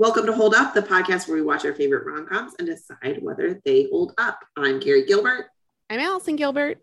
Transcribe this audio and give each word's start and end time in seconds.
Welcome 0.00 0.24
to 0.24 0.32
Hold 0.32 0.54
Up, 0.54 0.72
the 0.72 0.80
podcast 0.80 1.28
where 1.28 1.36
we 1.36 1.42
watch 1.42 1.66
our 1.66 1.74
favorite 1.74 2.06
rom 2.06 2.26
coms 2.26 2.54
and 2.58 2.66
decide 2.66 3.18
whether 3.20 3.60
they 3.66 3.86
hold 3.90 4.14
up. 4.16 4.38
I'm 4.56 4.80
Carrie 4.80 5.04
Gilbert. 5.04 5.50
I'm 5.90 6.00
Allison 6.00 6.36
Gilbert. 6.36 6.78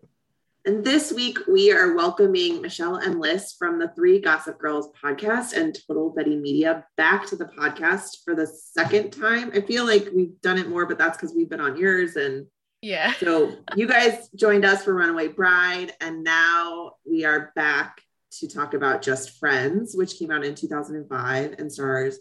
And 0.64 0.84
this 0.84 1.10
week 1.10 1.36
we 1.48 1.72
are 1.72 1.96
welcoming 1.96 2.62
Michelle 2.62 2.94
and 2.94 3.18
Liss 3.18 3.56
from 3.58 3.80
the 3.80 3.88
Three 3.96 4.20
Gossip 4.20 4.60
Girls 4.60 4.90
podcast 5.02 5.52
and 5.52 5.76
Total 5.88 6.10
Betty 6.10 6.36
Media 6.36 6.86
back 6.96 7.26
to 7.26 7.34
the 7.34 7.46
podcast 7.46 8.18
for 8.24 8.36
the 8.36 8.46
second 8.46 9.10
time. 9.10 9.50
I 9.52 9.62
feel 9.62 9.84
like 9.84 10.06
we've 10.14 10.40
done 10.40 10.56
it 10.56 10.68
more, 10.68 10.86
but 10.86 10.96
that's 10.96 11.16
because 11.16 11.34
we've 11.34 11.50
been 11.50 11.60
on 11.60 11.76
yours. 11.76 12.14
And 12.14 12.46
yeah. 12.82 13.14
So 13.18 13.52
you 13.74 13.88
guys 13.88 14.28
joined 14.36 14.64
us 14.64 14.84
for 14.84 14.94
Runaway 14.94 15.26
Bride, 15.26 15.92
and 16.00 16.22
now 16.22 16.92
we 17.04 17.24
are 17.24 17.50
back 17.56 18.00
to 18.38 18.46
talk 18.46 18.74
about 18.74 19.02
Just 19.02 19.40
Friends, 19.40 19.96
which 19.96 20.20
came 20.20 20.30
out 20.30 20.44
in 20.44 20.54
2005 20.54 21.56
and 21.58 21.72
stars 21.72 22.20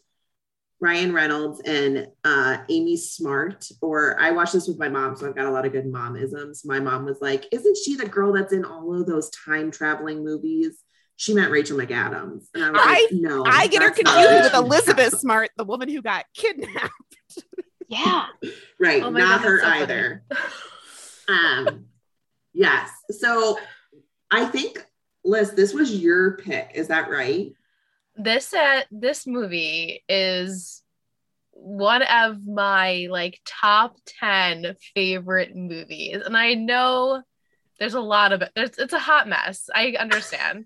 Ryan 0.79 1.11
Reynolds 1.11 1.61
and 1.65 2.07
uh, 2.23 2.57
Amy 2.69 2.97
Smart. 2.97 3.67
Or 3.81 4.19
I 4.19 4.31
watched 4.31 4.53
this 4.53 4.67
with 4.67 4.77
my 4.77 4.89
mom, 4.89 5.15
so 5.15 5.27
I've 5.27 5.35
got 5.35 5.47
a 5.47 5.51
lot 5.51 5.65
of 5.65 5.71
good 5.71 5.85
momisms. 5.85 6.65
My 6.65 6.79
mom 6.79 7.05
was 7.05 7.17
like, 7.21 7.45
"Isn't 7.51 7.77
she 7.77 7.95
the 7.95 8.07
girl 8.07 8.33
that's 8.33 8.53
in 8.53 8.63
all 8.63 8.99
of 8.99 9.07
those 9.07 9.29
time 9.31 9.71
traveling 9.71 10.23
movies?" 10.23 10.83
She 11.15 11.33
meant 11.33 11.51
Rachel 11.51 11.79
McAdams, 11.79 12.45
and 12.53 12.63
I 12.63 12.69
was 12.69 12.81
I, 12.83 13.07
like, 13.11 13.21
"No, 13.21 13.43
I 13.45 13.67
get 13.67 13.81
her 13.81 13.89
confused 13.89 14.43
with 14.43 14.53
Elizabeth 14.53 15.19
Smart, 15.19 15.49
the 15.57 15.65
woman 15.65 15.89
who 15.89 16.01
got 16.01 16.25
kidnapped." 16.35 16.91
yeah, 17.87 18.27
right, 18.79 19.01
oh 19.01 19.09
not 19.09 19.41
God, 19.41 19.47
her 19.47 19.59
so 19.59 19.67
either. 19.67 20.23
um, 21.27 21.85
yes. 22.53 22.91
So 23.09 23.57
I 24.29 24.45
think 24.45 24.85
Liss, 25.25 25.49
this 25.49 25.73
was 25.73 25.95
your 25.95 26.37
pick. 26.37 26.71
Is 26.75 26.89
that 26.89 27.09
right? 27.09 27.51
This 28.17 28.53
uh, 28.53 28.81
this 28.91 29.27
movie 29.27 30.03
is 30.09 30.83
one 31.51 32.03
of 32.03 32.45
my 32.45 33.07
like 33.09 33.39
top 33.45 33.97
10 34.19 34.75
favorite 34.95 35.55
movies. 35.55 36.21
And 36.25 36.37
i 36.37 36.53
know 36.53 37.21
there's 37.79 37.93
a 37.93 38.01
lot 38.01 38.33
of 38.33 38.41
it. 38.41 38.51
There's, 38.55 38.77
it's 38.77 38.93
a 38.93 38.99
hot 38.99 39.27
mess. 39.27 39.69
I 39.73 39.95
understand. 39.99 40.65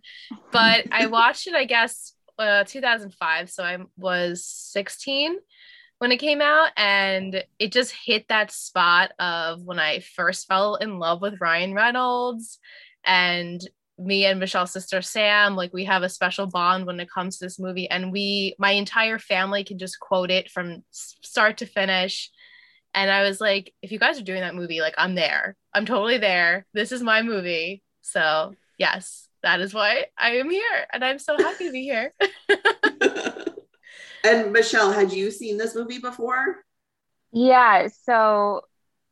But 0.52 0.88
i 0.92 1.06
watched 1.08 1.48
it 1.48 1.54
i 1.54 1.66
guess 1.66 2.14
uh, 2.40 2.64
2005 2.64 3.52
so 3.52 3.64
i 3.64 3.78
was 3.98 4.44
16 4.46 5.38
when 6.00 6.12
it 6.12 6.18
came 6.18 6.42
out. 6.42 6.70
And 6.78 7.44
it 7.60 7.72
just 7.72 7.94
hit 7.94 8.28
that 8.30 8.52
spot 8.52 9.12
of 9.20 9.64
when 9.64 9.80
i 9.80 10.00
first 10.00 10.48
fell 10.48 10.76
in 10.76 11.00
love 11.00 11.22
with 11.22 11.42
ryan 11.42 11.74
reynolds. 11.74 12.60
And 13.04 13.62
me 14.02 14.26
and 14.26 14.40
Michelle's 14.40 14.72
sister 14.72 15.02
Sam, 15.02 15.56
like 15.56 15.74
we 15.74 15.86
have 15.86 16.04
a 16.04 16.10
special 16.10 16.48
bond 16.48 16.86
when 16.86 17.00
it 17.00 17.10
comes 17.10 17.38
to 17.38 17.46
this 17.46 17.60
movie. 17.60 17.90
And 17.90 18.12
we, 18.12 18.56
my 18.58 18.72
entire 18.72 19.20
family 19.20 19.64
can 19.64 19.78
just 19.78 20.00
quote 20.00 20.32
it 20.32 20.50
from 20.50 20.84
start 20.92 21.58
to 21.58 21.66
finish. 21.66 22.30
And 22.94 23.10
I 23.10 23.24
was 23.24 23.40
like, 23.40 23.74
if 23.82 23.92
you 23.92 24.00
guys 24.00 24.20
are 24.20 24.24
doing 24.24 24.42
that 24.42 24.56
movie, 24.56 24.82
like 24.82 24.96
I'm 24.98 25.16
there. 25.16 25.56
I'm 25.74 25.86
totally 25.86 26.18
there. 26.18 26.66
This 26.74 26.92
is 26.92 27.02
my 27.02 27.22
movie. 27.22 27.84
So, 28.02 28.54
yes, 28.78 29.28
that 29.44 29.62
is 29.62 29.74
why 29.74 30.06
I 30.18 30.38
am 30.38 30.50
here. 30.50 30.88
And 30.92 31.04
I'm 31.04 31.20
so 31.20 31.38
happy 31.38 31.68
to 31.68 31.72
be 31.72 31.84
here. 31.84 32.14
and 34.26 34.52
Michelle, 34.52 34.92
had 34.92 35.14
you 35.14 35.32
seen 35.32 35.58
this 35.58 35.76
movie 35.76 36.00
before? 36.00 36.58
Yeah. 37.32 37.88
So, 38.04 38.64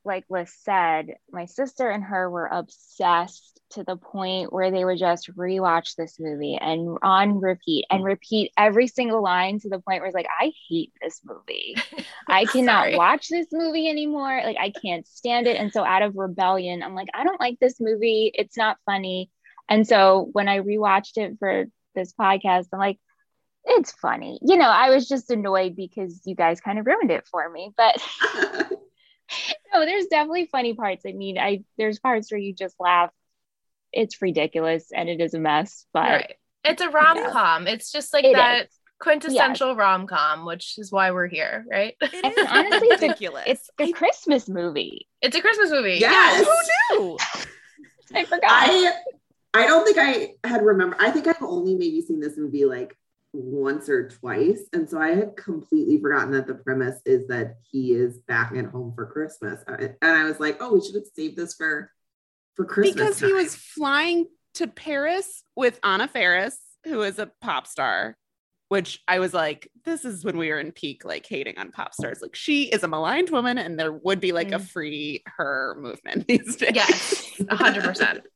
like 0.06 0.26
Liss 0.30 0.54
said, 0.64 1.16
my 1.32 1.46
sister 1.46 1.90
and 1.90 2.04
her 2.04 2.30
were 2.30 2.48
obsessed 2.48 3.60
to 3.72 3.84
the 3.84 3.98
point 3.98 4.52
where 4.52 4.72
they 4.72 4.84
would 4.84 4.98
just 4.98 5.30
rewatch 5.36 5.96
this 5.96 6.20
movie 6.20 6.58
and 6.60 6.98
on 7.04 7.40
repeat 7.40 7.86
and 7.90 8.02
mm. 8.02 8.06
repeat 8.06 8.52
every 8.58 8.88
single 8.88 9.22
line 9.22 9.60
to 9.60 9.70
the 9.70 9.80
point 9.80 10.02
where 10.02 10.06
it's 10.06 10.16
like, 10.16 10.28
I 10.40 10.52
hate 10.70 10.92
this 11.02 11.22
movie. 11.24 11.76
I 12.28 12.46
cannot 12.46 12.94
watch 12.94 13.28
this 13.30 13.48
movie 13.52 13.90
anymore. 13.90 14.42
Like, 14.44 14.58
I 14.60 14.72
can't 14.72 15.06
stand 15.08 15.48
it. 15.48 15.58
And 15.58 15.72
so, 15.72 15.84
out 15.84 16.02
of 16.02 16.16
rebellion, 16.16 16.82
I'm 16.82 16.96
like, 16.96 17.10
I 17.14 17.24
don't 17.24 17.40
like 17.40 17.60
this 17.60 17.80
movie. 17.80 18.32
It's 18.34 18.58
not 18.58 18.78
funny. 18.86 19.30
And 19.68 19.88
so, 19.88 20.30
when 20.32 20.48
I 20.48 20.60
rewatched 20.60 21.18
it 21.18 21.38
for 21.40 21.66
this 21.94 22.14
podcast, 22.14 22.68
I'm 22.74 22.80
like, 22.80 23.00
it's 23.66 23.92
funny. 23.92 24.40
You 24.42 24.58
know, 24.58 24.70
I 24.70 24.90
was 24.90 25.08
just 25.08 25.30
annoyed 25.30 25.76
because 25.76 26.22
you 26.26 26.36
guys 26.36 26.62
kind 26.62 26.80
of 26.80 26.88
ruined 26.88 27.12
it 27.12 27.28
for 27.30 27.48
me. 27.50 27.72
But 27.76 28.02
no, 29.74 29.86
there's 29.86 30.08
definitely 30.08 30.48
funny 30.52 30.74
parts. 30.74 31.06
I 31.08 31.12
mean, 31.14 31.38
I 31.38 31.64
there's 31.78 32.00
parts 32.00 32.32
where 32.32 32.40
you 32.40 32.54
just 32.54 32.76
laugh 32.80 33.12
it's 33.92 34.22
ridiculous 34.22 34.92
and 34.94 35.10
it 35.10 35.20
is 35.22 35.34
a 35.34 35.40
mess, 35.40 35.86
but 35.94 36.10
right. 36.10 36.36
it's 36.64 36.82
a 36.82 36.90
rom 36.90 37.32
com. 37.32 37.66
Yeah. 37.66 37.74
It's 37.74 37.92
just 37.92 38.14
like 38.14 38.26
it 38.26 38.36
that 38.36 38.66
is. 38.66 38.80
quintessential 39.00 39.70
yes. 39.70 39.78
rom 39.78 40.08
com, 40.08 40.46
which 40.46 40.78
is 40.78 40.92
why 40.92 41.12
we're 41.12 41.28
here, 41.28 41.66
right? 41.70 41.96
It 42.02 42.38
is 42.38 42.48
honestly 42.50 42.90
ridiculous. 42.92 43.46
It's 43.48 43.70
a 43.80 43.92
Christmas 43.92 44.48
movie. 44.48 45.08
It's 45.22 45.36
a 45.36 45.42
Christmas 45.42 45.72
movie. 45.72 45.98
Yes. 46.00 46.46
Who 46.92 47.00
knew? 47.00 47.18
I 48.16 48.26
forgot. 48.26 48.50
I 48.50 48.94
I 49.54 49.66
don't 49.66 49.86
think 49.86 49.98
I 49.98 50.48
had 50.48 50.64
remembered. 50.64 51.00
I 51.00 51.12
think 51.12 51.28
I've 51.28 51.42
only 51.42 51.76
maybe 51.76 52.02
seen 52.02 52.20
this 52.20 52.38
movie 52.38 52.66
like 52.66 52.96
once 53.34 53.90
or 53.90 54.10
twice. 54.10 54.62
And 54.74 54.90
so 54.90 55.00
I 55.00 55.10
had 55.10 55.36
completely 55.36 56.00
forgotten 56.02 56.32
that 56.32 56.48
the 56.48 56.56
premise 56.56 57.00
is 57.06 57.28
that 57.28 57.58
he 57.70 57.94
is 57.94 58.20
back 58.20 58.54
at 58.56 58.66
home 58.66 58.94
for 58.96 59.06
Christmas. 59.06 59.62
And 59.68 59.96
I 60.02 60.24
was 60.24 60.40
like, 60.40 60.58
oh, 60.60 60.74
we 60.74 60.82
should 60.82 60.96
have 60.96 61.06
saved 61.16 61.38
this 61.38 61.54
for 61.54 61.92
for 62.56 62.66
Christmas. 62.66 62.96
Because 62.96 63.20
time. 63.20 63.30
he 63.30 63.34
was 63.34 63.56
flying 63.56 64.26
to 64.56 64.68
Paris 64.68 65.44
with 65.56 65.80
Anna 65.84 66.08
Faris, 66.08 66.60
who 66.86 67.02
is 67.04 67.20
a 67.20 67.32
pop 67.42 67.68
star, 67.68 68.18
which 68.70 69.00
I 69.08 69.20
was 69.20 69.34
like, 69.34 69.70
this 69.86 70.06
is 70.06 70.26
when 70.26 70.38
we 70.38 70.50
were 70.50 70.60
in 70.60 70.72
peak, 70.72 71.06
like 71.06 71.26
hating 71.26 71.58
on 71.58 71.72
pop 71.72 71.94
stars. 71.94 72.20
Like 72.22 72.36
she 72.36 72.64
is 72.64 72.84
a 72.84 72.88
maligned 72.88 73.30
woman, 73.30 73.58
and 73.58 73.80
there 73.80 73.94
would 73.94 74.20
be 74.20 74.32
like 74.32 74.50
mm. 74.50 74.56
a 74.56 74.60
free 74.60 75.24
her 75.38 75.78
movement 75.80 76.28
these 76.28 76.56
days. 76.56 76.72
Yes, 76.74 77.42
hundred 77.50 77.84
percent. 77.84 78.22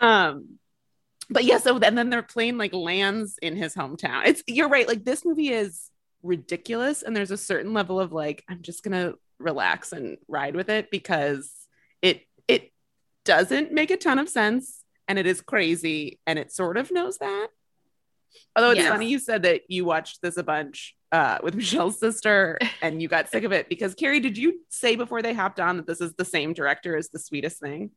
Um, 0.00 0.60
but 1.30 1.44
yeah, 1.44 1.58
so 1.58 1.78
and 1.78 1.96
then 1.96 2.10
their 2.10 2.22
plane 2.22 2.58
like 2.58 2.72
lands 2.72 3.38
in 3.40 3.56
his 3.56 3.74
hometown. 3.74 4.26
It's 4.26 4.42
you're 4.46 4.68
right. 4.68 4.88
Like 4.88 5.04
this 5.04 5.24
movie 5.24 5.50
is 5.50 5.90
ridiculous, 6.22 7.02
and 7.02 7.14
there's 7.14 7.30
a 7.30 7.36
certain 7.36 7.74
level 7.74 8.00
of 8.00 8.12
like, 8.12 8.44
I'm 8.48 8.62
just 8.62 8.82
gonna 8.82 9.14
relax 9.38 9.92
and 9.92 10.18
ride 10.26 10.56
with 10.56 10.68
it 10.68 10.90
because 10.90 11.50
it 12.02 12.22
it 12.48 12.72
doesn't 13.24 13.72
make 13.72 13.90
a 13.90 13.96
ton 13.96 14.18
of 14.18 14.28
sense 14.28 14.82
and 15.06 15.18
it 15.18 15.26
is 15.26 15.40
crazy 15.40 16.18
and 16.26 16.38
it 16.38 16.52
sort 16.52 16.76
of 16.76 16.90
knows 16.90 17.18
that. 17.18 17.48
Although 18.56 18.70
it's 18.70 18.80
yes. 18.80 18.90
funny 18.90 19.08
you 19.08 19.18
said 19.18 19.42
that 19.42 19.62
you 19.68 19.84
watched 19.84 20.20
this 20.22 20.36
a 20.36 20.42
bunch 20.42 20.96
uh, 21.12 21.38
with 21.42 21.54
Michelle's 21.56 21.98
sister 21.98 22.58
and 22.82 23.00
you 23.00 23.08
got 23.08 23.28
sick 23.28 23.44
of 23.44 23.52
it 23.52 23.68
because 23.68 23.94
Carrie, 23.94 24.20
did 24.20 24.36
you 24.36 24.60
say 24.68 24.96
before 24.96 25.22
they 25.22 25.34
hopped 25.34 25.60
on 25.60 25.76
that 25.78 25.86
this 25.86 26.00
is 26.00 26.14
the 26.14 26.24
same 26.24 26.52
director 26.52 26.96
as 26.96 27.08
The 27.08 27.18
Sweetest 27.18 27.60
Thing? 27.60 27.90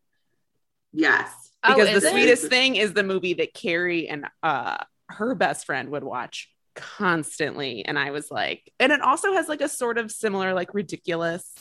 Yes. 0.93 1.50
Because 1.63 1.89
oh, 1.89 1.99
The 1.99 2.07
it? 2.07 2.11
Sweetest 2.11 2.47
Thing 2.47 2.75
is 2.75 2.93
the 2.93 3.03
movie 3.03 3.35
that 3.35 3.53
Carrie 3.53 4.07
and 4.07 4.25
uh, 4.41 4.77
her 5.09 5.35
best 5.35 5.65
friend 5.65 5.89
would 5.89 6.03
watch 6.03 6.49
constantly. 6.75 7.85
And 7.85 7.99
I 7.99 8.11
was 8.11 8.31
like, 8.31 8.71
and 8.79 8.91
it 8.91 9.01
also 9.01 9.33
has 9.33 9.47
like 9.47 9.61
a 9.61 9.69
sort 9.69 9.97
of 9.97 10.11
similar, 10.11 10.53
like 10.53 10.73
ridiculous 10.73 11.51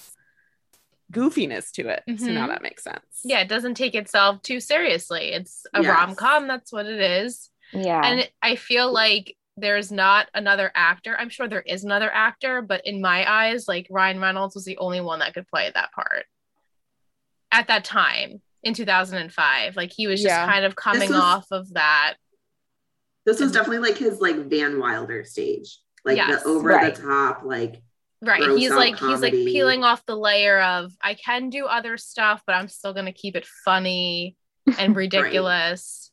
goofiness 1.12 1.72
to 1.72 1.89
it. 1.89 2.03
Mm-hmm. 2.09 2.25
So 2.25 2.31
now 2.31 2.43
mm-hmm. 2.43 2.50
that 2.50 2.62
makes 2.62 2.84
sense. 2.84 3.03
Yeah, 3.25 3.41
it 3.41 3.49
doesn't 3.49 3.75
take 3.75 3.94
itself 3.94 4.43
too 4.43 4.60
seriously. 4.60 5.33
It's 5.33 5.66
a 5.75 5.83
yes. 5.83 5.91
rom 5.91 6.15
com. 6.15 6.47
That's 6.47 6.72
what 6.72 6.87
it 6.87 7.00
is. 7.00 7.50
Yeah. 7.72 8.00
And 8.05 8.31
I 8.43 8.56
feel 8.56 8.93
like 8.93 9.37
there's 9.56 9.93
not 9.93 10.28
another 10.34 10.71
actor. 10.75 11.16
I'm 11.19 11.28
sure 11.28 11.49
there 11.49 11.60
is 11.60 11.84
another 11.84 12.10
actor, 12.10 12.62
but 12.62 12.87
in 12.87 13.00
my 13.00 13.31
eyes, 13.31 13.69
like 13.69 13.87
Ryan 13.91 14.21
Reynolds 14.21 14.55
was 14.55 14.65
the 14.65 14.78
only 14.78 15.00
one 15.00 15.19
that 15.19 15.34
could 15.34 15.49
play 15.49 15.71
that 15.75 15.93
part 15.93 16.25
at 17.53 17.66
that 17.66 17.84
time 17.84 18.41
in 18.62 18.75
2005. 18.75 19.77
Like 19.77 19.92
he 19.92 20.07
was 20.07 20.21
just 20.21 20.34
yeah. 20.34 20.47
kind 20.47 20.65
of 20.65 20.77
coming 20.77 21.10
was, 21.10 21.18
off 21.18 21.47
of 21.51 21.72
that. 21.74 22.15
This 23.27 23.41
was 23.41 23.53
definitely 23.53 23.89
like 23.89 23.98
his 23.98 24.21
like 24.21 24.36
Van 24.48 24.78
Wilder 24.78 25.24
stage, 25.24 25.78
like 26.04 26.16
yes. 26.16 26.42
the 26.42 26.48
over 26.48 26.68
right. 26.68 26.95
the 26.95 27.03
top, 27.03 27.42
like 27.45 27.83
right 28.22 28.42
he's 28.59 28.71
like 28.71 28.97
comedy. 28.97 29.12
he's 29.12 29.22
like 29.22 29.33
peeling 29.33 29.84
off 29.84 30.04
the 30.07 30.16
layer 30.16 30.60
of 30.60 30.92
i 31.03 31.15
can 31.15 31.48
do 31.48 31.66
other 31.66 31.97
stuff 31.97 32.42
but 32.47 32.54
i'm 32.54 32.68
still 32.68 32.92
going 32.92 33.07
to 33.07 33.12
keep 33.12 33.34
it 33.36 33.47
funny 33.65 34.36
and 34.78 34.95
ridiculous 34.97 36.10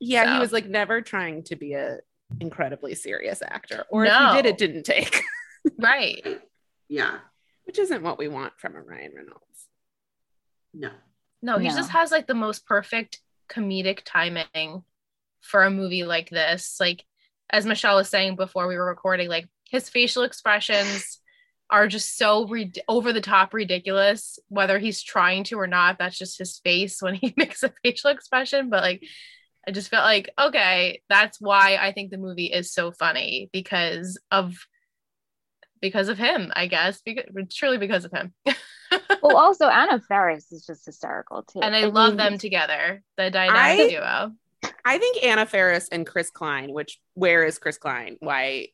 right. 0.00 0.08
yeah 0.08 0.24
so. 0.24 0.32
he 0.34 0.38
was 0.38 0.52
like 0.52 0.66
never 0.66 1.00
trying 1.00 1.42
to 1.42 1.56
be 1.56 1.74
a 1.74 1.98
incredibly 2.40 2.94
serious 2.94 3.42
actor 3.42 3.84
or 3.90 4.04
no. 4.04 4.10
if 4.30 4.36
he 4.36 4.42
did 4.42 4.48
it 4.48 4.58
didn't 4.58 4.84
take 4.84 5.22
right 5.78 6.40
yeah 6.88 7.18
which 7.64 7.78
isn't 7.78 8.02
what 8.02 8.18
we 8.18 8.26
want 8.26 8.52
from 8.56 8.74
a 8.74 8.80
ryan 8.80 9.12
reynolds 9.14 9.68
no 10.72 10.90
no 11.44 11.58
he 11.58 11.68
no. 11.68 11.74
just 11.74 11.90
has 11.90 12.10
like 12.10 12.26
the 12.26 12.34
most 12.34 12.66
perfect 12.66 13.20
comedic 13.48 14.00
timing 14.04 14.82
for 15.40 15.62
a 15.62 15.70
movie 15.70 16.02
like 16.02 16.30
this 16.30 16.76
like 16.80 17.04
as 17.50 17.66
michelle 17.66 17.96
was 17.96 18.08
saying 18.08 18.34
before 18.34 18.66
we 18.66 18.76
were 18.76 18.86
recording 18.86 19.28
like 19.28 19.46
his 19.68 19.88
facial 19.88 20.22
expressions 20.22 21.20
are 21.70 21.88
just 21.88 22.16
so 22.16 22.46
re- 22.46 22.72
over 22.88 23.12
the 23.12 23.20
top 23.20 23.52
ridiculous 23.52 24.38
whether 24.48 24.78
he's 24.78 25.02
trying 25.02 25.44
to 25.44 25.58
or 25.58 25.66
not 25.66 25.98
that's 25.98 26.18
just 26.18 26.38
his 26.38 26.58
face 26.60 27.02
when 27.02 27.14
he 27.14 27.34
makes 27.36 27.62
a 27.62 27.72
facial 27.82 28.10
expression 28.10 28.70
but 28.70 28.82
like 28.82 29.02
i 29.68 29.70
just 29.70 29.90
felt 29.90 30.04
like 30.04 30.30
okay 30.40 31.02
that's 31.10 31.40
why 31.40 31.76
i 31.76 31.92
think 31.92 32.10
the 32.10 32.18
movie 32.18 32.46
is 32.46 32.72
so 32.72 32.90
funny 32.90 33.50
because 33.52 34.18
of 34.30 34.56
because 35.84 36.08
of 36.08 36.16
him, 36.16 36.50
I 36.56 36.66
guess. 36.66 37.02
Because 37.02 37.24
truly 37.54 37.76
because 37.76 38.06
of 38.06 38.12
him. 38.12 38.32
well, 39.22 39.36
also 39.36 39.68
Anna 39.68 40.00
Faris 40.00 40.50
is 40.52 40.64
just 40.66 40.86
hysterical 40.86 41.42
too. 41.42 41.60
and 41.60 41.74
I, 41.74 41.84
love 41.86 42.16
them 42.16 42.38
together, 42.38 43.02
the 43.16 43.30
dynamic 43.30 43.86
I- 43.86 43.88
duo. 43.90 44.32
I 44.84 44.98
think 44.98 45.22
Anna 45.22 45.44
Faris 45.46 45.88
and 45.92 46.06
Chris 46.06 46.30
Klein, 46.30 46.72
which 46.72 46.98
where 47.14 47.44
is 47.44 47.58
Chris 47.58 47.76
Klein? 47.76 48.16
Why 48.20 48.68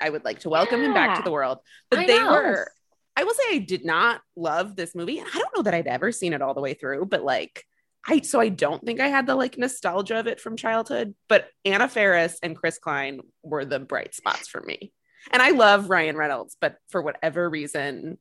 I 0.00 0.08
would 0.10 0.24
like 0.24 0.40
to 0.40 0.48
welcome 0.48 0.80
him 0.80 0.94
back 0.94 1.16
to 1.16 1.22
the 1.22 1.32
world. 1.32 1.58
But 1.90 2.00
I 2.00 2.06
they 2.06 2.18
know. 2.18 2.30
were 2.30 2.70
I 3.16 3.24
will 3.24 3.34
say 3.34 3.42
I 3.50 3.58
did 3.58 3.84
not 3.84 4.20
love 4.36 4.76
this 4.76 4.94
movie. 4.94 5.18
And 5.18 5.28
I 5.28 5.38
don't 5.38 5.56
know 5.56 5.62
that 5.62 5.74
I'd 5.74 5.86
ever 5.86 6.12
seen 6.12 6.32
it 6.32 6.42
all 6.42 6.54
the 6.54 6.60
way 6.60 6.74
through, 6.74 7.06
but 7.06 7.22
like 7.22 7.64
I 8.06 8.20
so 8.20 8.40
I 8.40 8.48
don't 8.48 8.84
think 8.84 9.00
I 9.00 9.08
had 9.08 9.26
the 9.26 9.34
like 9.34 9.58
nostalgia 9.58 10.18
of 10.18 10.26
it 10.26 10.40
from 10.40 10.56
childhood, 10.56 11.14
but 11.28 11.48
Anna 11.64 11.88
Faris 11.88 12.38
and 12.42 12.56
Chris 12.56 12.78
Klein 12.78 13.20
were 13.42 13.64
the 13.64 13.80
bright 13.80 14.14
spots 14.14 14.48
for 14.48 14.60
me. 14.60 14.92
And 15.30 15.40
I 15.42 15.50
love 15.50 15.88
Ryan 15.90 16.16
Reynolds, 16.16 16.56
but 16.60 16.76
for 16.88 17.00
whatever 17.02 17.48
reason, 17.48 18.18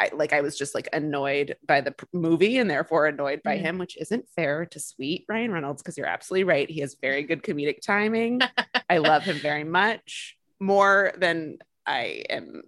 I 0.00 0.10
like 0.14 0.32
I 0.32 0.40
was 0.42 0.56
just 0.56 0.74
like 0.74 0.88
annoyed 0.92 1.56
by 1.66 1.80
the 1.80 1.90
p- 1.92 2.06
movie 2.12 2.58
and 2.58 2.70
therefore 2.70 3.06
annoyed 3.06 3.42
by 3.42 3.56
Mhm. 3.58 3.60
him, 3.62 3.78
which 3.78 3.96
isn't 3.96 4.28
fair 4.28 4.64
to 4.66 4.78
sweet 4.78 5.24
Ryan 5.28 5.50
Reynolds 5.52 5.82
because 5.82 5.98
you're 5.98 6.06
absolutely 6.06 6.44
right. 6.44 6.70
He 6.70 6.80
has 6.80 6.94
very 7.00 7.22
good 7.24 7.42
comedic 7.42 7.80
timing. 7.80 8.40
I 8.90 8.98
love 8.98 9.24
him 9.24 9.38
very 9.38 9.64
much 9.64 10.36
more 10.60 11.12
than 11.16 11.58
I 11.86 12.24
am 12.30 12.62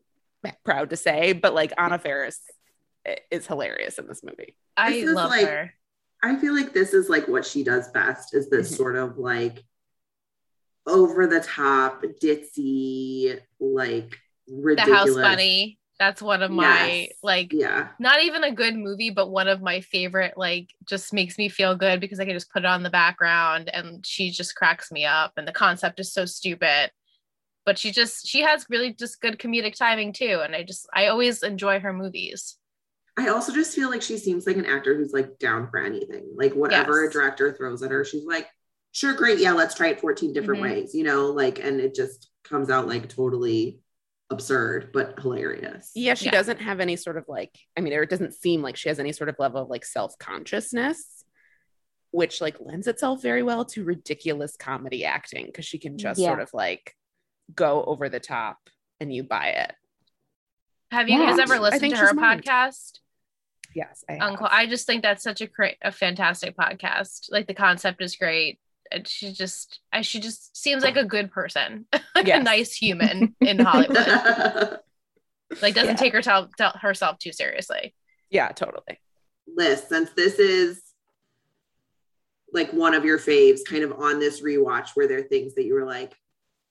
proud 0.65 0.91
to 0.91 0.97
say, 0.97 1.33
but 1.33 1.55
like 1.55 1.73
Anna 1.79 1.99
Faris 1.99 2.41
is 3.31 3.47
hilarious 3.47 3.99
in 3.99 4.07
this 4.09 4.23
movie. 4.25 4.57
I 4.77 4.93
This 4.93 5.15
love 5.15 5.31
like- 5.31 5.47
her. 5.47 5.75
I 6.23 6.37
feel 6.37 6.55
like 6.55 6.75
this 6.75 6.93
is 6.93 7.09
like 7.09 7.29
what 7.29 7.47
she 7.47 7.65
does 7.65 7.89
best 7.93 8.35
is 8.35 8.51
this 8.51 8.73
Mhm. 8.73 8.77
sort 8.77 8.97
of 8.97 9.17
like 9.19 9.65
over 10.87 11.27
the 11.27 11.41
top, 11.41 12.03
ditzy, 12.23 13.41
like 13.59 14.19
The 14.47 14.55
ridiculous. 14.57 14.99
House 14.99 15.15
Bunny. 15.17 15.80
That's 16.01 16.23
one 16.23 16.43
of 16.43 16.51
my 16.51 17.09
Yes. 17.09 17.19
like 17.23 17.53
Yeah. 17.53 17.89
not 18.01 18.23
even 18.25 18.43
a 18.45 18.53
good 18.53 18.75
movie, 18.77 19.11
but 19.11 19.31
one 19.31 19.49
of 19.49 19.63
my 19.63 19.83
favorite, 19.83 20.35
like 20.39 20.71
just 20.89 21.13
makes 21.13 21.39
me 21.39 21.49
feel 21.51 21.77
good 21.77 22.01
because 22.01 22.19
I 22.19 22.25
can 22.25 22.35
just 22.35 22.53
put 22.53 22.65
it 22.65 22.67
on 22.67 22.83
the 22.83 22.91
background 22.91 23.71
and 23.73 24.05
she 24.07 24.33
just 24.33 24.57
cracks 24.57 24.91
me 24.91 25.05
up. 25.07 25.35
And 25.37 25.47
the 25.47 25.53
concept 25.53 26.01
is 26.01 26.13
so 26.13 26.25
stupid. 26.27 26.91
But 27.67 27.79
she 27.79 27.93
just 27.93 28.27
she 28.27 28.41
has 28.43 28.67
really 28.71 28.95
just 28.95 29.21
good 29.21 29.39
comedic 29.39 29.77
timing 29.77 30.13
too. 30.15 30.41
And 30.43 30.57
I 30.57 30.65
just 30.65 30.89
I 30.95 31.09
always 31.09 31.43
enjoy 31.43 31.81
her 31.81 31.93
movies. 31.93 32.57
I 33.17 33.29
also 33.29 33.53
just 33.53 33.75
feel 33.75 33.91
like 33.91 34.03
she 34.03 34.17
seems 34.17 34.47
like 34.47 34.57
an 34.57 34.67
actor 34.67 34.97
who's 34.97 35.13
like 35.13 35.39
down 35.39 35.69
for 35.69 35.79
anything. 35.79 36.25
Like 36.35 36.55
whatever 36.55 37.03
Yes. 37.03 37.11
a 37.11 37.13
director 37.13 37.53
throws 37.53 37.83
at 37.83 37.91
her, 37.91 38.05
she's 38.05 38.25
like, 38.25 38.49
sure, 38.93 39.13
great. 39.15 39.39
Yeah, 39.39 39.53
let's 39.53 39.75
try 39.75 39.89
it 39.89 40.01
14 40.01 40.33
different 40.33 40.61
Mhm. 40.61 40.63
ways, 40.63 40.95
you 40.95 41.05
know, 41.05 41.27
like, 41.27 41.59
and 41.59 41.81
it 41.81 41.95
just 41.95 42.31
comes 42.45 42.71
out 42.71 42.89
like 42.89 43.09
totally 43.09 43.81
absurd, 44.31 44.91
but 44.93 45.19
hilarious. 45.21 45.91
Yeah, 45.95 46.15
she 46.15 46.27
Yeah. 46.27 46.31
doesn't 46.33 46.61
have 46.61 46.81
any 46.81 46.97
sort 46.97 47.17
of 47.17 47.25
like, 47.29 47.59
I 47.77 47.81
mean, 47.81 47.93
or 47.93 48.03
it 48.03 48.11
doesn't 48.11 48.35
seem 48.35 48.63
like 48.63 48.77
she 48.77 48.89
has 48.89 48.99
any 49.01 49.13
sort 49.13 49.29
of 49.29 49.37
level 49.39 49.63
of 49.63 49.69
like 49.69 49.85
self 49.85 50.17
consciousness, 50.19 51.25
which 52.13 52.41
like 52.41 52.57
lends 52.61 52.87
itself 52.87 53.23
very 53.23 53.43
well 53.43 53.65
to 53.67 53.85
ridiculous 53.85 54.57
comedy 54.57 55.05
acting 55.05 55.47
because 55.47 55.65
she 55.65 55.79
can 55.79 55.99
just 55.99 56.21
Yeah. 56.21 56.29
sort 56.29 56.41
of 56.41 56.55
like 56.55 56.97
go 57.55 57.85
over 57.85 58.09
the 58.09 58.21
top 58.21 58.59
and 59.01 59.13
you 59.13 59.23
buy 59.25 59.49
it. 59.49 59.75
Have 60.93 61.09
you 61.09 61.19
Yeah. 61.19 61.31
guys 61.31 61.39
ever 61.41 61.59
listened 61.59 61.91
to 61.91 61.97
her 61.97 62.09
she's 62.09 62.15
mine. 62.15 62.41
podcast? 62.41 63.01
Yes, 63.75 64.05
I 64.09 64.15
have. 64.15 64.23
Uncle. 64.23 64.49
I 64.51 64.67
just 64.67 64.87
think 64.87 65.03
that's 65.03 65.23
such 65.23 65.41
a 65.41 65.47
great, 65.47 65.77
a 65.83 65.93
fantastic 65.93 66.57
podcast. 66.57 67.27
Like 67.31 67.47
the 67.47 67.55
concept 67.55 68.03
is 68.03 68.17
great. 68.17 68.59
And 68.93 69.07
she 69.07 69.33
just, 69.33 69.81
I, 69.93 70.03
she 70.03 70.21
just 70.21 70.57
seems 70.57 70.83
like 70.83 70.97
a 70.97 71.05
good 71.05 71.31
person, 71.31 71.87
like 72.15 72.29
a 72.29 72.43
nice 72.43 72.75
human 72.75 73.37
in 73.41 73.59
Hollywood. 73.59 73.97
like 75.63 75.75
doesn't 75.75 75.91
Yeah. 75.91 75.95
take 75.95 76.13
herself 76.13 76.51
tell 76.57 76.73
herself 76.73 77.19
too 77.19 77.33
seriously. 77.33 77.95
yeah, 78.31 78.49
totally. 78.53 79.01
Liss, 79.57 79.89
since 79.89 80.11
this 80.11 80.39
is 80.39 80.81
like 82.53 82.73
one 82.73 82.95
of 82.95 83.05
your 83.05 83.19
faves, 83.19 83.61
kind 83.69 83.85
of 83.85 83.93
on 83.93 84.19
this 84.19 84.41
rewatch, 84.43 84.97
were 84.97 85.07
there 85.07 85.23
things 85.23 85.55
that 85.55 85.65
you 85.65 85.75
were 85.75 85.85
like, 85.85 86.15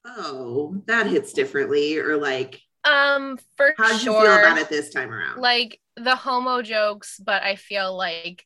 oh, 0.05 0.81
that 0.87 1.07
hits 1.07 1.33
differently, 1.33 1.97
or 1.99 2.17
like, 2.17 2.61
Um, 2.83 3.37
for 3.57 3.73
how 3.77 3.89
did 3.89 4.01
sure. 4.01 4.13
you 4.13 4.21
feel 4.25 4.35
about 4.39 4.57
it 4.57 4.69
this 4.69 4.89
time 4.93 5.11
around? 5.13 5.39
Like 5.41 5.79
the 5.95 6.15
homo 6.15 6.61
jokes, 6.61 7.19
but 7.23 7.43
I 7.43 7.55
feel 7.55 7.95
like 7.97 8.45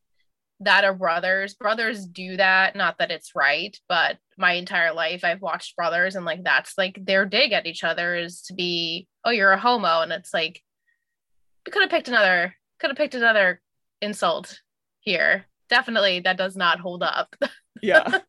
that 0.66 0.84
are 0.84 0.94
brothers. 0.94 1.54
Brothers 1.54 2.06
do 2.06 2.38
that. 2.38 2.76
Not 2.76 2.98
that 3.00 3.12
it's 3.12 3.36
right, 3.36 3.78
but 3.88 4.18
my 4.38 4.54
entire 4.54 4.94
life 4.94 5.24
I've 5.24 5.42
watched 5.42 5.76
brothers, 5.76 6.16
and 6.16 6.26
like 6.26 6.44
that's 6.44 6.78
like 6.78 6.98
their 7.04 7.26
dig 7.26 7.52
at 7.52 7.66
each 7.66 7.84
other 7.84 8.16
is 8.16 8.42
to 8.44 8.54
be, 8.54 9.08
oh, 9.24 9.32
you're 9.32 9.52
a 9.52 9.60
homo, 9.60 10.02
and 10.02 10.12
it's 10.12 10.34
like 10.34 10.62
you 11.66 11.72
could 11.72 11.82
have 11.82 11.92
picked 11.92 12.08
another, 12.08 12.56
could 12.80 12.90
have 12.90 12.98
picked 12.98 13.16
another 13.16 13.62
insult 14.02 14.60
here. 15.00 15.46
Definitely, 15.70 16.22
that 16.22 16.38
does 16.38 16.56
not 16.56 16.80
hold 16.80 17.04
up. 17.04 17.36
Yeah. 17.82 18.04
um, 18.06 18.22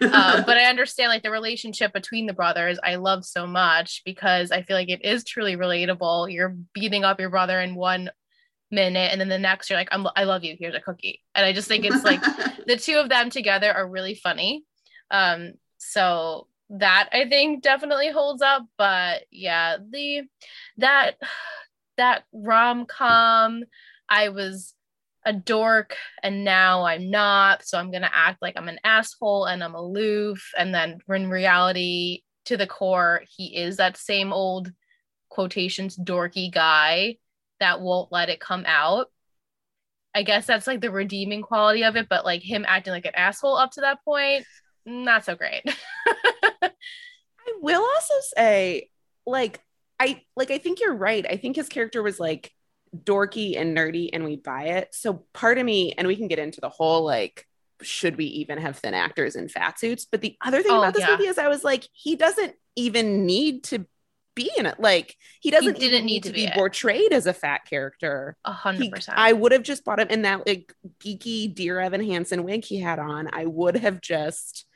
but 0.00 0.56
I 0.56 0.64
understand 0.64 1.10
like 1.10 1.22
the 1.22 1.30
relationship 1.30 1.92
between 1.92 2.26
the 2.26 2.32
brothers. 2.32 2.78
I 2.82 2.96
love 2.96 3.24
so 3.24 3.46
much 3.46 4.02
because 4.04 4.50
I 4.50 4.62
feel 4.62 4.76
like 4.76 4.88
it 4.88 5.04
is 5.04 5.24
truly 5.24 5.56
relatable. 5.56 6.32
You're 6.32 6.56
beating 6.72 7.04
up 7.04 7.20
your 7.20 7.30
brother 7.30 7.60
in 7.60 7.74
one 7.74 8.10
minute, 8.74 9.10
and 9.12 9.20
then 9.20 9.28
the 9.28 9.38
next 9.38 9.70
you're 9.70 9.78
like, 9.78 9.88
I'm, 9.92 10.06
"I 10.16 10.24
love 10.24 10.44
you. 10.44 10.56
Here's 10.58 10.74
a 10.74 10.80
cookie." 10.80 11.22
And 11.34 11.46
I 11.46 11.52
just 11.52 11.68
think 11.68 11.84
it's 11.84 12.04
like 12.04 12.22
the 12.66 12.76
two 12.76 12.96
of 12.96 13.08
them 13.08 13.30
together 13.30 13.72
are 13.72 13.88
really 13.88 14.14
funny. 14.14 14.64
Um, 15.10 15.54
so 15.78 16.48
that 16.70 17.08
I 17.12 17.28
think 17.28 17.62
definitely 17.62 18.10
holds 18.10 18.42
up. 18.42 18.66
But 18.76 19.24
yeah, 19.30 19.76
the 19.78 20.22
that 20.78 21.12
that 21.96 22.24
rom 22.32 22.86
com, 22.86 23.64
I 24.08 24.30
was 24.30 24.74
a 25.26 25.32
dork 25.32 25.96
and 26.22 26.44
now 26.44 26.84
I'm 26.84 27.10
not. 27.10 27.64
So 27.64 27.78
I'm 27.78 27.90
gonna 27.90 28.10
act 28.12 28.42
like 28.42 28.54
I'm 28.56 28.68
an 28.68 28.80
asshole 28.84 29.46
and 29.46 29.62
I'm 29.62 29.74
aloof. 29.74 30.52
And 30.58 30.74
then 30.74 30.98
in 31.08 31.30
reality, 31.30 32.22
to 32.46 32.56
the 32.56 32.66
core, 32.66 33.22
he 33.36 33.56
is 33.56 33.76
that 33.76 33.96
same 33.96 34.32
old 34.32 34.72
quotations 35.30 35.96
dorky 35.96 36.52
guy 36.52 37.16
that 37.64 37.80
won't 37.80 38.12
let 38.12 38.28
it 38.28 38.40
come 38.40 38.64
out. 38.66 39.06
I 40.14 40.22
guess 40.22 40.46
that's 40.46 40.66
like 40.66 40.80
the 40.80 40.90
redeeming 40.90 41.42
quality 41.42 41.82
of 41.84 41.96
it, 41.96 42.08
but 42.08 42.24
like 42.24 42.42
him 42.42 42.64
acting 42.68 42.92
like 42.92 43.06
an 43.06 43.14
asshole 43.16 43.56
up 43.56 43.72
to 43.72 43.80
that 43.80 44.04
point, 44.04 44.44
not 44.86 45.24
so 45.24 45.34
great. 45.34 45.62
I 46.62 46.70
will 47.60 47.82
also 47.82 48.14
say, 48.36 48.90
like, 49.26 49.60
I 50.00 50.22
like 50.36 50.50
I 50.50 50.58
think 50.58 50.80
you're 50.80 50.94
right. 50.94 51.24
I 51.28 51.36
think 51.36 51.56
his 51.56 51.68
character 51.68 52.02
was 52.02 52.18
like 52.18 52.52
dorky 52.96 53.58
and 53.58 53.76
nerdy 53.76 54.10
and 54.12 54.24
we 54.24 54.36
buy 54.36 54.64
it. 54.64 54.88
So 54.92 55.24
part 55.32 55.58
of 55.58 55.64
me, 55.64 55.92
and 55.96 56.06
we 56.06 56.16
can 56.16 56.28
get 56.28 56.38
into 56.38 56.60
the 56.60 56.68
whole 56.68 57.04
like, 57.04 57.46
should 57.82 58.16
we 58.16 58.26
even 58.26 58.58
have 58.58 58.78
thin 58.78 58.94
actors 58.94 59.36
in 59.36 59.48
fat 59.48 59.78
suits? 59.78 60.06
But 60.10 60.20
the 60.20 60.36
other 60.44 60.62
thing 60.62 60.72
Oh, 60.72 60.78
about 60.78 60.94
this 60.94 61.02
yeah. 61.02 61.12
movie 61.12 61.26
is 61.28 61.38
I 61.38 61.48
was 61.48 61.64
like, 61.64 61.88
he 61.92 62.16
doesn't 62.16 62.54
even 62.76 63.26
need 63.26 63.64
to 63.64 63.86
be 64.34 64.50
in 64.56 64.66
it. 64.66 64.78
Like 64.80 65.16
he 65.40 65.50
doesn't 65.50 65.78
didn't 65.78 66.04
need 66.06 66.22
to 66.24 66.30
to 66.30 66.34
be 66.34 66.46
be 66.46 66.52
portrayed 66.52 67.12
as 67.12 67.26
a 67.26 67.32
fat 67.32 67.64
character. 67.68 68.36
A 68.44 68.52
hundred 68.52 68.90
percent. 68.90 69.18
I 69.18 69.32
would 69.32 69.52
have 69.52 69.62
just 69.62 69.84
bought 69.84 70.00
him 70.00 70.08
in 70.08 70.22
that 70.22 70.46
like 70.46 70.72
geeky 71.00 71.52
Dear 71.54 71.80
Evan 71.80 72.02
Hansen 72.04 72.44
wig 72.44 72.64
he 72.64 72.80
had 72.80 72.98
on. 72.98 73.28
I 73.32 73.46
would 73.46 73.76
have 73.76 74.00
just 74.00 74.66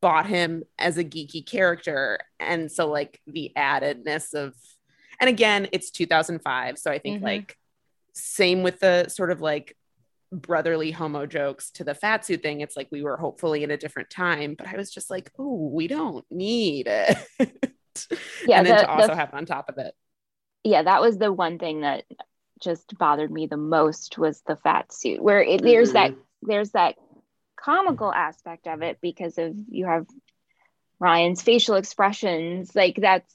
bought 0.00 0.26
him 0.26 0.62
as 0.78 0.96
a 0.96 1.04
geeky 1.04 1.44
character. 1.44 2.18
And 2.38 2.70
so 2.72 2.88
like 2.88 3.20
the 3.26 3.52
addedness 3.56 4.32
of 4.34 4.54
and 5.20 5.28
again, 5.28 5.68
it's 5.72 5.90
2005. 5.90 6.78
So 6.78 6.90
I 6.90 6.98
think 6.98 7.20
Mhm. 7.20 7.24
like 7.24 7.56
same 8.14 8.62
with 8.62 8.80
the 8.80 9.08
sort 9.08 9.30
of 9.30 9.40
like 9.40 9.76
brotherly 10.32 10.92
homo 10.92 11.26
jokes 11.26 11.70
to 11.72 11.84
the 11.84 11.94
fat 11.94 12.24
suit 12.24 12.42
thing. 12.42 12.60
It's 12.60 12.76
like 12.76 12.88
we 12.90 13.02
were 13.02 13.16
hopefully 13.16 13.64
in 13.64 13.70
a 13.70 13.76
different 13.76 14.10
time, 14.10 14.54
but 14.54 14.68
I 14.68 14.76
was 14.76 14.90
just 14.90 15.10
like, 15.10 15.30
oh, 15.38 15.68
we 15.72 15.88
don't 15.88 16.24
need 16.30 16.86
it. 16.88 17.16
Yeah, 18.46 18.58
and 18.58 18.66
then 18.66 18.76
the- 18.76 18.82
to 18.82 18.90
also 18.90 19.06
the- 19.08 19.16
have 19.16 19.34
on 19.34 19.46
top 19.46 19.68
of 19.68 19.78
it. 19.78 19.94
yeah, 20.64 20.82
that 20.82 21.00
was 21.00 21.18
the 21.18 21.32
one 21.32 21.58
thing 21.58 21.82
that 21.82 22.04
just 22.60 22.96
bothered 22.98 23.30
me 23.30 23.46
the 23.46 23.56
most 23.56 24.18
was 24.18 24.42
the 24.46 24.56
fat 24.56 24.92
suit, 24.92 25.22
where 25.22 25.42
it, 25.42 25.62
there's 25.62 25.92
that 25.92 26.12
mm-hmm. 26.12 26.48
there's 26.48 26.70
that 26.72 26.96
comical 27.56 28.12
aspect 28.12 28.66
of 28.66 28.82
it 28.82 28.98
because 29.00 29.38
of 29.38 29.54
you 29.68 29.86
have 29.86 30.06
Ryan's 30.98 31.42
facial 31.42 31.76
expressions, 31.76 32.74
like 32.74 32.96
that's 32.96 33.34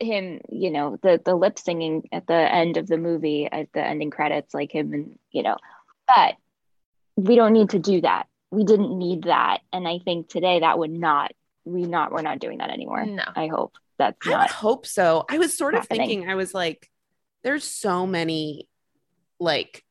him, 0.00 0.40
you 0.48 0.70
know, 0.70 0.96
the 1.02 1.20
the 1.22 1.34
lip 1.34 1.58
singing 1.58 2.08
at 2.12 2.26
the 2.26 2.34
end 2.34 2.76
of 2.76 2.86
the 2.86 2.96
movie 2.98 3.48
at 3.50 3.72
the 3.72 3.84
ending 3.84 4.10
credits, 4.10 4.54
like 4.54 4.72
him 4.72 4.92
and 4.92 5.18
you 5.30 5.42
know, 5.42 5.56
but 6.06 6.36
we 7.16 7.36
don't 7.36 7.52
need 7.52 7.70
to 7.70 7.78
do 7.78 8.00
that. 8.00 8.26
We 8.50 8.64
didn't 8.64 8.96
need 8.96 9.24
that, 9.24 9.58
and 9.72 9.86
I 9.88 9.98
think 9.98 10.28
today 10.28 10.60
that 10.60 10.78
would 10.78 10.90
not 10.90 11.32
we 11.64 11.82
not 11.82 12.12
we're 12.12 12.22
not 12.22 12.38
doing 12.38 12.58
that 12.58 12.70
anymore. 12.70 13.04
no. 13.06 13.24
I 13.36 13.46
hope 13.48 13.76
that's 13.98 14.16
I 14.26 14.30
would 14.30 14.36
not 14.36 14.50
hope 14.50 14.86
so. 14.86 15.24
I 15.30 15.38
was 15.38 15.56
sort 15.56 15.74
of 15.74 15.86
thinking, 15.86 16.28
I 16.28 16.34
was 16.34 16.54
like, 16.54 16.90
there's 17.44 17.64
so 17.64 18.06
many, 18.06 18.68
like, 19.38 19.84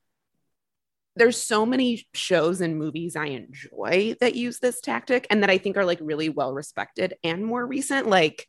there's 1.15 1.41
so 1.41 1.65
many 1.65 2.07
shows 2.13 2.61
and 2.61 2.77
movies 2.77 3.15
I 3.15 3.25
enjoy 3.27 4.15
that 4.21 4.35
use 4.35 4.59
this 4.59 4.79
tactic 4.81 5.27
and 5.29 5.43
that 5.43 5.49
I 5.49 5.57
think 5.57 5.75
are 5.77 5.85
like 5.85 5.99
really 6.01 6.29
well 6.29 6.53
respected 6.53 7.15
and 7.23 7.45
more 7.45 7.65
recent. 7.65 8.07
Like 8.07 8.47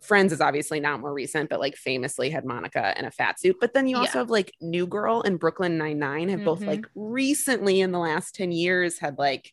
Friends 0.00 0.32
is 0.32 0.40
obviously 0.40 0.80
not 0.80 0.98
more 0.98 1.12
recent, 1.12 1.48
but 1.48 1.60
like 1.60 1.76
famously 1.76 2.28
had 2.28 2.44
Monica 2.44 2.92
in 2.98 3.04
a 3.04 3.10
fat 3.12 3.38
suit. 3.38 3.54
But 3.60 3.72
then 3.72 3.86
you 3.86 3.96
also 3.98 4.14
Yeah. 4.14 4.18
have 4.22 4.30
like 4.30 4.52
New 4.60 4.88
Girl 4.88 5.22
and 5.22 5.38
Brooklyn 5.38 5.78
Nine 5.78 6.00
Nine 6.00 6.28
have 6.28 6.42
both 6.44 6.58
Mhm. 6.62 6.66
like 6.66 6.86
recently 6.96 7.80
in 7.80 7.92
the 7.92 8.00
last 8.00 8.34
10 8.34 8.50
years 8.50 8.98
had 8.98 9.16
like 9.16 9.52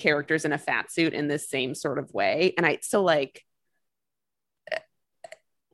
characters 0.00 0.44
in 0.44 0.52
a 0.52 0.58
fat 0.58 0.90
suit 0.90 1.12
in 1.14 1.28
this 1.28 1.48
same 1.48 1.74
sort 1.74 1.98
of 1.98 2.12
way. 2.12 2.54
And 2.56 2.66
I 2.66 2.78
so 2.82 3.02
like 3.02 3.44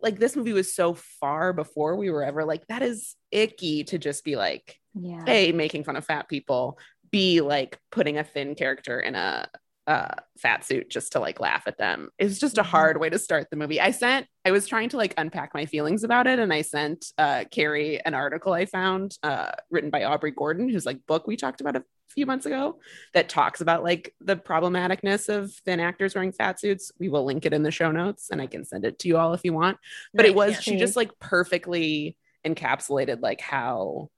like 0.02 0.18
this 0.18 0.36
movie 0.36 0.52
was 0.52 0.74
so 0.74 0.94
far 0.94 1.52
before 1.52 1.96
we 1.96 2.10
were 2.10 2.22
ever 2.22 2.44
like 2.44 2.66
that 2.68 2.82
is 2.82 3.16
icky 3.30 3.82
to 3.84 3.98
just 3.98 4.24
be 4.24 4.36
like 4.36 4.78
Yeah. 4.94 5.24
a 5.26 5.52
making 5.52 5.84
fun 5.84 5.96
of 5.96 6.04
fat 6.04 6.28
people 6.28 6.78
b 7.10 7.40
like 7.40 7.78
putting 7.90 8.18
a 8.18 8.24
thin 8.24 8.54
character 8.54 9.00
in 9.00 9.14
a 9.14 9.48
uh, 9.86 10.14
fat 10.38 10.64
suit 10.64 10.90
just 10.90 11.12
to 11.12 11.20
like 11.20 11.38
laugh 11.40 11.62
at 11.66 11.78
them 11.78 12.10
it's 12.18 12.38
just 12.40 12.58
a 12.58 12.62
Mhm. 12.62 12.66
hard 12.66 13.00
way 13.00 13.08
to 13.08 13.18
start 13.20 13.46
the 13.50 13.56
movie 13.56 13.80
i 13.80 13.90
sent 13.92 14.26
i 14.44 14.50
was 14.50 14.66
trying 14.66 14.88
to 14.88 14.96
like 14.96 15.14
unpack 15.16 15.54
my 15.54 15.64
feelings 15.64 16.02
about 16.04 16.26
it 16.26 16.38
and 16.40 16.52
i 16.52 16.60
sent 16.60 17.06
uh 17.18 17.44
carrie 17.52 18.00
an 18.04 18.12
article 18.12 18.52
i 18.52 18.66
found 18.66 19.16
uh 19.22 19.52
written 19.70 19.90
by 19.90 20.02
aubrey 20.04 20.32
gordon 20.32 20.68
whose 20.68 20.84
like 20.84 20.98
book 21.06 21.26
we 21.28 21.36
talked 21.36 21.60
about 21.60 21.76
a 21.76 21.84
few 22.08 22.26
months 22.26 22.46
ago 22.46 22.78
that 23.14 23.28
talks 23.28 23.60
about 23.60 23.82
like 23.82 24.14
the 24.20 24.36
problematicness 24.36 25.28
of 25.28 25.52
thin 25.52 25.80
actors 25.80 26.14
wearing 26.14 26.32
fat 26.32 26.58
suits. 26.58 26.92
We 26.98 27.08
will 27.08 27.24
link 27.24 27.44
it 27.46 27.52
in 27.52 27.62
the 27.62 27.70
show 27.70 27.90
notes 27.90 28.30
and 28.30 28.40
i 28.40 28.46
can 28.46 28.64
send 28.64 28.84
it 28.84 28.98
to 29.00 29.08
you 29.08 29.16
all 29.16 29.34
if 29.34 29.42
you 29.44 29.52
want. 29.52 29.78
But 30.14 30.26
it 30.26 30.34
was 30.34 30.52
yeah. 30.52 30.60
she 30.60 30.76
just 30.78 30.96
like 30.96 31.18
perfectly 31.18 32.16
encapsulated 32.46 33.20
like 33.20 33.40
how 33.40 34.10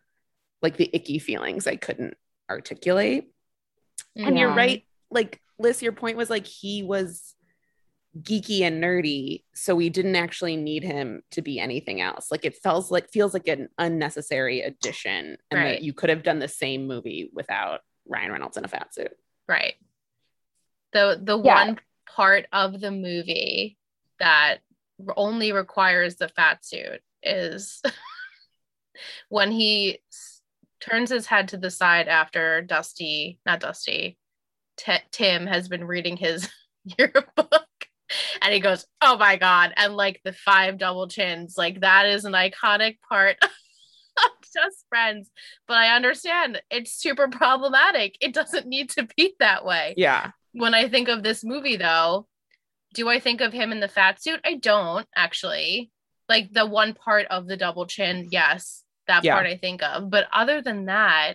like 0.60 0.76
the 0.76 0.90
icky 0.92 1.18
feelings 1.18 1.66
i 1.66 1.76
couldn't 1.76 2.14
articulate. 2.50 3.30
And 4.16 4.38
you're 4.38 4.54
right. 4.54 4.84
Like 5.10 5.40
liss 5.58 5.82
your 5.82 5.92
point 5.92 6.16
was 6.16 6.30
like 6.30 6.46
he 6.46 6.82
was 6.82 7.34
geeky 8.22 8.62
and 8.62 8.82
nerdy 8.82 9.44
so 9.54 9.74
we 9.74 9.90
didn't 9.90 10.16
actually 10.16 10.56
need 10.56 10.82
him 10.82 11.22
to 11.30 11.42
be 11.42 11.60
anything 11.60 12.00
else 12.00 12.30
like 12.30 12.44
it 12.44 12.56
feels 12.56 12.90
like 12.90 13.08
feels 13.10 13.34
like 13.34 13.46
an 13.48 13.68
unnecessary 13.78 14.62
addition 14.62 15.36
and 15.50 15.60
Right. 15.60 15.64
that 15.72 15.82
you 15.82 15.92
could 15.92 16.08
have 16.10 16.22
done 16.22 16.38
the 16.38 16.48
same 16.48 16.86
movie 16.86 17.30
without 17.34 17.80
ryan 18.06 18.32
reynolds 18.32 18.56
in 18.56 18.64
a 18.64 18.68
fat 18.68 18.94
suit 18.94 19.12
Right. 19.46 19.74
The 20.92 21.20
the 21.22 21.38
Yeah. 21.38 21.64
one 21.66 21.78
part 22.08 22.46
of 22.52 22.80
the 22.80 22.90
movie 22.90 23.76
that 24.18 24.58
only 25.16 25.52
requires 25.52 26.16
the 26.16 26.28
fat 26.28 26.64
suit 26.64 27.00
is 27.22 27.82
when 29.28 29.50
he 29.52 30.00
s- 30.10 30.40
turns 30.80 31.10
his 31.10 31.26
head 31.26 31.48
to 31.48 31.56
the 31.56 31.70
side 31.70 32.08
after 32.08 32.62
Dusty, 32.62 33.38
not 33.46 33.60
Dusty, 33.60 34.18
T- 34.76 34.92
Tim 35.10 35.46
has 35.46 35.68
been 35.68 35.84
reading 35.84 36.16
his 36.16 36.48
yearbook. 36.98 37.66
And 38.42 38.54
he 38.54 38.60
goes, 38.60 38.86
Oh 39.00 39.16
my 39.18 39.36
God. 39.36 39.72
And 39.76 39.96
like 39.96 40.20
the 40.24 40.32
five 40.32 40.78
double 40.78 41.08
chins, 41.08 41.54
like 41.58 41.80
that 41.80 42.06
is 42.06 42.24
an 42.24 42.32
iconic 42.32 42.98
part 43.08 43.36
of 43.42 43.50
Just 44.42 44.84
Friends. 44.88 45.30
But 45.66 45.78
I 45.78 45.94
understand 45.94 46.62
it's 46.70 46.92
super 46.92 47.28
problematic. 47.28 48.16
It 48.20 48.32
doesn't 48.34 48.66
need 48.66 48.90
to 48.90 49.06
be 49.16 49.34
that 49.40 49.64
way 49.64 49.94
yeah 49.96 50.30
when 50.52 50.74
I 50.74 50.88
think 50.88 51.08
of 51.08 51.22
this 51.22 51.44
movie, 51.44 51.76
though, 51.76 52.26
do 52.94 53.08
I 53.08 53.20
think 53.20 53.40
of 53.40 53.52
him 53.52 53.70
in 53.72 53.80
the 53.80 53.88
fat 53.88 54.20
suit? 54.22 54.40
I 54.44 54.54
don't 54.54 55.06
actually. 55.14 55.90
Like 56.28 56.52
the 56.52 56.66
one 56.66 56.94
part 56.94 57.26
of 57.30 57.46
the 57.46 57.56
double 57.56 57.86
chin, 57.86 58.28
yes, 58.30 58.82
that 59.06 59.24
Yeah. 59.24 59.34
part 59.34 59.46
I 59.46 59.56
think 59.56 59.82
of. 59.82 60.10
But 60.10 60.26
other 60.32 60.60
than 60.60 60.86
that, 60.86 61.34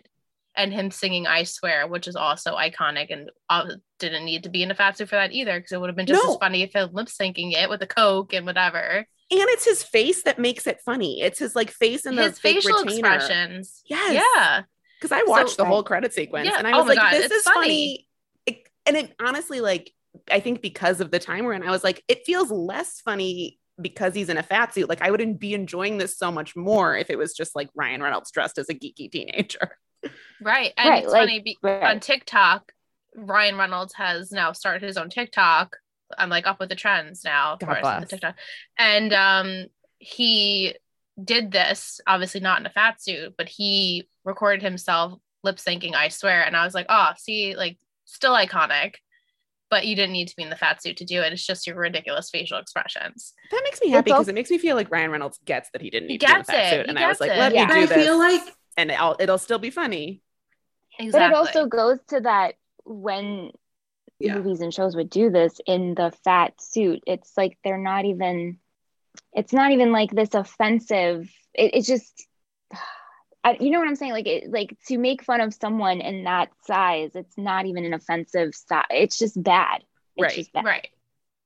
and 0.56 0.74
him 0.74 0.92
singing 0.92 1.26
"I 1.28 1.44
Swear," 1.44 1.88
which 1.88 2.08
is 2.08 2.16
also 2.16 2.56
iconic, 2.56 3.08
and 3.12 3.30
uh, 3.50 3.72
didn't 4.00 4.26
need 4.26 4.44
to 4.44 4.50
be 4.50 4.64
in 4.64 4.72
a 4.72 4.76
fat 4.76 4.98
suit 4.98 5.10
for 5.10 5.16
that 5.16 5.32
either, 5.34 5.58
because 5.60 5.72
it 5.72 5.80
would 5.82 5.90
have 5.90 5.96
been 5.96 6.06
just 6.06 6.24
No. 6.24 6.32
as 6.34 6.38
funny 6.38 6.62
if 6.64 6.72
he 6.74 6.82
lip 6.82 7.08
syncing 7.08 7.54
it 7.54 7.70
with 7.70 7.82
a 7.82 7.88
coke 7.88 8.34
and 8.34 8.46
whatever. 8.46 9.06
and 9.32 9.50
it's 9.50 9.66
his 9.66 9.82
face 9.84 10.24
that 10.24 10.38
makes 10.38 10.68
it 10.68 10.80
funny 10.86 11.22
it's 11.22 11.40
his 11.40 11.56
like 11.56 11.72
face 11.72 12.06
and 12.06 12.18
His 12.20 12.38
facial 12.38 12.84
retainer. 12.84 13.16
expressions, 13.16 13.82
Yes. 13.86 14.14
yeah, 14.36 14.64
because 15.00 15.12
I 15.12 15.24
watched 15.24 15.52
So- 15.56 15.64
the 15.64 15.66
whole 15.66 15.82
credit 15.84 16.14
sequence 16.14 16.48
Yeah. 16.48 16.58
and 16.60 16.68
I 16.68 16.74
Oh 16.74 16.80
was 16.84 16.86
my 16.88 16.94
like, 16.94 17.00
God, 17.00 17.14
this 17.14 17.32
is 17.32 17.44
funny. 17.44 17.58
funny. 17.60 18.08
It- 18.46 18.68
and 18.86 18.98
it 18.98 19.16
honestly, 19.20 19.60
like, 19.62 19.92
I 20.30 20.40
think 20.40 20.62
because 20.62 21.02
of 21.02 21.10
the 21.10 21.18
time 21.20 21.46
we're 21.46 21.54
in, 21.54 21.64
I 21.64 21.72
was 21.72 21.84
like, 21.84 22.04
it 22.08 22.26
feels 22.26 22.52
less 22.52 23.02
funny 23.02 23.60
because 23.82 24.14
he's 24.14 24.30
in 24.30 24.38
a 24.38 24.44
fat 24.44 24.72
suit. 24.76 24.88
Like, 24.88 25.02
I 25.02 25.10
wouldn't 25.10 25.40
be 25.40 25.56
enjoying 25.56 25.98
this 25.98 26.16
so 26.16 26.32
much 26.32 26.56
more 26.56 26.96
if 26.96 27.10
it 27.10 27.18
was 27.18 27.34
just 27.34 27.56
like 27.56 27.70
Ryan 27.74 28.04
Reynolds 28.04 28.30
dressed 28.30 28.60
as 28.60 28.70
a 28.70 28.76
geeky 28.76 29.12
teenager. 29.12 29.78
Right. 30.42 30.74
And 30.78 30.90
Right, 30.90 31.04
it's 31.04 31.12
like- 31.12 31.22
funny 31.22 31.40
be- 31.40 31.58
right. 31.62 31.84
on 31.84 32.00
TikTok, 32.00 32.72
Ryan 33.16 33.58
Reynolds 33.58 33.94
has 33.96 34.32
now 34.32 34.52
started 34.52 34.82
his 34.82 34.98
own 34.98 35.10
TikTok. 35.10 35.78
I'm 36.18 36.30
like 36.30 36.48
up 36.48 36.60
with 36.60 36.70
the 36.70 36.76
trends 36.76 37.24
now. 37.24 37.54
Of 37.54 37.60
God 37.60 37.66
course, 37.68 37.80
bless. 37.82 38.02
the 38.02 38.08
TikTok. 38.08 38.36
And 38.78 39.14
um, 39.14 39.66
he 40.00 40.76
did 41.24 41.52
this, 41.52 42.02
obviously 42.08 42.42
not 42.42 42.60
in 42.60 42.66
a 42.66 42.70
fat 42.72 43.02
suit, 43.02 43.34
but 43.38 43.48
he 43.50 44.08
recorded 44.26 44.62
himself 44.62 45.20
lip 45.44 45.58
syncing, 45.58 45.94
I 45.96 46.08
swear. 46.10 46.44
And 46.44 46.56
I 46.56 46.66
was 46.66 46.74
like, 46.74 46.86
oh, 46.90 47.12
see, 47.18 47.56
like 47.56 47.78
still 48.06 48.34
iconic, 48.34 48.96
but 49.70 49.86
you 49.86 49.96
didn't 49.96 50.14
need 50.14 50.28
to 50.30 50.36
be 50.36 50.44
in 50.44 50.50
the 50.50 50.56
fat 50.56 50.82
suit 50.82 50.98
to 50.98 51.06
do 51.06 51.22
it. 51.22 51.34
It's 51.34 51.46
just 51.46 51.66
your 51.68 51.76
ridiculous 51.76 52.30
facial 52.30 52.58
expressions. 52.60 53.34
That 53.52 53.62
makes 53.64 53.82
me 53.82 53.90
happy 53.90 54.06
because 54.06 54.20
also- 54.20 54.32
it 54.32 54.36
makes 54.36 54.50
me 54.52 54.58
feel 54.58 54.76
like 54.76 54.90
Ryan 54.92 55.12
Reynolds 55.12 55.40
gets 55.46 55.70
that 55.74 55.82
he 55.82 55.90
didn't 55.90 56.10
He 56.10 56.14
need 56.16 56.22
to 56.22 56.28
be 56.28 56.34
in 56.34 56.42
a 56.42 56.44
fat 56.44 56.56
it. 56.66 56.70
suit. 56.70 56.86
He 56.86 56.90
And 56.90 57.00
I 57.00 57.08
was 57.08 57.20
like, 57.20 57.30
let 57.32 57.54
Yeah. 57.54 57.66
me 57.66 57.74
I 57.74 57.80
do 57.82 57.88
this. 57.88 57.98
I 57.98 58.04
feel 58.04 58.18
like 58.18 58.42
and 58.78 58.92
it'll, 58.92 59.16
it'll 59.20 59.38
still 59.38 59.60
be 59.60 59.70
funny. 59.70 60.22
Exactly. 61.00 61.12
But 61.20 61.32
it 61.32 61.36
also 61.36 61.66
goes 61.68 62.00
to 62.10 62.22
that 62.22 62.56
when 62.86 63.52
Yeah. 64.20 64.36
movies 64.36 64.62
and 64.62 64.74
shows 64.74 64.96
would 64.96 65.10
do 65.10 65.30
this 65.30 65.60
in 65.66 65.96
the 65.96 66.12
fat 66.24 66.60
suit, 66.62 67.02
it's 67.08 67.32
like 67.38 67.58
they're 67.64 67.78
not 67.78 68.06
even, 68.06 68.60
it's 69.34 69.54
not 69.54 69.72
even 69.72 69.92
like 69.92 70.12
this 70.12 70.34
offensive. 70.34 71.30
It, 71.54 71.76
it's 71.76 71.88
just, 71.88 72.28
I, 73.44 73.58
you 73.60 73.72
know 73.72 73.80
what 73.80 73.88
I'm 73.90 73.96
saying? 73.96 74.14
Like, 74.14 74.28
it, 74.28 74.52
like 74.52 74.78
to 74.88 74.98
make 74.98 75.24
fun 75.24 75.42
of 75.42 75.54
someone 75.54 76.00
in 76.00 76.24
that 76.24 76.50
size, 76.66 77.12
it's 77.16 77.38
not 77.38 77.66
even 77.66 77.84
an 77.86 77.94
offensive 77.94 78.56
size. 78.56 78.86
It's 78.90 79.18
just 79.18 79.42
bad. 79.42 79.84
It's 80.16 80.24
Right, 80.24 80.36
just 80.36 80.54
bad. 80.54 80.64
right. 80.66 80.88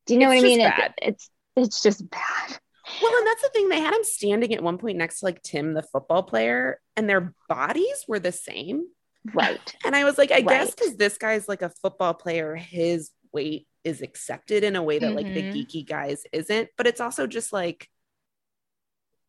Do 0.05 0.13
you 0.13 0.19
know 0.19 0.29
It's 0.31 0.35
what 0.41 0.45
I 0.45 0.49
mean? 0.49 0.59
just 0.59 0.77
It- 0.79 0.93
it's 1.01 1.29
it's 1.55 1.81
just 1.81 2.09
bad. 2.09 2.59
Well, 3.01 3.15
and 3.17 3.27
that's 3.27 3.41
the 3.41 3.49
thing. 3.49 3.69
They 3.69 3.79
had 3.79 3.93
him 3.93 4.03
standing 4.03 4.53
at 4.53 4.63
one 4.63 4.77
point 4.77 4.97
next 4.97 5.19
to 5.19 5.25
like 5.25 5.41
Tim, 5.43 5.73
the 5.73 5.83
football 5.83 6.23
player, 6.23 6.79
and 6.95 7.09
their 7.09 7.33
bodies 7.49 8.05
were 8.07 8.19
the 8.19 8.31
same. 8.31 8.85
Right. 9.33 9.75
And 9.83 9.95
I 9.95 10.03
was 10.05 10.17
like, 10.17 10.31
I 10.31 10.41
guess 10.41 10.73
because 10.73 10.95
this 10.95 11.17
guy's 11.17 11.47
like 11.49 11.61
a 11.61 11.69
football 11.81 12.13
player, 12.13 12.55
his 12.55 13.11
weight 13.33 13.67
is 13.83 14.01
accepted 14.01 14.63
in 14.63 14.75
a 14.75 14.83
way 14.83 14.99
that 14.99 15.13
like 15.13 15.33
the 15.33 15.43
Mhm. 15.43 15.53
geeky 15.53 15.85
guys 15.87 16.23
isn't. 16.31 16.69
But 16.77 16.87
it's 16.87 17.01
also 17.01 17.27
just 17.27 17.51
like, 17.51 17.89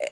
eh, 0.01 0.07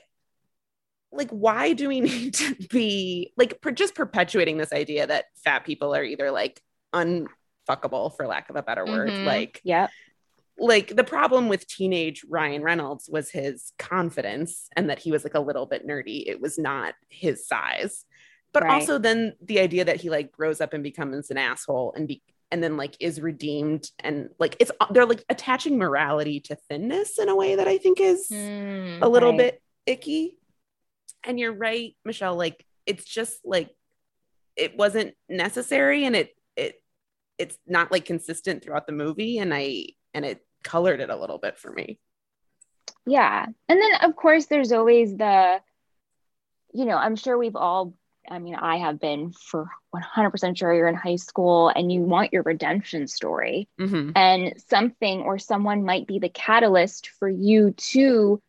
like 1.11 1.29
why 1.31 1.73
do 1.73 1.87
we 1.87 2.01
need 2.01 2.33
to 2.35 2.55
be 2.69 3.33
like 3.37 3.61
per- 3.61 3.71
just 3.71 3.95
perpetuating 3.95 4.57
this 4.57 4.73
idea 4.73 5.07
that 5.07 5.25
fat 5.43 5.63
people 5.65 5.95
are 5.95 6.03
either 6.03 6.31
like 6.31 6.61
unfuckable 6.93 8.15
for 8.15 8.27
lack 8.27 8.49
of 8.49 8.55
a 8.57 8.63
better 8.63 8.85
word, 8.85 9.09
Mhm. 9.09 9.25
like 9.25 9.61
Yep. 9.63 9.89
Like 10.59 10.95
the 10.95 11.03
problem 11.03 11.49
with 11.49 11.67
teenage 11.67 12.23
Ryan 12.27 12.63
Reynolds 12.63 13.09
was 13.11 13.29
his 13.29 13.71
confidence 13.77 14.67
and 14.75 14.89
that 14.89 14.99
he 14.99 15.11
was 15.11 15.23
like 15.23 15.35
a 15.35 15.39
little 15.39 15.65
bit 15.65 15.87
nerdy. 15.87 16.23
It 16.27 16.41
was 16.41 16.57
not 16.57 16.95
his 17.09 17.47
size. 17.47 18.05
But 18.53 18.63
Right. 18.63 18.71
also 18.73 18.97
then 18.97 19.33
the 19.41 19.59
idea 19.59 19.85
that 19.85 19.97
he 20.01 20.09
like 20.09 20.31
grows 20.31 20.61
up 20.61 20.73
and 20.73 20.81
becomes 20.83 21.29
an 21.29 21.37
asshole 21.37 21.93
and 21.95 22.07
be 22.07 22.23
and 22.49 22.63
then 22.63 22.77
like 22.77 22.95
is 23.01 23.19
redeemed 23.21 23.91
and 23.99 24.29
like 24.39 24.55
it's 24.59 24.71
they're 24.91 25.05
like 25.05 25.23
attaching 25.29 25.77
morality 25.77 26.39
to 26.39 26.55
thinness 26.69 27.19
in 27.19 27.27
a 27.29 27.35
way 27.35 27.55
that 27.55 27.67
I 27.67 27.77
think 27.77 27.99
is 27.99 28.27
Mm. 28.31 28.99
a 29.01 29.09
little 29.09 29.31
Right. 29.31 29.37
bit 29.37 29.61
icky. 29.85 30.37
And 31.23 31.39
you're 31.39 31.53
right, 31.53 31.95
Michelle, 32.05 32.35
like 32.35 32.65
it's 32.85 33.03
just 33.03 33.41
like 33.45 33.69
it 34.55 34.77
wasn't 34.77 35.13
necessary 35.29 36.05
and 36.05 36.15
it 36.15 36.29
it 36.55 36.81
it's 37.37 37.57
not 37.67 37.91
like 37.91 38.05
consistent 38.05 38.63
throughout 38.63 38.87
the 38.87 38.93
movie 38.93 39.37
and 39.39 39.53
I 39.53 39.87
and 40.13 40.25
it 40.25 40.39
colored 40.63 40.99
it 40.99 41.09
a 41.09 41.15
little 41.15 41.37
bit 41.37 41.57
for 41.57 41.71
me. 41.71 41.99
Yeah. 43.05 43.45
And 43.69 43.81
then, 43.81 43.91
of 44.01 44.15
course, 44.15 44.47
there's 44.47 44.71
always 44.71 45.15
the, 45.15 45.61
you 46.73 46.85
know, 46.85 46.97
I'm 46.97 47.15
sure 47.15 47.37
we've 47.37 47.55
all, 47.55 47.93
I 48.29 48.39
mean, 48.39 48.55
I 48.55 48.77
have 48.77 48.99
been 48.99 49.31
for 49.31 49.69
100% 49.95 50.57
sure 50.57 50.73
you're 50.73 50.89
in 50.89 50.95
high 50.95 51.15
school 51.15 51.69
and 51.69 51.89
you 51.89 52.01
want 52.01 52.33
your 52.33 52.43
redemption 52.43 53.07
story, 53.07 53.69
Mhm. 53.79 54.11
and 54.15 54.61
something 54.67 55.21
or 55.21 55.37
someone 55.39 55.85
might 55.85 56.05
be 56.07 56.19
the 56.19 56.27
catalyst 56.29 57.07
for 57.07 57.29
you 57.29 57.71
to 57.71 58.41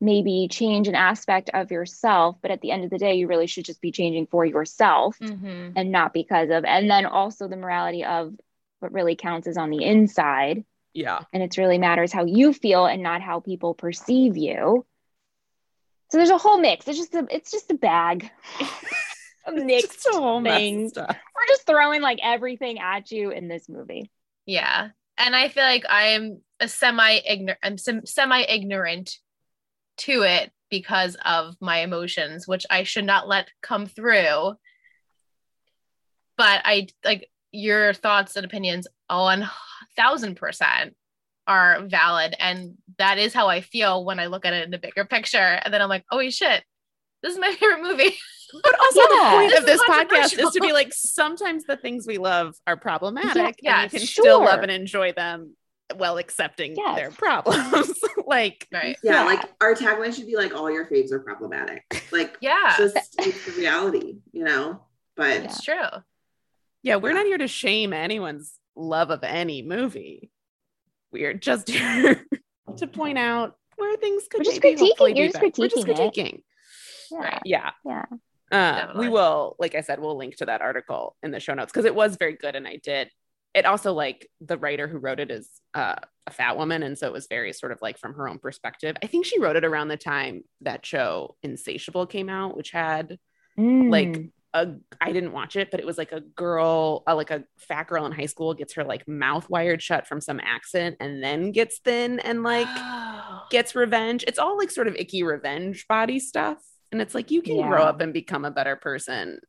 maybe 0.00 0.48
change 0.50 0.88
an 0.88 0.94
aspect 0.94 1.50
of 1.52 1.70
yourself. 1.70 2.36
But 2.40 2.50
at 2.50 2.62
the 2.62 2.70
end 2.70 2.84
of 2.84 2.90
the 2.90 2.98
day, 2.98 3.14
you 3.14 3.28
really 3.28 3.46
should 3.46 3.64
just 3.64 3.80
be 3.80 3.92
changing 3.92 4.26
for 4.26 4.44
yourself 4.46 5.18
Mhm. 5.18 5.72
and 5.76 5.90
not 5.90 6.14
because 6.14 6.50
of, 6.50 6.64
and 6.64 6.90
then 6.90 7.04
also 7.06 7.48
the 7.48 7.56
morality 7.56 8.04
of 8.04 8.34
what 8.80 8.92
really 8.92 9.16
counts 9.16 9.46
is 9.46 9.56
on 9.56 9.70
the 9.70 9.84
inside 9.84 10.64
Yeah. 10.96 11.20
and 11.32 11.42
it 11.42 11.56
really 11.58 11.78
matters 11.78 12.12
how 12.12 12.24
you 12.24 12.52
feel 12.52 12.86
and 12.86 13.02
not 13.02 13.20
how 13.20 13.40
people 13.40 13.74
perceive 13.74 14.36
you. 14.36 14.86
So 16.10 16.18
there's 16.18 16.30
a 16.30 16.38
whole 16.38 16.58
mix. 16.58 16.88
It's 16.88 16.98
just 16.98 17.14
a 17.14 17.26
it's 17.30 17.50
just 17.50 17.70
a 17.70 17.74
bag. 17.74 18.30
a 19.46 19.52
mix. 19.52 20.02
Just 20.02 20.08
whole 20.16 20.40
mess 20.40 20.52
of 20.52 20.58
things. 20.58 20.90
stuff. 20.92 21.08
We're 21.34 21.46
just 21.48 21.66
throwing 21.66 22.00
like 22.00 22.18
everything 22.22 22.78
at 22.78 23.10
you 23.10 23.30
in 23.30 23.48
this 23.48 23.68
movie. 23.68 24.10
Yeah. 24.46 24.88
and 25.18 25.36
I 25.36 25.48
feel 25.48 25.64
like 25.64 25.84
I 25.88 26.08
am 26.08 26.40
a 26.60 26.68
semi 26.68 27.20
ignorant. 27.28 27.58
I'm 27.62 27.76
semi 28.06 28.42
ignorant 28.42 29.18
to 29.98 30.22
it 30.22 30.50
because 30.70 31.16
of 31.24 31.56
my 31.60 31.78
emotions, 31.78 32.48
which 32.48 32.64
I 32.70 32.84
should 32.84 33.04
not 33.04 33.28
let 33.28 33.48
come 33.62 33.86
through. 33.86 34.54
But 36.38 36.60
I 36.64 36.86
like 37.04 37.28
your 37.52 37.94
thoughts 37.94 38.36
and 38.36 38.44
opinions 38.44 38.86
on 39.08 39.48
thousand 39.96 40.36
percent 40.36 40.94
are 41.46 41.82
valid, 41.86 42.34
and 42.40 42.74
that 42.98 43.18
is 43.18 43.32
how 43.32 43.48
I 43.48 43.60
feel 43.60 44.04
when 44.04 44.18
I 44.18 44.26
look 44.26 44.44
at 44.44 44.52
it 44.52 44.64
in 44.64 44.70
the 44.70 44.78
bigger 44.78 45.04
picture. 45.04 45.38
And 45.38 45.72
then 45.72 45.80
I'm 45.80 45.88
like, 45.88 46.04
oh 46.10 46.28
shit, 46.30 46.64
this 47.22 47.32
is 47.34 47.38
my 47.38 47.52
favorite 47.60 47.82
movie. 47.82 48.16
But 48.62 48.80
also 48.80 49.00
Yeah. 49.00 49.06
the 49.08 49.36
point 49.36 49.50
This 49.50 49.58
of 49.60 49.66
this 49.66 49.82
podcast 49.82 50.38
is 50.38 50.50
to 50.52 50.60
be 50.60 50.72
like 50.72 50.92
sometimes 50.92 51.64
the 51.64 51.76
things 51.76 52.06
we 52.06 52.18
love 52.18 52.54
are 52.66 52.76
problematic 52.76 53.56
Yeah, 53.62 53.82
and 53.82 53.92
you 53.92 53.98
can 53.98 54.06
sure. 54.06 54.22
still 54.24 54.44
love 54.44 54.60
and 54.62 54.70
enjoy 54.70 55.12
them 55.12 55.56
while 55.94 56.16
accepting 56.18 56.74
Yes. 56.76 56.96
their 56.96 57.10
problems. 57.12 57.92
like 58.26 58.66
Right. 58.72 58.96
Yeah, 59.04 59.12
Yeah. 59.20 59.24
like 59.24 59.44
our 59.60 59.74
tagline 59.74 60.14
should 60.14 60.26
be 60.26 60.36
like 60.36 60.52
all 60.54 60.68
your 60.70 60.86
faves 60.86 61.12
are 61.12 61.20
problematic. 61.20 61.84
Like 62.10 62.36
Yeah, 62.40 62.74
just 62.76 62.96
it's 63.18 63.44
the 63.46 63.52
reality, 63.52 64.16
you 64.32 64.44
know? 64.44 64.82
But 65.16 65.42
it's 65.44 65.62
true. 65.62 65.76
yeah, 66.82 66.96
we're 66.96 67.14
not 67.14 67.26
here 67.26 67.38
to 67.38 67.46
shame 67.48 67.92
anyone's 67.92 68.52
love 68.76 69.10
of 69.10 69.24
any 69.24 69.62
movie. 69.62 70.30
We 71.12 71.24
are 71.24 71.34
just 71.34 71.68
here 71.70 72.24
to 72.76 72.86
point 72.86 73.18
out 73.18 73.56
where 73.76 73.96
things 73.96 74.24
could 74.30 74.40
We're 74.40 74.44
just 74.44 74.62
maybe 74.62 74.76
critiquing- 74.76 74.86
hopefully 74.88 75.12
you're 75.16 75.26
be 75.28 75.32
just 75.32 75.40
better. 75.40 75.52
We're 75.58 75.68
just 75.68 75.86
critiquing 75.86 76.34
it. 76.34 76.44
Yeah. 77.10 77.18
Right. 77.18 77.42
Yeah. 77.44 77.70
Yeah. 77.84 78.04
Uh, 78.52 78.92
we 78.98 79.08
will, 79.08 79.56
like 79.58 79.74
I 79.74 79.80
said, 79.80 79.98
we'll 80.00 80.16
link 80.16 80.36
to 80.36 80.46
that 80.46 80.60
article 80.62 81.16
in 81.22 81.30
the 81.32 81.40
show 81.40 81.54
notes 81.54 81.72
because 81.72 81.84
it 81.84 81.94
was 81.94 82.16
very 82.16 82.34
good, 82.34 82.54
and 82.54 82.66
I 82.66 82.76
did. 82.82 83.10
It 83.54 83.64
also 83.66 83.92
like 83.92 84.28
the 84.40 84.56
writer 84.58 84.86
who 84.86 84.98
wrote 84.98 85.18
it 85.18 85.30
is 85.32 85.48
uh, 85.74 85.96
a 86.26 86.30
fat 86.30 86.56
woman, 86.56 86.82
and 86.84 86.96
so 86.96 87.06
it 87.08 87.12
was 87.12 87.26
very 87.26 87.52
sort 87.52 87.72
of 87.72 87.78
like 87.82 87.98
from 87.98 88.14
her 88.14 88.28
own 88.28 88.38
perspective. 88.38 88.96
I 89.02 89.06
think 89.08 89.26
she 89.26 89.40
wrote 89.40 89.56
it 89.56 89.64
around 89.64 89.88
the 89.88 89.96
time 89.96 90.44
that 90.60 90.86
show 90.86 91.36
Insatiable 91.42 92.06
came 92.06 92.28
out, 92.28 92.56
which 92.56 92.70
had 92.70 93.18
Mm. 93.58 93.90
like 93.90 94.30
a 94.56 94.76
I 95.00 95.12
didn't 95.12 95.32
watch 95.32 95.56
it, 95.56 95.70
but 95.70 95.80
it 95.80 95.86
was 95.86 95.98
like 95.98 96.12
a 96.12 96.20
girl, 96.20 97.02
uh, 97.06 97.14
like 97.14 97.30
a 97.30 97.44
fat 97.58 97.88
girl 97.88 98.06
in 98.06 98.12
high 98.12 98.26
school 98.26 98.54
gets 98.54 98.74
her 98.74 98.84
like 98.84 99.06
mouth 99.06 99.48
wired 99.50 99.82
shut 99.82 100.06
from 100.06 100.20
some 100.20 100.40
accident, 100.40 100.96
and 101.00 101.22
then 101.22 101.52
gets 101.52 101.78
thin 101.78 102.18
and 102.20 102.42
like 102.42 102.68
gets 103.50 103.74
revenge. 103.74 104.24
It's 104.26 104.38
all 104.38 104.56
like 104.56 104.70
sort 104.70 104.88
of 104.88 104.96
icky 104.96 105.22
revenge 105.22 105.86
body 105.88 106.18
stuff. 106.18 106.58
And 106.92 107.02
it's 107.02 107.14
like 107.14 107.30
you 107.30 107.42
can 107.42 107.68
grow 107.68 107.82
up 107.82 108.00
and 108.00 108.12
become 108.12 108.44
a 108.44 108.50
better 108.50 108.76
person. 108.76 109.40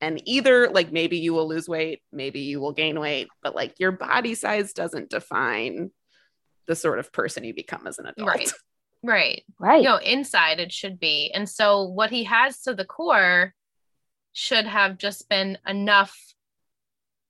And 0.00 0.20
either 0.26 0.68
like 0.68 0.92
maybe 0.92 1.18
you 1.18 1.32
will 1.34 1.48
lose 1.48 1.68
weight, 1.68 2.02
maybe 2.12 2.40
you 2.40 2.60
will 2.60 2.72
gain 2.72 2.98
weight, 2.98 3.28
but 3.42 3.54
like 3.54 3.78
your 3.78 3.92
body 3.92 4.34
size 4.34 4.72
doesn't 4.72 5.10
define 5.10 5.90
the 6.66 6.74
sort 6.74 6.98
of 6.98 7.12
person 7.12 7.44
you 7.44 7.54
become 7.54 7.86
as 7.86 7.98
an 7.98 8.06
adult. 8.06 8.28
Right. 8.28 8.52
right. 9.02 9.44
right. 9.58 9.82
you 9.82 9.88
know 9.88 9.98
inside 9.98 10.58
it 10.58 10.72
should 10.72 10.98
be 10.98 11.30
and 11.32 11.48
so 11.48 11.84
what 11.84 12.10
he 12.10 12.24
has 12.24 12.62
to 12.62 12.74
the 12.74 12.84
core 12.84 13.54
should 14.38 14.66
have 14.66 14.98
just 14.98 15.28
been 15.30 15.56
enough 15.66 16.14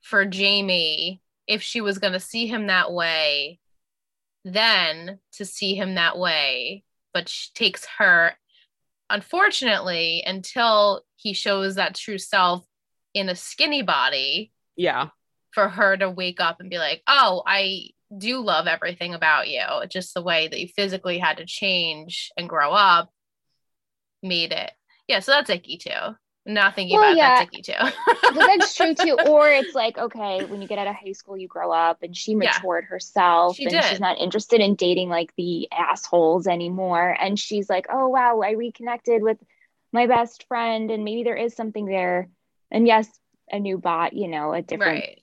for 0.01 0.25
jamie 0.25 1.23
if 1.47 1.63
she 1.63 1.81
was 1.81 1.99
going 1.99 2.13
to 2.13 2.19
see 2.21 2.47
him 2.49 2.67
that 2.67 2.93
way 2.93 3.61
then 4.45 5.21
to 5.33 5.45
see 5.45 5.77
him 5.77 5.95
that 5.95 6.19
way 6.19 6.83
but 7.15 7.29
she 7.29 7.51
takes 7.55 7.87
her 7.99 8.33
unfortunately 9.09 10.23
until 10.27 11.03
he 11.15 11.33
shows 11.33 11.77
that 11.77 11.95
true 11.95 12.19
self 12.19 12.65
in 13.15 13.29
a 13.29 13.35
skinny 13.37 13.83
body 13.83 14.53
Yeah. 14.77 15.09
for 15.53 15.69
her 15.69 15.97
to 15.97 16.11
wake 16.11 16.41
up 16.41 16.61
and 16.61 16.69
be 16.69 16.79
like, 16.79 17.03
oh, 17.07 17.43
I 17.47 17.91
do 18.19 18.41
love 18.41 18.67
everything 18.67 19.15
about 19.15 19.49
you. 19.49 19.63
Just 19.89 20.13
the 20.13 20.23
way 20.23 20.49
that 20.49 20.61
you 20.61 20.69
physically 20.69 21.19
had 21.19 21.39
to 21.39 21.47
change 21.47 22.31
and 22.37 22.49
grow 22.49 22.73
up 22.73 23.11
made 24.23 24.53
it. 24.53 24.71
Yeah, 25.09 25.21
so 25.21 25.31
that's 25.33 25.49
icky 25.51 25.79
too. 25.79 26.17
Not 26.47 26.77
thinking 26.77 26.97
Well, 26.99 27.11
about 27.11 27.17
yeah. 27.17 27.39
that's 27.41 27.51
icky 27.53 27.63
too. 27.63 28.33
But 28.35 28.47
that's 28.47 28.75
true 28.75 28.95
too. 28.95 29.19
Or 29.27 29.51
it's 29.51 29.75
like, 29.75 29.99
okay, 29.99 30.45
when 30.45 30.63
you 30.63 30.69
get 30.69 30.79
out 30.79 30.87
of 30.87 30.95
high 30.95 31.13
school, 31.13 31.37
you 31.37 31.49
grow 31.49 31.73
up 31.73 32.03
and 32.03 32.17
she 32.17 32.33
Yeah. 32.33 32.53
matured 32.55 32.85
herself 32.85 33.57
She 33.57 33.65
and 33.65 33.73
did. 33.73 33.85
she's 33.85 34.01
not 34.01 34.19
interested 34.19 34.61
in 34.61 34.77
dating 34.77 35.09
like 35.09 35.35
the 35.37 35.69
assholes 35.73 36.47
anymore. 36.47 37.17
And 37.21 37.39
she's 37.39 37.69
like, 37.69 37.87
oh, 37.91 38.09
wow, 38.09 38.41
I 38.43 38.53
reconnected 38.53 39.23
with 39.23 39.39
my 39.93 40.07
best 40.07 40.47
friend 40.47 40.91
and 40.91 41.05
maybe 41.05 41.25
there 41.25 41.37
is 41.37 41.55
something 41.55 41.85
there. 41.87 42.29
And 42.71 42.87
yes, 42.87 43.09
a 43.51 43.59
new 43.59 43.79
bot, 43.79 44.13
you 44.13 44.29
know, 44.29 44.53
a 44.53 44.63
different 44.63 45.05
right. 45.05 45.23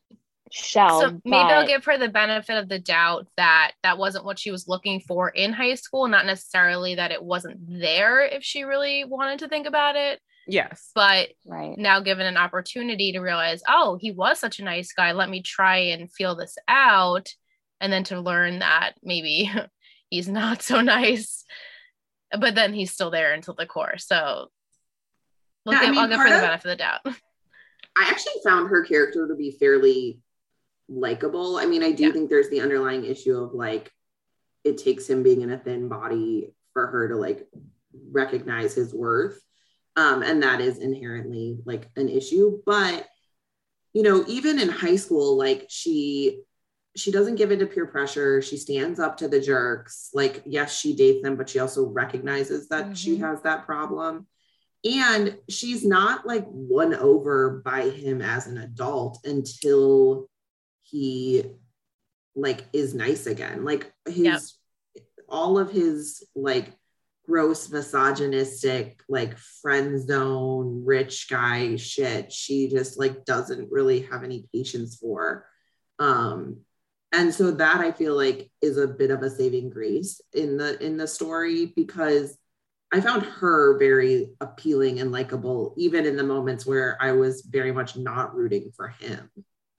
shell. 0.52 1.00
So 1.00 1.22
maybe 1.24 1.52
I'll 1.52 1.68
give 1.68 1.86
her 1.86 1.98
the 1.98 2.10
benefit 2.10 2.58
of 2.58 2.68
the 2.68 2.80
doubt 2.80 3.28
that 3.38 3.72
that 3.84 3.98
wasn't 3.98 4.26
what 4.26 4.40
she 4.40 4.52
was 4.52 4.68
looking 4.68 5.00
for 5.00 5.30
in 5.30 5.54
high 5.54 5.76
school, 5.76 6.08
not 6.08 6.26
necessarily 6.26 6.96
that 6.96 7.12
it 7.12 7.24
wasn't 7.24 7.60
there 7.80 8.26
if 8.26 8.44
she 8.44 8.64
really 8.64 9.06
wanted 9.06 9.40
to 9.40 9.48
think 9.48 9.68
about 9.68 9.96
it, 9.96 10.20
Yes. 10.48 10.92
but 10.94 11.30
right. 11.46 11.78
now 11.78 12.00
given 12.02 12.26
an 12.26 12.38
opportunity 12.38 13.14
to 13.14 13.20
realize, 13.20 13.62
oh, 13.68 13.98
he 14.00 14.12
was 14.12 14.40
such 14.40 14.60
a 14.60 14.64
nice 14.64 14.92
guy. 14.94 15.14
Let 15.14 15.30
me 15.30 15.42
try 15.42 15.78
and 15.78 16.12
feel 16.12 16.36
this 16.36 16.58
out. 16.68 17.30
And 17.80 17.92
then 17.92 18.04
to 18.06 18.20
learn 18.22 18.60
that 18.60 18.94
maybe 19.04 19.52
he's 20.10 20.28
not 20.28 20.62
so 20.62 20.82
nice, 20.82 21.44
but 22.38 22.56
then 22.56 22.74
he's 22.74 22.92
still 22.92 23.12
there 23.12 23.34
until 23.34 23.54
the 23.54 23.66
core. 23.66 23.98
So 23.98 24.48
we'll 25.66 25.74
Yeah, 25.76 25.80
I 25.80 25.86
give, 25.86 25.92
mean, 25.92 26.00
I'll 26.02 26.08
give 26.10 26.20
her 26.20 26.30
the 26.30 26.36
of- 26.36 26.42
benefit 26.42 26.66
of 26.66 26.70
the 26.72 26.76
doubt. 26.78 27.00
I 27.96 28.10
actually 28.10 28.42
found 28.44 28.70
her 28.70 28.84
character 28.84 29.28
to 29.28 29.36
be 29.36 29.52
fairly 29.52 30.20
likable. 30.90 31.58
I 31.58 31.66
mean, 31.68 31.84
I 31.84 31.92
do 31.92 32.08
Yeah. 32.08 32.12
think 32.12 32.30
there's 32.30 32.50
the 32.50 32.62
underlying 32.62 33.06
issue 33.06 33.38
of 33.38 33.54
like 33.54 33.92
it 34.64 34.78
takes 34.78 35.08
him 35.10 35.24
being 35.24 35.42
in 35.42 35.52
a 35.52 35.58
thin 35.58 35.90
body 35.90 36.54
for 36.74 36.88
her 36.88 37.08
to 37.10 37.16
like 37.16 37.48
recognize 38.12 38.74
his 38.74 38.94
worth. 38.94 39.40
Um, 39.96 40.24
and 40.24 40.42
that 40.44 40.60
is 40.60 40.80
inherently 40.80 41.58
like 41.66 41.90
an 41.96 42.10
issue. 42.10 42.62
But 42.66 43.08
you 43.94 44.02
know, 44.02 44.24
even 44.28 44.60
in 44.60 44.70
high 44.70 44.96
school, 44.96 45.38
like 45.38 45.68
she 45.70 46.42
she 46.96 47.12
doesn't 47.12 47.36
give 47.36 47.52
into 47.52 47.66
peer 47.66 47.86
pressure. 47.88 48.42
She 48.42 48.58
stands 48.58 49.00
up 49.00 49.18
to 49.18 49.28
the 49.28 49.40
jerks. 49.40 50.10
Like, 50.14 50.44
yes, 50.46 50.78
she 50.78 50.96
dates 50.96 51.24
them, 51.24 51.36
but 51.36 51.50
she 51.50 51.60
also 51.60 51.88
recognizes 51.88 52.68
that 52.70 52.96
she 52.98 53.18
Mhm. 53.18 53.20
has 53.22 53.42
that 53.42 53.66
problem 53.66 54.28
and 54.84 55.38
she's 55.48 55.86
not 55.86 56.28
like 56.28 56.46
won 56.50 56.94
over 56.94 57.62
by 57.64 57.90
him 57.90 58.22
as 58.22 58.48
an 58.48 58.58
adult 58.58 59.26
until 59.26 60.30
he 60.82 61.44
like 62.36 62.66
is 62.74 62.94
nice 62.94 63.26
again 63.28 63.64
like 63.64 63.94
his 64.08 64.24
all 65.30 65.58
of 65.58 65.72
his 65.72 66.24
like 66.36 66.74
gross 67.26 67.70
misogynistic 67.70 69.02
like 69.08 69.38
friend 69.38 70.06
zone 70.06 70.84
rich 70.86 71.30
guy 71.30 71.76
shit 71.76 72.32
she 72.32 72.68
just 72.68 73.00
like 73.00 73.24
doesn't 73.26 73.72
really 73.72 74.02
have 74.02 74.24
any 74.24 74.46
patience 74.54 74.98
for 74.98 75.46
um 76.00 76.58
and 77.14 77.34
so 77.34 77.52
that 77.52 77.78
i 77.78 77.92
feel 77.92 78.16
like 78.16 78.52
is 78.62 78.78
a 78.78 78.88
bit 78.88 79.10
of 79.10 79.22
a 79.22 79.30
saving 79.30 79.70
grace 79.70 80.20
in 80.34 80.58
the 80.58 80.82
in 80.84 80.98
the 80.98 81.08
story 81.08 81.74
because 81.76 82.38
I 82.94 83.02
found 83.02 83.24
her 83.24 83.80
very 83.80 84.30
appealing 84.40 85.00
and 85.00 85.12
likable, 85.12 85.74
even 85.78 86.06
in 86.06 86.16
the 86.16 86.24
moments 86.24 86.64
where 86.64 86.96
I 87.02 87.14
was 87.14 87.42
very 87.42 87.72
much 87.72 87.98
not 87.98 88.36
rooting 88.36 88.72
for 88.76 88.90
him. 88.90 89.32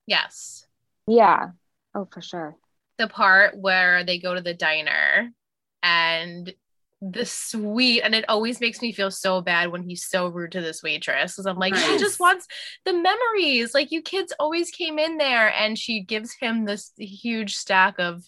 Yes. 0.05 0.67
Yeah. 1.07 1.51
Oh, 1.95 2.09
for 2.13 2.21
sure. 2.21 2.57
The 2.99 3.07
part 3.07 3.57
where 3.57 4.03
they 4.03 4.19
go 4.19 4.35
to 4.35 4.41
the 4.41 4.53
diner 4.53 5.31
and 5.81 6.53
the 7.13 7.27
sweet, 7.27 8.03
and 8.03 8.15
it 8.15 8.25
always 8.29 8.61
makes 8.61 8.81
me 8.81 8.93
feel 8.93 9.11
so 9.11 9.41
bad 9.41 9.71
when 9.71 9.83
he's 9.83 10.05
so 10.05 10.29
rude 10.29 10.53
to 10.53 10.61
this 10.61 10.83
waitress. 10.83 11.33
Because 11.35 11.47
I'm 11.47 11.59
like, 11.59 11.75
she 11.75 11.91
Right. 11.91 11.99
just 12.01 12.19
wants 12.21 12.47
the 12.85 12.93
memories. 12.93 13.75
Like, 13.75 13.93
you 13.93 14.01
kids 14.03 14.33
always 14.39 14.71
came 14.71 14.99
in 14.99 15.19
there, 15.19 15.53
and 15.55 15.79
she 15.79 16.01
gives 16.01 16.33
him 16.35 16.65
this 16.65 16.93
huge 16.97 17.57
stack 17.57 17.99
of 17.99 18.23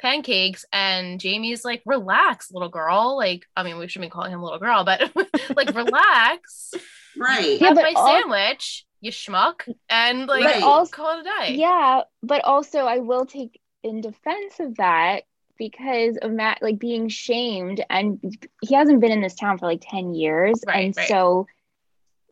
pancakes 0.00 0.64
and 0.72 1.18
Jamie's 1.18 1.64
like 1.64 1.82
relax 1.84 2.52
little 2.52 2.68
girl 2.68 3.16
like 3.16 3.44
I 3.56 3.64
mean 3.64 3.78
we 3.78 3.88
shouldn't 3.88 4.12
be 4.12 4.14
calling 4.14 4.30
him 4.32 4.40
little 4.40 4.60
girl 4.60 4.84
but 4.84 5.10
like 5.56 5.74
relax 5.74 6.72
Right. 7.16 7.60
Yeah, 7.60 7.66
have 7.68 7.74
but 7.74 7.82
my 7.82 7.94
all- 7.96 8.06
sandwich 8.06 8.86
you 9.00 9.10
schmuck 9.10 9.68
and 9.90 10.28
like 10.28 10.44
Right. 10.44 10.62
also- 10.62 10.92
call 10.92 11.18
it 11.18 11.22
a 11.22 11.24
day 11.48 11.54
Yeah, 11.56 12.02
but 12.22 12.44
also 12.44 12.86
I 12.86 12.98
will 12.98 13.26
take 13.26 13.60
in 13.82 14.00
defense 14.00 14.60
of 14.60 14.76
that 14.76 15.24
because 15.58 16.16
of 16.18 16.30
Matt 16.30 16.62
like 16.62 16.78
being 16.78 17.08
shamed 17.08 17.84
and 17.90 18.20
he 18.62 18.74
hasn't 18.74 19.00
been 19.00 19.12
in 19.12 19.20
this 19.20 19.34
town 19.34 19.58
for 19.58 19.66
like 19.66 19.82
10 19.82 20.14
years 20.14 20.60
Right, 20.66 20.84
and 20.86 20.96
right. 20.96 21.08
so 21.08 21.46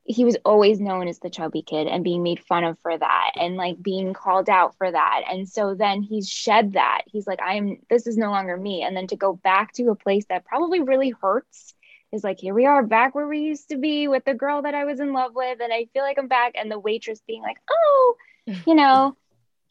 he 0.08 0.24
was 0.24 0.36
always 0.44 0.78
known 0.80 1.08
as 1.08 1.18
the 1.18 1.28
chubby 1.28 1.62
kid 1.62 1.88
and 1.88 2.04
being 2.04 2.22
made 2.22 2.38
fun 2.38 2.62
of 2.62 2.78
for 2.78 2.96
that 2.96 3.32
and 3.34 3.56
like 3.56 3.82
being 3.82 4.12
called 4.14 4.48
out 4.48 4.76
for 4.78 4.88
that. 4.88 5.22
And 5.28 5.48
so 5.48 5.74
then 5.74 6.00
he's 6.00 6.28
shed 6.28 6.74
that. 6.74 7.02
He's 7.06 7.26
like 7.26 7.40
i'm 7.44 7.78
this 7.90 8.06
is 8.06 8.16
no 8.16 8.30
longer 8.30 8.56
me. 8.56 8.82
And 8.82 8.96
then 8.96 9.08
to 9.08 9.16
go 9.16 9.32
back 9.34 9.72
to 9.74 9.90
a 9.90 9.96
place 9.96 10.24
that 10.28 10.44
probably 10.44 10.80
really 10.80 11.10
hurts 11.10 11.74
is 12.12 12.22
like 12.22 12.38
here 12.38 12.54
we 12.54 12.66
are 12.66 12.84
back 12.84 13.16
where 13.16 13.26
we 13.26 13.40
used 13.40 13.68
to 13.70 13.76
be 13.78 14.06
with 14.06 14.24
the 14.24 14.32
girl 14.32 14.62
that 14.62 14.76
i 14.76 14.84
was 14.84 15.00
in 15.00 15.12
love 15.12 15.32
with 15.34 15.58
and 15.60 15.72
i 15.72 15.86
feel 15.92 16.04
like 16.04 16.18
i'm 16.18 16.28
back. 16.28 16.52
And 16.54 16.70
the 16.70 16.78
waitress 16.78 17.20
being 17.26 17.42
like 17.42 17.58
oh 17.68 18.14
you 18.64 18.74
know 18.80 19.16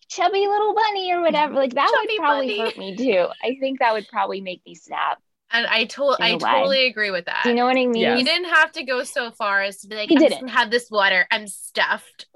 chubby 0.09 0.47
little 0.47 0.73
bunny 0.73 1.11
or 1.13 1.21
whatever. 1.21 1.53
Like 1.55 1.73
that 1.75 1.91
Chubby 1.93 2.07
would 2.13 2.17
probably 2.19 2.47
bunny. 2.47 2.59
hurt 2.59 2.77
me 2.77 2.95
too. 2.95 3.27
I 3.43 3.57
think 3.59 3.79
that 3.79 3.93
would 3.93 4.07
probably 4.07 4.41
make 4.41 4.61
me 4.65 4.75
snap. 4.75 5.19
And 5.51 5.65
I 5.67 5.85
told 5.85 6.17
In 6.19 6.25
I 6.25 6.29
a 6.29 6.33
way. 6.37 6.39
totally 6.39 6.87
agree 6.87 7.11
with 7.11 7.25
that. 7.25 7.41
Do 7.43 7.49
you 7.49 7.55
know 7.55 7.65
what 7.65 7.71
I 7.77 7.85
mean? 7.85 7.95
Yeah. 7.95 8.17
You 8.17 8.25
didn't 8.25 8.49
have 8.49 8.71
to 8.73 8.83
go 8.83 9.03
so 9.03 9.31
far 9.31 9.61
as 9.61 9.79
to 9.81 9.87
be 9.87 9.95
like, 9.95 10.09
He 10.09 10.15
I'm 10.15 10.21
didn't. 10.21 10.39
gonna 10.41 10.51
have 10.51 10.71
this 10.71 10.89
water. 10.91 11.27
I'm 11.31 11.47
stuffed. 11.47 12.25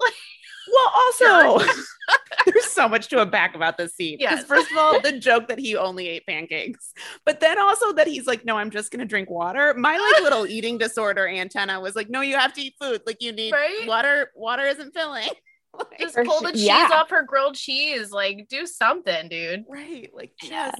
Well, 0.72 0.92
also, 0.94 1.66
there's 2.46 2.66
so 2.66 2.88
much 2.88 3.08
to 3.08 3.20
unpack 3.20 3.56
about 3.56 3.76
this 3.76 3.94
scene. 3.96 4.18
Because 4.20 4.40
Yes. 4.40 4.46
first 4.46 4.70
of 4.70 4.76
all, 4.76 5.00
the 5.00 5.18
joke 5.18 5.48
that 5.48 5.58
he 5.58 5.74
only 5.76 6.06
ate 6.06 6.24
pancakes, 6.26 6.92
but 7.26 7.40
then 7.40 7.58
also 7.58 7.92
that 7.94 8.06
he's 8.06 8.26
like, 8.28 8.44
no, 8.44 8.56
I'm 8.56 8.70
just 8.70 8.92
gonna 8.92 9.04
drink 9.06 9.30
water. 9.30 9.74
My 9.76 9.96
like 9.96 10.22
little 10.22 10.46
eating 10.46 10.78
disorder 10.78 11.26
antenna 11.26 11.80
was 11.80 11.96
like, 11.96 12.08
no, 12.08 12.20
you 12.20 12.36
have 12.36 12.52
to 12.52 12.60
eat 12.60 12.74
food. 12.80 13.02
Like 13.04 13.20
you 13.20 13.32
need 13.32 13.52
Right? 13.52 13.84
water. 13.88 14.30
Water 14.36 14.64
isn't 14.66 14.92
filling. 14.94 15.28
Like, 15.76 15.98
Just 16.00 16.16
pull 16.16 16.40
the 16.40 16.52
cheese 16.52 16.64
Yeah. 16.64 16.88
off 16.92 17.10
her 17.10 17.22
grilled 17.22 17.54
cheese. 17.54 18.10
Like, 18.10 18.46
do 18.48 18.66
something, 18.66 19.28
dude. 19.28 19.64
right. 19.68 20.10
Like 20.14 20.32
just 20.40 20.52
Yeah. 20.52 20.72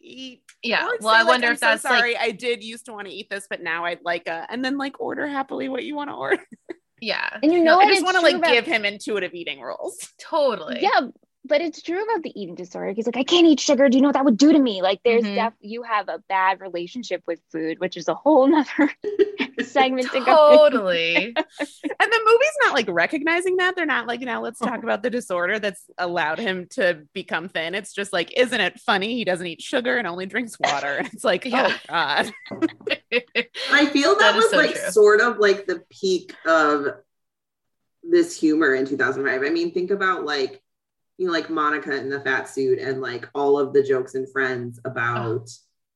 eat. 0.00 0.42
Yeah. 0.62 0.86
Or 0.86 0.96
Well, 1.00 1.14
say, 1.14 1.18
I 1.18 1.22
like, 1.22 1.26
wonder 1.28 1.46
I'm 1.48 1.52
if 1.54 1.58
so 1.58 1.66
that's 1.66 1.82
sorry. 1.82 2.14
like, 2.14 2.22
I 2.22 2.30
did 2.30 2.62
used 2.64 2.86
to 2.86 2.92
want 2.92 3.06
to 3.08 3.12
eat 3.14 3.28
this, 3.30 3.46
but 3.48 3.62
now 3.62 3.84
I'd 3.84 4.00
like 4.04 4.26
a, 4.28 4.46
and 4.48 4.64
then 4.64 4.78
like 4.78 5.00
order 5.00 5.26
happily 5.26 5.68
what 5.68 5.84
you 5.84 5.94
want 5.94 6.10
to 6.10 6.14
order. 6.14 6.42
yeah, 7.00 7.38
And 7.42 7.52
you 7.52 7.58
know 7.58 7.72
No, 7.72 7.76
what? 7.78 7.86
I 7.86 7.90
just 7.92 8.04
want 8.04 8.16
to 8.16 8.22
like 8.22 8.36
about- 8.36 8.52
give 8.52 8.64
him 8.66 8.84
intuitive 8.84 9.34
eating 9.34 9.60
rules. 9.60 9.96
totally. 10.20 10.78
Yeah, 10.82 11.08
but 11.46 11.60
it's 11.60 11.82
true 11.82 12.02
about 12.02 12.22
the 12.22 12.32
eating 12.40 12.54
disorder. 12.54 12.92
He's 12.92 13.06
like, 13.06 13.16
I 13.16 13.24
can't 13.24 13.46
eat 13.46 13.60
sugar. 13.60 13.88
Do 13.88 13.96
you 13.96 14.02
know 14.02 14.08
what 14.08 14.14
that 14.14 14.24
would 14.24 14.38
do 14.38 14.52
to 14.52 14.58
me? 14.58 14.80
Like, 14.82 15.00
there's 15.04 15.22
Mhm. 15.24 15.34
def 15.34 15.52
you 15.60 15.82
have 15.82 16.08
a 16.08 16.18
bad 16.28 16.60
relationship 16.60 17.22
with 17.26 17.38
food, 17.52 17.78
which 17.80 17.96
is 17.96 18.08
a 18.08 18.14
whole 18.14 18.46
nother 18.46 18.90
segment 19.62 20.10
to 20.12 20.20
go. 20.24 20.56
Totally. 20.70 21.34
And 22.00 22.12
the 22.12 22.20
movie's 22.26 22.56
not 22.62 22.74
like 22.74 22.86
recognizing 22.88 23.56
that. 23.58 23.76
They're 23.76 23.86
not 23.86 24.06
like, 24.06 24.20
now 24.20 24.42
let's 24.42 24.58
talk 24.58 24.82
about 24.82 25.02
the 25.02 25.10
disorder 25.10 25.58
that's 25.58 25.84
allowed 25.98 26.38
him 26.38 26.66
to 26.72 27.02
become 27.14 27.48
thin. 27.48 27.74
It's 27.74 27.92
just 27.92 28.12
like, 28.12 28.32
isn't 28.36 28.60
it 28.60 28.80
funny? 28.80 29.14
He 29.14 29.24
doesn't 29.24 29.46
eat 29.46 29.62
sugar 29.62 29.96
and 29.96 30.06
only 30.06 30.26
drinks 30.26 30.58
water. 30.58 31.00
It's 31.12 31.24
like, 31.24 31.44
Yeah. 31.44 31.68
oh 31.70 31.76
God. 31.88 32.32
I 33.70 33.86
feel 33.86 34.10
that, 34.16 34.18
That 34.18 34.36
is 34.36 34.42
was 34.44 34.50
so 34.50 34.56
like 34.56 34.72
true. 34.74 34.90
sort 34.90 35.20
of 35.20 35.38
like 35.38 35.66
the 35.66 35.82
peak 35.90 36.34
of 36.46 36.86
this 38.02 38.38
humor 38.38 38.74
in 38.74 38.86
2005. 38.86 39.42
I 39.42 39.50
mean, 39.50 39.72
think 39.72 39.90
about 39.90 40.24
like, 40.24 40.60
you 41.18 41.26
know, 41.26 41.32
like 41.32 41.50
Monica 41.50 41.96
in 41.96 42.08
the 42.10 42.20
fat 42.20 42.48
suit 42.48 42.78
and 42.78 43.00
like 43.00 43.28
all 43.34 43.58
of 43.58 43.72
the 43.72 43.82
jokes 43.82 44.14
and 44.14 44.30
friends 44.32 44.80
about 44.84 45.48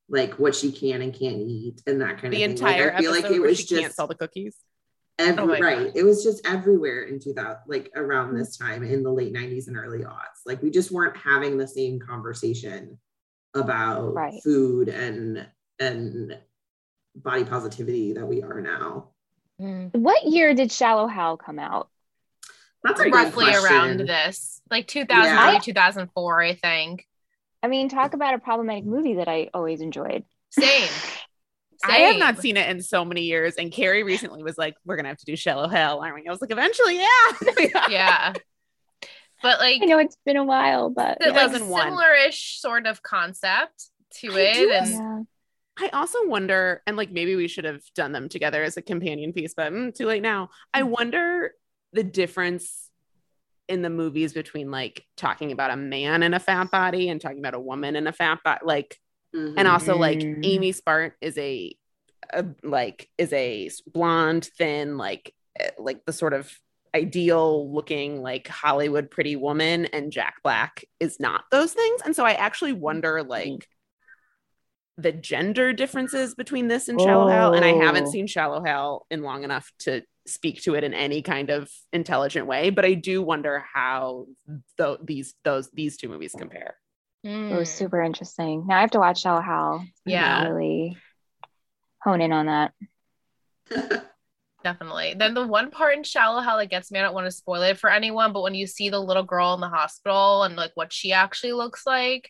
like 0.07 0.33
what 0.39 0.55
she 0.55 0.71
can 0.71 1.01
and 1.01 1.13
can't 1.13 1.37
eat 1.37 1.81
and 1.85 2.01
that 2.01 2.19
kind 2.21 2.33
The 2.33 2.43
of 2.43 2.49
thing. 2.49 2.51
entire 2.51 2.85
like, 2.87 2.93
I 2.95 2.99
feel 2.99 3.11
episode 3.13 3.27
like 3.29 3.35
it 3.35 3.39
was 3.41 3.57
she 3.59 3.65
just 3.65 3.81
can't 3.81 3.93
sell 3.93 4.07
the 4.07 4.15
cookies. 4.15 4.55
every, 5.19 5.43
Oh 5.43 5.47
right. 5.59 5.87
God. 5.87 5.91
It 5.95 6.03
was 6.03 6.23
just 6.23 6.47
everywhere 6.47 7.03
in 7.03 7.19
2000, 7.19 7.57
like 7.67 7.91
around 7.95 8.35
this 8.35 8.57
time 8.57 8.83
in 8.83 9.03
the 9.03 9.11
late 9.11 9.33
90s 9.33 9.67
and 9.67 9.77
early 9.77 9.99
aughts. 9.99 10.41
Like 10.45 10.61
we 10.63 10.71
just 10.71 10.91
weren't 10.91 11.17
having 11.17 11.57
the 11.57 11.67
same 11.67 11.99
conversation 11.99 12.97
about 13.53 14.13
Right. 14.13 14.41
food 14.43 14.89
and 14.89 15.45
and 15.79 16.37
body 17.15 17.43
positivity 17.43 18.13
that 18.13 18.25
we 18.25 18.41
are 18.43 18.61
now. 18.61 19.09
Mm. 19.61 19.93
What 19.95 20.23
year 20.25 20.53
did 20.53 20.71
Shallow 20.71 21.07
Hal 21.07 21.37
come 21.37 21.59
out? 21.59 21.89
That's 22.83 22.99
a 23.01 23.09
Roughly 23.09 23.53
around 23.53 23.99
this, 23.99 24.61
like 24.71 24.87
2003, 24.87 25.53
Yeah. 25.53 25.59
2004, 25.59 26.41
I 26.41 26.55
think. 26.55 27.05
I 27.61 27.67
mean, 27.67 27.89
talk 27.89 28.13
about 28.13 28.33
a 28.35 28.39
problematic 28.39 28.85
movie 28.85 29.15
that 29.15 29.27
I 29.27 29.49
always 29.53 29.81
enjoyed. 29.81 30.23
Same. 30.51 30.87
I 31.83 31.97
have 31.99 32.17
not 32.17 32.39
seen 32.39 32.57
it 32.57 32.69
in 32.69 32.81
so 32.81 33.05
many 33.05 33.21
years. 33.23 33.55
And 33.55 33.71
Carrie 33.71 34.03
recently 34.03 34.43
was 34.43 34.57
like, 34.57 34.75
we're 34.85 34.95
going 34.95 35.05
to 35.05 35.09
have 35.09 35.17
to 35.19 35.25
do 35.25 35.35
Shallow 35.35 35.67
Hal, 35.67 35.99
aren't 36.01 36.15
we? 36.15 36.27
I 36.27 36.31
was 36.31 36.41
like, 36.41 36.51
eventually, 36.51 36.97
yeah. 36.97 37.85
Yeah. 37.89 38.33
But 39.41 39.59
like, 39.59 39.81
I 39.81 39.85
know 39.85 39.99
it's 39.99 40.17
been 40.25 40.35
a 40.35 40.43
while, 40.43 40.89
but 40.89 41.17
It 41.21 41.31
like 41.33 41.35
wasn't 41.47 41.67
one. 41.67 41.83
similar-ish 41.83 42.59
sort 42.59 42.85
of 42.85 43.01
concept 43.01 43.85
to 44.15 44.31
I 44.33 44.39
it. 44.39 44.53
do 44.55 44.71
And 44.71 44.89
yeah. 44.89 45.19
I 45.79 45.89
also 45.97 46.27
wonder, 46.27 46.81
and 46.85 46.97
like 46.97 47.11
maybe 47.11 47.35
we 47.37 47.47
should 47.47 47.63
have 47.63 47.81
done 47.95 48.11
them 48.11 48.27
together 48.27 48.61
as 48.63 48.75
a 48.75 48.81
companion 48.81 49.31
piece, 49.31 49.53
but 49.53 49.71
mm, 49.71 49.95
too 49.95 50.07
late 50.07 50.21
now. 50.21 50.49
I 50.73 50.83
wonder 50.83 51.51
the 51.93 52.03
difference 52.03 52.89
in 53.67 53.81
the 53.81 53.89
movies 53.89 54.33
between 54.33 54.71
like 54.71 55.05
talking 55.15 55.51
about 55.51 55.71
a 55.71 55.75
man 55.75 56.23
in 56.23 56.33
a 56.33 56.39
fat 56.39 56.71
body 56.71 57.09
and 57.09 57.21
talking 57.21 57.39
about 57.39 57.53
a 57.53 57.59
woman 57.59 57.95
in 57.95 58.07
a 58.07 58.11
fat 58.13 58.39
body. 58.43 58.61
Like, 58.63 58.99
Mhm. 59.35 59.55
and 59.57 59.67
also 59.67 59.95
like 59.95 60.17
Mm. 60.19 60.39
Amy 60.43 60.71
Smart 60.71 61.13
is 61.21 61.37
a, 61.37 61.75
a 62.33 62.45
like 62.63 63.09
is 63.17 63.31
a 63.33 63.69
blonde, 63.87 64.49
thin, 64.57 64.97
like 64.97 65.33
eh, 65.59 65.69
like 65.77 66.03
the 66.05 66.13
sort 66.13 66.33
of 66.33 66.51
ideal 66.95 67.71
looking 67.71 68.23
like 68.23 68.47
Hollywood 68.47 69.11
pretty 69.11 69.35
woman, 69.35 69.85
and 69.85 70.11
Jack 70.11 70.35
Black 70.43 70.83
is 70.99 71.19
not 71.19 71.43
those 71.51 71.73
things. 71.73 72.01
And 72.03 72.15
so 72.15 72.25
I 72.25 72.31
actually 72.33 72.73
wonder 72.73 73.21
like 73.21 73.67
the 74.97 75.11
gender 75.11 75.71
differences 75.71 76.33
between 76.35 76.67
this 76.67 76.89
and 76.89 76.99
Shallow 76.99 77.27
Hal. 77.27 77.53
And 77.53 77.63
I 77.63 77.73
haven't 77.73 78.07
Oh. 78.07 78.11
seen 78.11 78.25
Shallow 78.27 78.63
Hal 78.63 79.05
in 79.11 79.21
long 79.21 79.43
enough 79.43 79.71
to 79.79 80.01
speak 80.29 80.61
to 80.63 80.75
it 80.75 80.83
in 80.83 80.93
any 80.93 81.21
kind 81.21 81.49
of 81.49 81.69
intelligent 81.93 82.47
way. 82.47 82.69
But 82.69 82.85
I 82.85 82.93
do 82.93 83.21
wonder 83.21 83.63
how 83.73 84.27
tho- 84.77 84.97
these 85.03 85.33
those 85.43 85.69
these 85.71 85.97
two 85.97 86.09
movies 86.09 86.35
compare. 86.37 86.75
it 87.23 87.27
Mm. 87.27 87.57
was 87.57 87.69
super 87.69 88.01
interesting. 88.01 88.65
Now 88.67 88.77
I 88.77 88.81
have 88.81 88.91
to 88.91 88.99
watch 88.99 89.21
Shallow 89.21 89.41
Hal. 89.41 89.85
Yeah. 90.05 90.47
Really 90.47 90.97
hone 92.01 92.21
in 92.21 92.31
on 92.31 92.45
that. 92.45 92.73
Definitely. 94.63 95.15
Then 95.17 95.33
the 95.33 95.47
one 95.47 95.71
part 95.71 95.95
in 95.95 96.03
Shallow 96.03 96.41
Hal 96.41 96.57
that 96.57 96.69
gets 96.69 96.91
me, 96.91 96.99
I 96.99 97.01
don't 97.03 97.13
want 97.13 97.25
to 97.27 97.31
spoil 97.31 97.61
it 97.61 97.77
for 97.79 97.89
anyone, 97.89 98.33
but 98.33 98.41
when 98.43 98.55
you 98.55 98.67
see 98.67 98.89
the 98.89 98.99
little 98.99 99.23
girl 99.23 99.53
in 99.53 99.61
the 99.61 99.69
hospital 99.69 100.43
and 100.43 100.55
like 100.57 100.71
what 100.75 100.91
she 100.91 101.13
actually 101.13 101.53
looks 101.53 101.85
like, 101.85 102.29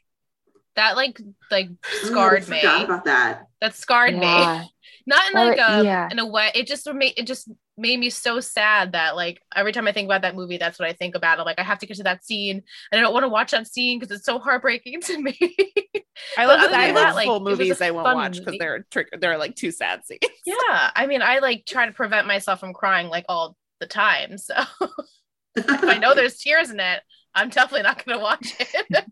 that 0.75 0.95
like 0.95 1.19
like 1.49 1.69
I 1.83 2.07
scarred 2.07 2.47
me. 2.47 2.61
about 2.61 3.05
that. 3.05 3.45
That 3.61 3.75
scarred 3.75 4.13
me. 4.13 4.19
Not 5.07 5.31
in 5.31 5.37
Or- 5.37 5.45
like 5.45 5.57
a 5.57 5.83
yeah. 5.83 6.07
in 6.11 6.19
a 6.19 6.25
way. 6.25 6.51
It 6.53 6.67
just 6.67 6.91
made 6.93 7.13
it 7.17 7.25
just 7.25 7.49
made 7.79 7.99
me 7.99 8.09
so 8.09 8.39
sad 8.39 8.91
that 8.91 9.15
like 9.15 9.41
every 9.55 9.71
time 9.71 9.87
I 9.87 9.91
think 9.91 10.05
about 10.05 10.21
that 10.21 10.35
movie, 10.35 10.57
that's 10.57 10.77
what 10.77 10.87
I 10.87 10.93
think 10.93 11.15
about. 11.15 11.39
I'm 11.39 11.45
like, 11.45 11.59
I 11.59 11.63
have 11.63 11.79
to 11.79 11.85
get 11.85 11.97
to 11.97 12.03
that 12.03 12.25
scene, 12.25 12.61
and 12.91 12.99
I 12.99 13.01
don't 13.01 13.13
want 13.13 13.23
to 13.23 13.29
watch 13.29 13.51
that 13.51 13.67
scene 13.67 13.99
because 13.99 14.15
it's 14.15 14.25
so 14.25 14.39
heartbreaking 14.39 15.01
to 15.03 15.21
me. 15.21 15.37
I 16.37 16.45
love 16.45 16.61
that 16.61 16.73
I 16.73 16.91
that, 16.91 17.15
like, 17.15 17.25
full 17.25 17.37
it 17.37 17.43
was 17.43 17.59
a 17.59 17.63
movies 17.63 17.81
I 17.81 17.91
won't 17.91 18.15
watch 18.15 18.39
because 18.39 18.57
they're 18.59 18.85
trick 18.91 19.09
they're 19.19 19.37
like 19.37 19.55
too 19.55 19.71
sad 19.71 20.05
scenes. 20.05 20.19
yeah, 20.45 20.91
I 20.95 21.07
mean, 21.07 21.21
I 21.21 21.39
like 21.39 21.65
try 21.65 21.85
to 21.85 21.91
prevent 21.93 22.27
myself 22.27 22.59
from 22.59 22.73
crying 22.73 23.07
like 23.07 23.25
all 23.29 23.55
the 23.79 23.87
time. 23.87 24.37
So 24.37 24.55
if 25.55 25.83
I 25.83 25.97
know 25.97 26.13
there's 26.13 26.37
tears 26.37 26.69
in 26.69 26.79
it, 26.79 27.01
I'm 27.33 27.49
definitely 27.49 27.83
not 27.83 28.03
going 28.03 28.17
to 28.17 28.23
watch 28.23 28.53
it. 28.59 29.05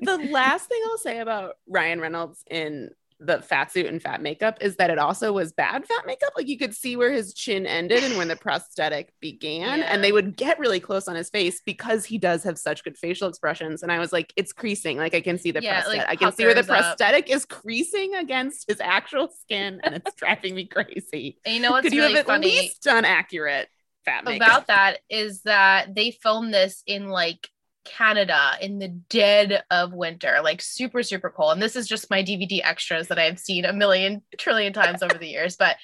the 0.02 0.18
last 0.30 0.68
thing 0.68 0.80
I'll 0.84 0.98
say 0.98 1.18
about 1.20 1.56
Ryan 1.68 2.00
Reynolds 2.00 2.42
in 2.50 2.90
the 3.26 3.40
fat 3.42 3.72
suit 3.72 3.86
and 3.86 4.00
fat 4.02 4.20
makeup 4.22 4.58
is 4.60 4.76
that 4.76 4.90
it 4.90 4.98
also 4.98 5.32
was 5.32 5.52
bad 5.52 5.86
fat 5.86 6.06
makeup. 6.06 6.32
Like 6.36 6.48
you 6.48 6.58
could 6.58 6.74
see 6.74 6.96
where 6.96 7.10
his 7.12 7.34
chin 7.34 7.66
ended 7.66 8.02
and 8.04 8.16
when 8.16 8.28
the 8.28 8.36
prosthetic 8.46 9.12
began, 9.20 9.78
Yeah. 9.78 9.86
and 9.92 10.02
they 10.04 10.12
would 10.12 10.36
get 10.36 10.58
really 10.58 10.80
close 10.80 11.08
on 11.08 11.16
his 11.16 11.30
face 11.30 11.60
because 11.64 12.04
he 12.04 12.18
does 12.18 12.42
have 12.44 12.58
such 12.58 12.84
good 12.84 12.96
facial 12.98 13.28
expressions. 13.28 13.82
And 13.82 13.90
I 13.90 13.98
was 13.98 14.12
like, 14.12 14.32
it's 14.36 14.52
creasing. 14.52 14.96
Like 14.98 15.14
I 15.14 15.20
can 15.20 15.38
see 15.38 15.50
the 15.50 15.62
Yeah, 15.62 15.80
it, 15.80 15.88
like, 15.88 15.98
prosthetic. 15.98 16.08
I 16.10 16.16
can 16.16 16.32
see 16.36 16.44
where 16.44 16.54
the 16.54 16.60
up. 16.60 16.66
prosthetic 16.66 17.30
is 17.30 17.44
creasing 17.44 18.14
against 18.14 18.68
his 18.68 18.80
actual 18.80 19.28
skin, 19.40 19.80
and 19.84 19.94
it's 19.94 20.14
driving 20.16 20.54
me 20.54 20.66
crazy. 20.66 21.38
and 21.44 21.54
you 21.54 21.60
know 21.62 21.70
what's 21.70 21.84
could 21.84 21.92
you 21.92 22.00
really 22.02 22.14
have 22.14 22.20
at 22.20 22.26
funny? 22.26 22.46
least 22.48 22.82
done 22.82 23.04
accurate 23.04 23.68
fat 24.04 24.24
makeup? 24.24 24.46
about 24.48 24.66
that 24.66 24.98
is 25.08 25.42
that 25.42 25.94
they 25.94 26.10
filmed 26.10 26.52
this 26.52 26.82
in 26.86 27.08
like 27.08 27.48
Canada 27.84 28.52
in 28.60 28.78
the 28.78 28.88
dead 28.88 29.62
of 29.70 29.92
winter, 29.92 30.38
like 30.42 30.62
super, 30.62 31.02
super 31.02 31.30
cold. 31.30 31.52
And 31.52 31.62
this 31.62 31.76
is 31.76 31.86
just 31.86 32.10
my 32.10 32.22
DVD 32.22 32.60
extras 32.64 33.08
that 33.08 33.18
I've 33.18 33.38
seen 33.38 33.64
a 33.64 33.72
million 33.72 34.22
trillion 34.38 34.72
times 34.72 35.02
over 35.02 35.18
the 35.18 35.28
years. 35.28 35.56
But 35.56 35.76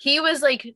he 0.00 0.20
was 0.20 0.42
like, 0.42 0.74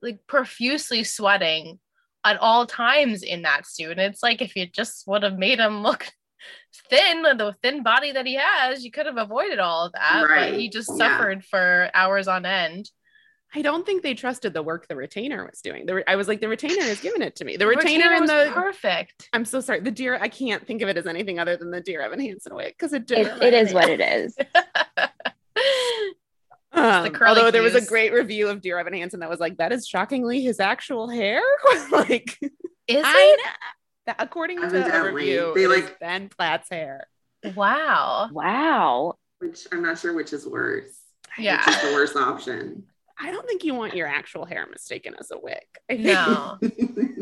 like 0.00 0.20
profusely 0.26 1.04
sweating 1.04 1.78
at 2.24 2.38
all 2.38 2.66
times 2.66 3.22
in 3.22 3.42
that 3.42 3.66
suit. 3.66 3.92
And 3.92 4.00
it's 4.00 4.22
like 4.22 4.40
if 4.42 4.56
you 4.56 4.66
just 4.66 5.06
would 5.06 5.22
have 5.22 5.38
made 5.38 5.58
him 5.58 5.82
look 5.82 6.06
thin, 6.90 7.22
the 7.22 7.54
thin 7.62 7.82
body 7.82 8.12
that 8.12 8.26
he 8.26 8.34
has, 8.40 8.84
you 8.84 8.90
could 8.90 9.06
have 9.06 9.16
avoided 9.18 9.58
all 9.58 9.86
of 9.86 9.92
that. 9.92 10.28
But 10.34 10.48
he 10.48 10.62
Right. 10.64 10.72
just 10.72 10.98
Yeah. 10.98 11.08
suffered 11.08 11.44
for 11.44 11.90
hours 11.94 12.28
on 12.28 12.46
end. 12.46 12.90
I 13.54 13.60
don't 13.62 13.84
think 13.84 14.02
they 14.02 14.14
trusted 14.14 14.54
the 14.54 14.62
work 14.62 14.88
the 14.88 14.96
retainer 14.96 15.44
was 15.44 15.60
doing. 15.60 15.84
The 15.86 15.96
re- 15.96 16.04
I 16.08 16.16
was 16.16 16.26
like, 16.26 16.40
the 16.40 16.48
retainer 16.48 16.82
is 16.84 17.00
giving 17.00 17.20
it 17.22 17.36
to 17.36 17.44
me. 17.44 17.56
The 17.56 17.66
retainer, 17.68 18.10
Retainer 18.10 18.12
and 18.14 18.20
was 18.22 18.30
the 18.30 18.50
perfect. 18.52 19.28
I'm 19.32 19.44
so 19.44 19.60
sorry. 19.60 19.80
The 19.80 19.90
deer, 19.90 20.18
I 20.20 20.28
can't 20.28 20.66
think 20.66 20.80
of 20.82 20.88
it 20.88 20.96
as 20.96 21.06
anything 21.06 21.38
other 21.38 21.56
than 21.56 21.70
the 21.70 21.80
Dear 21.80 22.00
Evan 22.00 22.20
Hansen 22.20 22.54
wig 22.54 22.74
because 22.78 22.92
it 22.92 23.06
did. 23.06 23.26
It, 23.26 23.42
it 23.42 23.54
is 23.54 23.74
what 23.74 23.88
it 23.88 24.00
is. 24.00 24.36
Um, 26.74 27.12
the 27.12 27.26
although 27.26 27.50
there 27.50 27.62
was 27.62 27.74
a 27.74 27.84
great 27.84 28.14
review 28.14 28.48
of 28.48 28.62
Dear 28.62 28.78
Evan 28.78 28.94
Hansen 28.94 29.20
that 29.20 29.28
was 29.28 29.40
like, 29.40 29.58
that 29.58 29.72
is 29.72 29.86
shockingly 29.86 30.40
his 30.40 30.58
actual 30.58 31.06
hair. 31.06 31.42
like, 31.92 32.38
Is 32.88 33.04
I 33.04 33.36
it? 33.38 33.44
know. 33.44 33.50
That, 34.06 34.16
according 34.18 34.58
to 34.58 34.64
a 34.64 34.80
Evidently, 34.80 35.12
review, 35.12 35.52
they, 35.54 35.64
it 35.64 35.70
is 35.70 35.84
like- 35.84 36.00
Ben 36.00 36.28
Platt's 36.30 36.70
hair. 36.70 37.08
Wow. 37.54 38.30
Wow. 38.32 39.16
Which 39.38 39.66
I'm 39.70 39.82
not 39.82 39.98
sure 39.98 40.14
which 40.14 40.32
is 40.32 40.46
worse. 40.46 40.98
Yeah. 41.38 41.58
Which 41.66 41.76
is 41.76 41.82
the 41.82 41.92
worst 41.92 42.16
option. 42.16 42.84
I 43.24 43.30
don't 43.30 43.46
think 43.46 43.62
you 43.62 43.74
want 43.74 43.94
your 43.94 44.08
actual 44.08 44.44
hair 44.44 44.66
mistaken 44.70 45.14
as 45.20 45.30
a 45.30 45.38
wig. 45.38 45.62
I 45.88 45.94
think 45.94 46.04
No. 46.06 46.58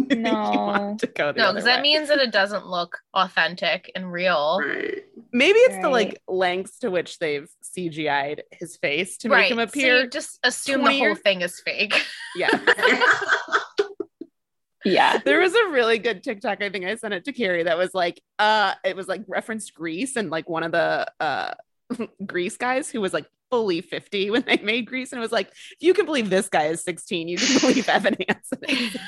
make 0.09 0.19
No. 0.19 0.97
to 0.99 1.07
go 1.07 1.33
No, 1.37 1.51
because 1.53 1.65
that 1.65 1.83
means 1.83 2.09
that 2.09 2.19
it 2.19 2.33
doesn't 2.33 2.67
look 2.67 2.99
authentic 3.15 3.93
and 3.95 4.11
real. 4.11 4.61
Right. 4.61 5.05
maybe 5.33 5.59
it's 5.59 5.81
the 5.83 5.91
like 5.91 6.21
lengths 6.27 6.79
to 6.81 6.91
which 6.91 7.19
they've 7.19 7.49
CGI'd 7.63 8.43
his 8.51 8.77
face 8.79 9.19
to 9.19 9.29
Right. 9.29 9.43
make 9.43 9.51
him 9.53 9.59
so 9.59 9.63
appear. 9.65 10.01
you 10.03 10.09
just 10.09 10.39
assume 10.43 10.81
20 10.81 10.95
the 10.95 10.99
whole 10.99 11.09
years- 11.09 11.19
thing 11.21 11.41
is 11.43 11.61
fake. 11.61 11.95
yeah. 12.37 12.49
Yeah. 14.83 15.19
There 15.23 15.41
was 15.41 15.55
a 15.55 15.69
really 15.69 15.99
good 15.99 16.23
TikTok. 16.23 16.63
I 16.63 16.71
think 16.71 16.87
I 16.87 16.95
sent 16.97 17.13
it 17.13 17.27
to 17.27 17.33
Carrie. 17.35 17.65
That 17.65 17.77
was 17.77 17.93
like, 17.93 18.19
uh, 18.39 18.73
it 18.83 18.97
was 18.97 19.09
like 19.09 19.21
referenced 19.29 19.75
Grease 19.75 20.17
and 20.17 20.31
like 20.31 20.49
one 20.49 20.63
of 20.63 20.73
the 20.73 21.07
uh 21.21 21.53
Grease 22.25 22.57
guys 22.57 22.89
who 22.91 23.01
was 23.03 23.13
like 23.13 23.27
fully 23.51 23.81
50 23.81 24.31
when 24.31 24.43
they 24.43 24.57
made 24.59 24.87
Grease. 24.87 25.13
And 25.13 25.19
it 25.19 25.23
was 25.23 25.33
like, 25.33 25.53
you 25.81 25.93
can 25.95 26.07
believe 26.07 26.31
this 26.31 26.49
guy 26.49 26.67
is 26.67 26.83
16, 26.83 27.29
you 27.29 27.37
can 27.37 27.59
believe 27.61 27.89
Evan 27.89 28.17
Hansen. 28.29 28.59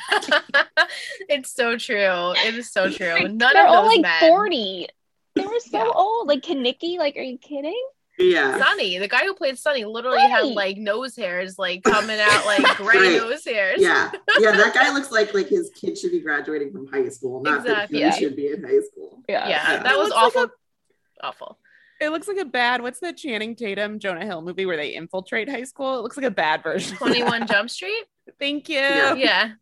it's 1.29 1.55
so 1.55 1.77
true. 1.79 2.33
It 2.37 2.55
is 2.55 2.71
so 2.71 2.91
true. 2.91 3.21
None 3.29 3.39
They're 3.39 3.65
of 3.67 3.71
all 3.71 3.83
those 3.83 3.93
like 3.97 4.03
men. 4.03 4.21
40. 4.21 4.89
They 5.35 5.43
were 5.47 5.61
so 5.61 5.79
Yeah. 5.79 5.91
old. 5.95 6.29
Like 6.29 6.43
Kenickie, 6.43 6.99
like, 6.99 7.17
are 7.17 7.23
you 7.23 7.39
kidding? 7.39 7.81
yeah. 8.19 8.59
Sonny, 8.59 8.99
the 8.99 9.09
guy 9.09 9.25
who 9.25 9.35
played 9.35 9.59
Sonny, 9.59 9.85
literally 9.85 10.21
had 10.21 10.45
like 10.45 10.77
nose 10.77 11.17
hairs 11.17 11.59
like 11.59 11.83
coming 11.83 12.21
out 12.21 12.45
like 12.45 12.63
gray 12.77 12.99
Right. 12.99 13.17
nose 13.17 13.45
hairs. 13.45 13.81
Yeah. 13.81 14.11
Yeah. 14.39 14.53
That 14.53 14.75
guy 14.75 14.93
looks 14.95 15.11
like 15.11 15.33
like 15.35 15.49
his 15.49 15.71
kid 15.75 15.97
should 15.97 16.11
be 16.13 16.21
graduating 16.21 16.73
from 16.73 16.87
high 16.89 17.09
school, 17.09 17.43
not 17.43 17.61
Exactly. 17.61 18.01
that 18.01 18.05
Yeah. 18.05 18.11
should 18.13 18.37
be 18.37 18.49
in 18.49 18.63
high 18.63 18.81
school. 18.91 19.23
Yeah, 19.29 19.49
Yeah. 19.49 19.83
that 19.83 19.97
was 19.97 20.11
looks 20.11 20.17
like 20.17 20.25
awful. 20.27 20.43
a- 20.43 21.27
awful. 21.27 21.59
It 22.03 22.11
looks 22.11 22.27
like 22.27 22.39
a 22.39 22.45
bad, 22.45 22.83
what's 22.83 22.99
the 22.99 23.13
Channing 23.13 23.55
Tatum, 23.55 24.01
Jonah 24.01 24.25
Hill 24.25 24.43
movie 24.43 24.67
where 24.67 24.77
they 24.77 24.97
infiltrate 24.97 25.49
high 25.49 25.63
school? 25.63 26.01
It 26.01 26.03
looks 26.03 26.17
like 26.17 26.27
a 26.27 26.33
bad 26.33 26.65
version. 26.65 26.97
21 26.97 27.47
Jump 27.47 27.71
Street? 27.71 28.05
Thank 28.41 28.69
you. 28.69 28.79
Yeah. 28.79 29.15
Yeah. 29.15 29.53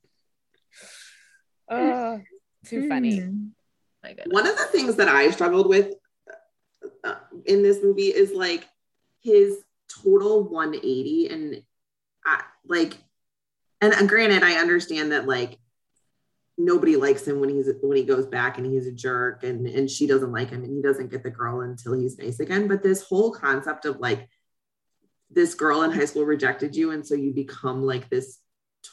Oh, 1.68 2.20
too 2.64 2.88
funny. 2.88 3.20
Mm. 3.20 3.50
My 4.02 4.14
goodness. 4.14 4.32
One 4.32 4.46
of 4.46 4.56
the 4.56 4.64
things 4.64 4.96
that 4.96 5.08
I 5.08 5.30
struggled 5.30 5.68
with 5.68 5.94
uh, 7.04 7.16
in 7.44 7.62
this 7.62 7.82
movie 7.82 8.08
is 8.08 8.32
like 8.32 8.66
his 9.22 9.58
total 10.02 10.42
180 10.44 11.28
and 11.28 11.62
I, 12.24 12.42
like 12.66 12.96
and 13.82 13.92
uh, 13.92 14.06
granted 14.06 14.42
I 14.42 14.54
understand 14.54 15.12
that 15.12 15.26
like 15.26 15.58
nobody 16.64 16.96
likes 16.96 17.26
him 17.26 17.40
when 17.40 17.48
he's 17.48 17.68
when 17.80 17.96
he 17.96 18.04
goes 18.04 18.26
back 18.26 18.58
and 18.58 18.66
he's 18.66 18.86
a 18.86 18.92
jerk 18.92 19.42
and 19.44 19.66
and 19.66 19.90
she 19.90 20.06
doesn't 20.06 20.32
like 20.32 20.50
him 20.50 20.62
and 20.64 20.72
he 20.74 20.82
doesn't 20.82 21.10
get 21.10 21.22
the 21.22 21.30
girl 21.30 21.60
until 21.62 21.92
he's 21.94 22.18
nice 22.18 22.40
again. 22.40 22.68
But 22.68 22.82
this 22.82 23.02
whole 23.02 23.32
concept 23.32 23.84
of 23.86 23.98
like 23.98 24.28
this 25.30 25.54
girl 25.54 25.82
in 25.82 25.90
high 25.92 26.04
school 26.04 26.24
rejected 26.24 26.74
you 26.74 26.90
and 26.90 27.06
so 27.06 27.14
you 27.14 27.32
become 27.32 27.82
like 27.84 28.08
this 28.10 28.38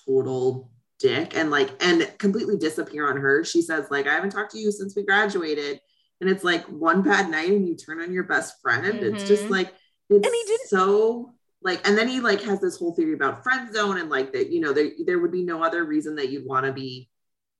total 0.06 0.70
dick 1.00 1.36
and 1.36 1.50
like 1.52 1.72
and 1.84 2.12
completely 2.18 2.58
disappear 2.58 3.10
on 3.10 3.18
her. 3.18 3.44
She 3.44 3.62
says 3.62 3.88
like 3.92 4.08
i 4.08 4.14
haven't 4.14 4.32
talked 4.32 4.52
to 4.52 4.60
you 4.60 4.72
since 4.72 4.96
we 4.96 5.04
graduated. 5.04 5.80
And 6.20 6.30
it's 6.30 6.44
like 6.44 6.66
one 6.66 7.02
bad 7.04 7.30
night 7.30 7.50
and 7.52 7.68
you 7.68 7.76
turn 7.76 8.02
on 8.02 8.12
your 8.12 8.24
best 8.24 8.60
friend. 8.62 9.04
It's 9.04 9.24
just 9.28 9.46
Mhm. 9.46 9.50
like 9.52 9.74
it's 10.10 10.26
And 10.26 10.34
he 10.36 10.44
didn't- 10.48 10.68
so 10.70 11.34
like 11.62 11.88
and 11.88 11.98
then 11.98 12.08
he 12.08 12.20
like 12.20 12.42
has 12.42 12.62
this 12.62 12.78
whole 12.78 12.94
theory 12.94 13.14
about 13.14 13.44
friend 13.44 13.74
zone 13.74 13.98
and 13.98 14.10
like 14.10 14.32
that 14.34 14.52
you 14.52 14.60
know 14.62 14.74
there, 14.74 14.92
there 15.06 15.20
would 15.20 15.32
be 15.32 15.44
no 15.44 15.64
other 15.64 15.84
reason 15.86 16.16
that 16.16 16.30
you'd 16.30 16.46
want 16.46 16.66
to 16.66 16.72
be 16.72 17.10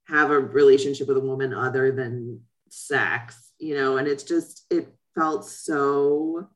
have 0.08 0.30
a 0.30 0.38
relationship 0.38 1.08
with 1.08 1.16
a 1.16 1.20
woman 1.20 1.52
other 1.52 1.92
than 1.92 2.40
sex 2.68 3.52
you 3.58 3.74
know 3.74 3.96
and 3.96 4.06
it's 4.08 4.24
just 4.24 4.64
it 4.70 4.88
felt 5.14 5.46
so 5.46 6.48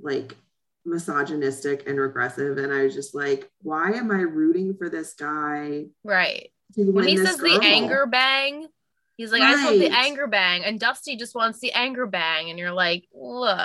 like 0.00 0.36
misogynistic 0.84 1.88
and 1.88 1.98
regressive 1.98 2.58
and 2.58 2.72
i 2.72 2.82
was 2.82 2.94
just 2.94 3.14
like 3.14 3.50
why 3.62 3.92
am 3.92 4.10
i 4.10 4.20
rooting 4.20 4.76
for 4.76 4.90
this 4.90 5.14
guy 5.14 5.84
Right. 6.02 6.50
When 6.76 7.06
he 7.06 7.16
says 7.16 7.36
girl? 7.36 7.58
the 7.60 7.64
anger 7.64 8.06
bang, 8.06 8.66
he's 9.16 9.30
like, 9.30 9.42
I 9.42 9.52
just 9.52 9.64
want 9.64 9.78
the 9.78 9.92
anger 9.92 10.26
bang. 10.26 10.64
And 10.64 10.80
Dusty 10.80 11.16
just 11.16 11.34
wants 11.34 11.60
the 11.60 11.72
anger 11.72 12.06
bang. 12.06 12.50
And 12.50 12.58
you're 12.58 12.72
like, 12.72 13.04
whoa. 13.12 13.56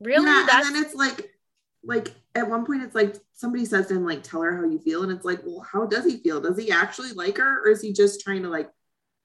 Really? 0.00 0.26
Yeah, 0.26 0.46
That's 0.50 0.66
and 0.66 0.76
then 0.76 0.84
it's 0.84 0.94
like, 0.94 1.30
like 1.84 2.12
at 2.34 2.48
one 2.48 2.64
point, 2.66 2.82
it's 2.82 2.94
like 2.94 3.16
somebody 3.34 3.64
says 3.64 3.86
to 3.86 3.94
him, 3.94 4.04
like, 4.04 4.22
tell 4.22 4.42
her 4.42 4.56
how 4.56 4.64
you 4.64 4.78
feel, 4.78 5.02
and 5.02 5.12
it's 5.12 5.24
like, 5.24 5.40
well, 5.44 5.60
how 5.70 5.86
does 5.86 6.04
he 6.04 6.18
feel? 6.18 6.40
Does 6.40 6.58
he 6.58 6.70
actually 6.70 7.12
like 7.12 7.36
her, 7.38 7.62
or 7.64 7.68
is 7.68 7.80
he 7.80 7.92
just 7.92 8.20
trying 8.20 8.42
to 8.42 8.48
like 8.48 8.70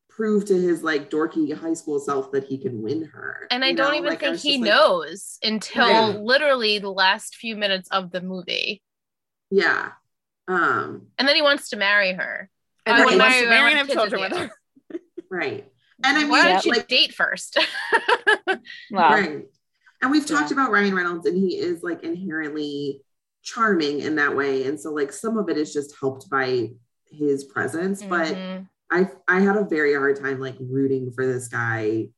prove 0.10 0.46
to 0.46 0.54
his 0.54 0.84
like 0.84 1.10
dorky 1.10 1.52
high 1.54 1.74
school 1.74 2.00
self 2.00 2.32
that 2.32 2.44
he 2.44 2.58
can 2.58 2.82
win 2.82 3.04
her? 3.06 3.48
and 3.50 3.66
I 3.66 3.70
You 3.70 3.76
don't 3.76 3.92
know? 3.92 3.98
even 3.98 4.10
Like, 4.10 4.24
I 4.24 4.28
think 4.32 4.40
he 4.42 4.58
like, 4.60 4.70
knows 4.70 5.40
until 5.44 5.88
Yeah. 5.88 6.08
literally 6.20 6.80
the 6.80 6.92
last 6.92 7.36
few 7.36 7.56
minutes 7.56 7.90
of 7.90 8.12
the 8.12 8.22
movie. 8.22 8.82
Yeah. 9.50 9.90
Um. 10.48 11.08
And 11.18 11.28
then 11.28 11.36
he 11.36 11.42
wants 11.42 11.70
to 11.70 11.78
marry 11.78 12.14
her. 12.14 12.50
And 12.86 12.96
I 12.96 12.98
then 12.98 13.06
wanna 13.06 13.16
he 13.16 13.20
wants 13.22 13.34
marry 13.36 13.44
to 13.46 13.50
marry 13.50 13.72
and 13.72 13.78
have 13.80 13.88
children 13.90 14.22
with 14.22 14.32
with 14.32 14.40
her. 14.42 15.00
Right. 15.30 15.66
And 16.04 16.18
I 16.18 16.22
mean, 16.22 16.30
Why 16.30 16.44
don't 16.52 16.66
you 16.66 16.72
like, 16.74 16.88
date 16.88 17.14
first? 17.14 17.58
Wow. 18.92 19.12
Right. 19.14 19.46
And 20.04 20.12
we've 20.12 20.26
talked 20.26 20.52
Yeah. 20.52 20.56
about 20.58 20.72
Ryan 20.72 20.94
Reynolds, 20.96 21.26
and 21.26 21.38
he 21.38 21.58
is 21.58 21.82
like 21.82 22.04
inherently 22.04 23.02
charming 23.42 24.02
in 24.02 24.16
that 24.16 24.36
way. 24.36 24.66
And 24.66 24.78
so, 24.80 24.92
like, 24.92 25.14
some 25.14 25.38
of 25.38 25.48
it 25.48 25.58
is 25.58 25.72
just 25.72 25.96
helped 25.98 26.30
by 26.30 26.74
his 27.10 27.46
presence. 27.46 28.04
But 28.04 28.36
Mhm. 28.36 28.68
I 28.92 29.10
I 29.30 29.40
had 29.40 29.56
a 29.56 29.64
very 29.64 29.94
hard 29.94 30.20
time 30.20 30.42
like 30.42 30.58
rooting 30.60 31.14
for 31.14 31.26
this 31.26 31.48
guy 31.48 32.10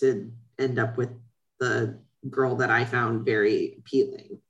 to 0.00 0.32
end 0.58 0.78
up 0.78 0.96
with 0.96 1.10
the 1.60 2.00
girl 2.30 2.56
that 2.56 2.70
I 2.70 2.86
found 2.86 3.26
very 3.26 3.76
appealing. 3.78 4.40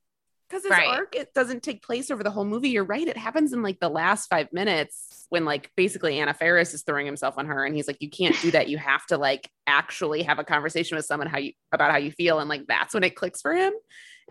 Because 0.48 0.62
his 0.62 0.70
Right. 0.70 0.87
arc 0.87 1.16
it 1.16 1.35
doesn't 1.35 1.64
take 1.64 1.83
place 1.83 2.12
over 2.12 2.22
the 2.22 2.30
whole 2.30 2.44
movie. 2.44 2.68
You're 2.68 2.85
right. 2.85 3.09
It 3.09 3.16
happens 3.16 3.52
in 3.52 3.61
like 3.62 3.80
the 3.80 3.88
last 3.88 4.28
five 4.28 4.52
minutes 4.52 5.09
when 5.35 5.44
like 5.44 5.70
basically 5.77 6.18
Anna 6.18 6.33
Faris 6.33 6.73
is 6.73 6.83
throwing 6.83 7.05
himself 7.07 7.35
on 7.37 7.47
her 7.47 7.64
and 7.66 7.75
he's 7.77 7.87
like, 7.87 7.99
You 8.01 8.09
can't 8.09 8.35
do 8.40 8.51
that. 8.53 8.68
You 8.68 8.79
have 8.79 9.05
to 9.09 9.18
like 9.18 9.51
actually 9.66 10.23
have 10.23 10.38
a 10.38 10.44
conversation 10.44 10.97
with 10.97 11.05
someone 11.05 11.29
how 11.29 11.38
you 11.38 11.53
about 11.73 11.90
how 11.90 11.99
you 11.99 12.11
feel. 12.12 12.38
And 12.38 12.49
like 12.49 12.66
that's 12.66 12.94
when 12.94 13.05
it 13.05 13.14
clicks 13.16 13.42
for 13.42 13.53
him. 13.55 13.73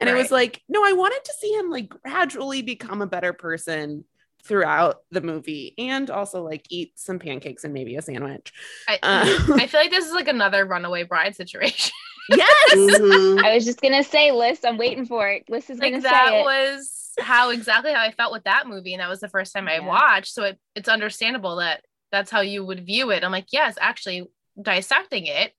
And 0.01 0.09
it 0.09 0.15
was 0.15 0.31
like, 0.31 0.59
no, 0.67 0.83
I 0.83 0.93
wanted 0.93 1.23
to 1.23 1.33
see 1.39 1.51
him 1.53 1.69
like 1.69 1.87
gradually 1.89 2.63
become 2.63 3.03
a 3.03 3.07
better 3.07 3.31
person 3.33 4.05
throughout 4.43 4.97
the 5.11 5.21
movie 5.21 5.75
and 5.77 6.09
also 6.09 6.43
like 6.43 6.65
eat 6.69 6.93
some 6.95 7.19
pancakes 7.19 7.63
and 7.63 7.73
maybe 7.73 7.95
a 7.95 8.01
sandwich. 8.01 8.51
I, 8.87 8.95
Uh, 9.03 9.53
I 9.61 9.67
feel 9.67 9.79
like 9.81 9.91
this 9.91 10.07
is 10.07 10.13
like 10.13 10.27
another 10.27 10.65
runaway 10.65 11.03
bride 11.03 11.35
situation. 11.35 11.91
yes. 12.29 12.73
Mhm. 12.75 13.43
I 13.43 13.53
was 13.53 13.65
just 13.65 13.81
gonna 13.81 14.03
say, 14.03 14.31
Liss, 14.31 14.59
I'm 14.65 14.77
waiting 14.77 15.05
for 15.05 15.29
it. 15.29 15.43
Liss 15.49 15.69
is 15.69 15.77
like 15.77 15.91
gonna 15.91 16.01
that 16.03 16.27
say 16.29 16.39
it. 16.41 16.43
was 16.43 17.02
how 17.19 17.49
exactly 17.49 17.93
how 17.93 18.01
I 18.01 18.11
felt 18.11 18.31
with 18.31 18.43
that 18.43 18.67
movie, 18.67 18.93
and 18.93 19.01
that 19.01 19.09
was 19.09 19.19
the 19.19 19.29
first 19.29 19.53
time 19.53 19.67
I 19.67 19.79
watched. 19.79 20.33
So 20.33 20.43
it, 20.43 20.59
it's 20.75 20.89
understandable 20.89 21.57
that 21.57 21.83
that's 22.11 22.31
how 22.31 22.41
you 22.41 22.65
would 22.65 22.85
view 22.85 23.11
it. 23.11 23.23
I'm 23.23 23.31
like, 23.31 23.47
yes, 23.51 23.75
actually, 23.79 24.23
dissecting 24.61 25.25
it, 25.25 25.53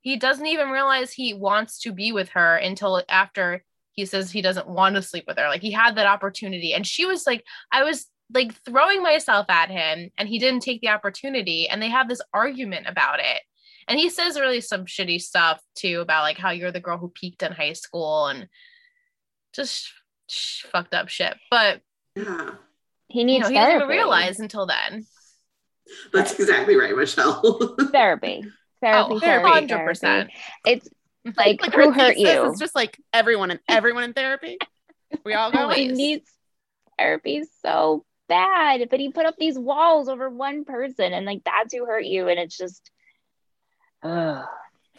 he 0.00 0.16
doesn't 0.16 0.46
even 0.46 0.68
realize 0.68 1.12
he 1.12 1.34
wants 1.34 1.80
to 1.80 1.92
be 1.92 2.12
with 2.12 2.30
her 2.30 2.56
until 2.56 3.02
after 3.08 3.64
he 3.92 4.04
says 4.04 4.30
he 4.30 4.42
doesn't 4.42 4.68
want 4.68 4.94
to 4.94 5.02
sleep 5.02 5.24
with 5.26 5.38
her. 5.38 5.48
Like 5.48 5.62
he 5.62 5.72
had 5.72 5.96
that 5.96 6.06
opportunity, 6.06 6.74
and 6.74 6.86
she 6.86 7.06
was 7.06 7.26
like, 7.26 7.44
I 7.72 7.84
was 7.84 8.06
like 8.32 8.54
throwing 8.64 9.02
myself 9.02 9.46
at 9.48 9.70
him, 9.70 10.10
and 10.16 10.28
he 10.28 10.38
didn't 10.38 10.60
take 10.60 10.80
the 10.80 10.90
opportunity, 10.90 11.68
and 11.68 11.80
they 11.82 11.88
have 11.90 12.08
this 12.08 12.22
argument 12.32 12.86
about 12.86 13.20
it. 13.20 13.42
And 13.88 13.98
he 13.98 14.10
says 14.10 14.38
really 14.38 14.60
some 14.60 14.84
shitty 14.84 15.20
stuff 15.20 15.62
too 15.74 16.00
about 16.00 16.22
like 16.22 16.36
how 16.36 16.50
you're 16.50 16.70
the 16.70 16.80
girl 16.80 16.98
who 16.98 17.08
peaked 17.08 17.42
in 17.42 17.52
high 17.52 17.72
school 17.72 18.26
and 18.26 18.48
just 19.54 19.90
fucked 20.28 20.94
up 20.94 21.08
shit. 21.08 21.34
But 21.50 21.80
Yeah. 22.14 22.50
He 23.08 23.20
you 23.20 23.24
needs 23.26 23.44
know, 23.44 23.48
he 23.48 23.54
doesn't 23.54 23.76
even 23.76 23.88
realize 23.88 24.38
until 24.40 24.66
then. 24.66 25.06
That's 26.12 26.38
exactly 26.38 26.76
right, 26.76 26.94
Michelle. 26.96 27.40
therapy. 27.92 28.44
Therapy. 28.82 29.14
Oh, 29.14 29.18
therapy, 29.18 29.48
100%. 29.66 29.98
therapy. 30.00 30.32
It's 30.66 30.88
like, 31.36 31.62
Like 31.62 31.72
who 31.72 31.90
hurt 31.92 32.16
you? 32.18 32.28
is 32.52 32.58
just 32.58 32.74
like 32.74 32.98
everyone 33.12 33.50
and 33.50 33.60
everyone 33.68 34.04
in 34.04 34.12
therapy. 34.12 34.58
We 35.24 35.32
all 35.34 35.50
go. 35.50 35.60
Always. 35.60 35.78
He 35.78 35.88
needs 35.88 36.30
therapy 36.98 37.42
so 37.62 38.04
bad, 38.28 38.86
but 38.90 39.00
he 39.00 39.10
put 39.10 39.24
up 39.24 39.36
these 39.38 39.58
walls 39.58 40.08
over 40.10 40.28
one 40.28 40.64
person, 40.66 41.14
and 41.14 41.24
like 41.24 41.42
that's 41.44 41.72
who 41.72 41.86
hurt 41.86 42.04
you, 42.04 42.28
and 42.28 42.38
it's 42.38 42.56
just, 42.58 42.90
ugh. 44.02 44.44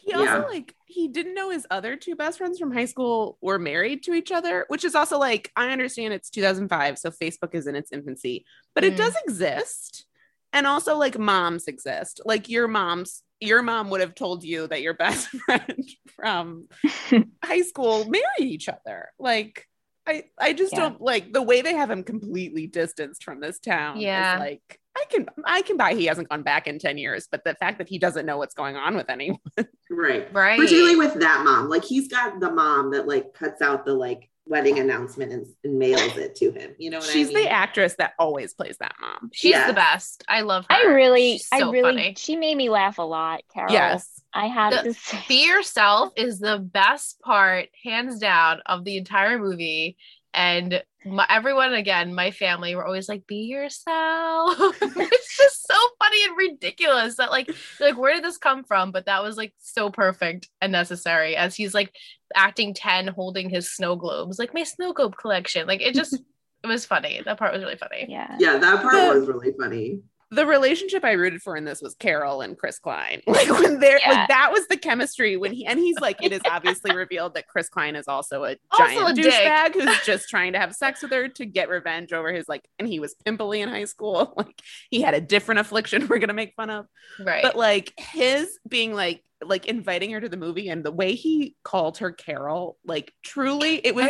He 0.10 0.16
also 0.16 0.40
Yeah. 0.40 0.44
like 0.50 0.74
he 0.86 1.08
didn't 1.08 1.36
know 1.36 1.52
his 1.52 1.68
other 1.70 1.96
two 1.96 2.16
best 2.16 2.38
friends 2.40 2.58
from 2.60 2.72
high 2.74 2.86
school 2.86 3.38
were 3.42 3.60
married 3.60 4.04
to 4.04 4.14
each 4.14 4.32
other, 4.32 4.66
which 4.68 4.84
is 4.84 4.96
also 4.96 5.18
like 5.20 5.52
I 5.56 5.70
understand 5.72 6.14
it's 6.14 6.30
2005, 6.30 6.98
so 6.98 7.12
Facebook 7.12 7.54
is 7.54 7.68
in 7.68 7.76
its 7.76 7.92
infancy, 7.92 8.46
but 8.76 8.84
it 8.84 8.94
Mm. 8.94 8.98
does 8.98 9.16
exist. 9.28 10.06
And 10.52 10.66
also 10.66 10.96
like 10.98 11.18
moms 11.20 11.68
exist. 11.68 12.22
Like 12.26 12.50
your 12.50 12.68
mom's 12.68 13.22
your 13.40 13.62
mom 13.62 13.90
would 13.92 14.02
have 14.02 14.16
told 14.16 14.44
you 14.44 14.68
that 14.68 14.82
your 14.82 14.94
best 15.06 15.28
friend 15.30 15.88
from 16.16 16.68
high 17.44 17.62
school 17.62 18.06
married 18.06 18.26
each 18.52 18.68
other. 18.68 19.10
Like 19.20 19.66
I 20.08 20.24
I 20.40 20.54
just 20.54 20.74
Yeah. 20.74 20.80
don't 20.80 21.02
like 21.02 21.34
the 21.34 21.44
way 21.44 21.62
they 21.62 21.76
have 21.76 21.92
him 21.92 22.04
completely 22.04 22.66
distanced 22.66 23.24
from 23.24 23.40
this 23.42 23.60
town. 23.60 24.00
Yeah. 24.02 24.36
Is 24.36 24.40
like 24.40 24.79
I 24.98 25.06
can 25.10 25.28
I 25.46 25.62
can 25.62 25.78
buy 25.78 25.94
he 25.94 26.06
hasn't 26.06 26.30
gone 26.30 26.44
back 26.44 26.68
in 26.68 26.80
10 26.80 26.98
years, 26.98 27.28
but 27.32 27.44
the 27.44 27.56
fact 27.56 27.78
that 27.78 27.88
he 27.88 28.00
doesn't 28.00 28.26
know 28.26 28.38
what's 28.38 28.54
going 28.56 28.76
on 28.76 28.96
with 28.96 29.10
anyone. 29.10 29.40
right. 29.90 30.32
Right. 30.34 30.60
Particularly 30.60 30.96
with 30.98 31.16
that 31.16 31.44
mom. 31.46 31.70
Like 31.70 31.84
he's 31.84 32.08
got 32.08 32.40
the 32.40 32.52
mom 32.52 32.92
that 32.92 33.08
like 33.08 33.34
cuts 33.34 33.62
out 33.62 33.86
the 33.86 33.94
like 33.94 34.30
wedding 34.46 34.80
announcement 34.80 35.32
and, 35.32 35.46
and 35.64 35.78
mails 35.78 36.18
it 36.18 36.36
to 36.36 36.52
him. 36.52 36.72
You 36.80 36.90
know 36.90 36.98
what 36.98 37.08
She's 37.08 37.30
I 37.30 37.34
mean? 37.34 37.44
the 37.44 37.50
actress 37.52 37.96
that 38.00 38.14
always 38.18 38.56
plays 38.56 38.78
that 38.80 38.96
mom. 39.00 39.30
She's 39.32 39.52
Yes. 39.52 39.68
the 39.68 39.74
best. 39.76 40.24
I 40.28 40.42
love 40.42 40.66
her. 40.70 40.76
I 40.76 40.86
really, 40.86 41.38
so 41.38 41.68
I 41.70 41.72
really, 41.72 41.82
funny. 41.84 42.16
she 42.18 42.36
made 42.36 42.58
me 42.58 42.70
laugh 42.70 42.98
a 42.98 43.04
lot, 43.04 43.42
Carol. 43.54 43.72
Yes. 43.72 44.10
I 44.34 44.48
have 44.48 44.74
The- 44.74 44.84
to 44.86 44.94
say. 44.96 45.24
Be 45.28 45.46
yourself 45.48 46.14
is 46.16 46.40
the 46.40 46.58
best 46.58 47.22
part, 47.22 47.70
hands 47.84 48.18
down, 48.18 48.62
of 48.66 48.86
the 48.86 48.98
entire 48.98 49.38
movie. 49.38 49.98
And 50.40 50.82
my, 51.06 51.26
everyone, 51.30 51.74
again, 51.74 52.16
my 52.16 52.32
family 52.32 52.74
were 52.74 52.86
always 52.86 53.10
like, 53.10 53.28
"Be 53.28 53.44
yourself." 53.44 54.56
it's 54.82 55.38
just 55.38 55.68
so 55.68 55.76
funny 56.02 56.24
and 56.24 56.38
ridiculous 56.38 57.18
that, 57.18 57.30
like, 57.30 57.52
like 57.82 57.98
where 57.98 58.14
did 58.16 58.24
this 58.24 58.38
come 58.38 58.64
from? 58.64 58.94
But 58.94 59.08
that 59.08 59.22
was 59.22 59.36
like 59.36 59.54
so 59.60 59.90
perfect 59.90 60.48
and 60.62 60.72
necessary 60.72 61.36
as 61.36 61.58
he's 61.58 61.74
like 61.74 61.94
acting 62.34 62.74
ten, 62.74 63.08
holding 63.08 63.50
his 63.50 63.70
snow 63.70 63.98
globes, 63.98 64.40
like 64.40 64.54
my 64.54 64.64
snow 64.64 64.94
globe 64.94 65.18
collection. 65.18 65.68
Like 65.68 65.82
it 65.82 65.94
just, 65.94 66.14
it 66.14 66.68
was 66.68 66.86
funny. 66.86 67.22
That 67.26 67.38
part 67.38 67.52
was 67.54 67.62
really 67.62 67.76
funny. 67.76 68.06
Yeah. 68.08 68.38
yeah, 68.40 68.58
that 68.60 68.82
part 68.82 68.94
The- 68.94 69.20
was 69.20 69.28
really 69.28 69.52
funny. 69.60 70.00
The 70.32 70.46
relationship 70.46 71.04
I 71.04 71.14
rooted 71.14 71.42
for 71.42 71.56
in 71.58 71.66
this 71.66 71.82
was 71.82 71.96
Carol 71.96 72.42
and 72.42 72.58
Chris 72.58 72.78
Klein. 72.80 73.22
Like 73.28 73.50
when 73.50 73.80
they're 73.80 74.00
Yeah. 74.00 74.12
like 74.12 74.28
that 74.30 74.52
was 74.52 74.68
the 74.68 74.78
chemistry 74.78 75.38
when 75.38 75.52
he 75.52 75.66
and 75.66 75.80
he's 75.80 76.00
like 76.00 76.24
it 76.24 76.32
is 76.32 76.42
obviously 76.50 76.96
revealed 76.96 77.34
that 77.34 77.48
Chris 77.48 77.70
Klein 77.70 77.96
is 77.96 78.08
also 78.08 78.44
a 78.44 78.56
Also 78.72 78.86
giant 78.86 79.18
douchebag 79.18 79.74
who's 79.74 80.00
just 80.06 80.30
trying 80.30 80.54
to 80.54 80.60
have 80.60 80.76
sex 80.76 81.02
with 81.02 81.12
her 81.12 81.28
to 81.30 81.46
get 81.46 81.70
revenge 81.70 82.14
over 82.14 82.32
his 82.32 82.48
like 82.48 82.68
and 82.78 82.88
he 82.88 83.00
was 83.00 83.16
pimply 83.26 83.62
in 83.62 83.70
high 83.70 83.86
school. 83.86 84.34
Like 84.38 84.62
he 84.90 85.02
had 85.02 85.14
a 85.14 85.22
different 85.22 85.60
affliction 85.60 86.08
we're 86.08 86.20
gonna 86.20 86.34
make 86.34 86.54
fun 86.56 86.70
of. 86.70 86.86
Right. 87.20 87.42
But 87.44 87.56
like 87.56 87.94
his 87.98 88.60
being 88.68 88.94
like 88.94 89.24
like 89.44 89.66
inviting 89.68 90.12
her 90.12 90.20
to 90.22 90.28
the 90.30 90.38
movie 90.38 90.68
and 90.70 90.84
the 90.84 90.92
way 90.92 91.16
he 91.16 91.56
called 91.64 92.00
her 92.00 92.12
Carol, 92.12 92.78
like 92.86 93.14
truly 93.24 93.76
it 93.76 93.96
was 93.96 94.06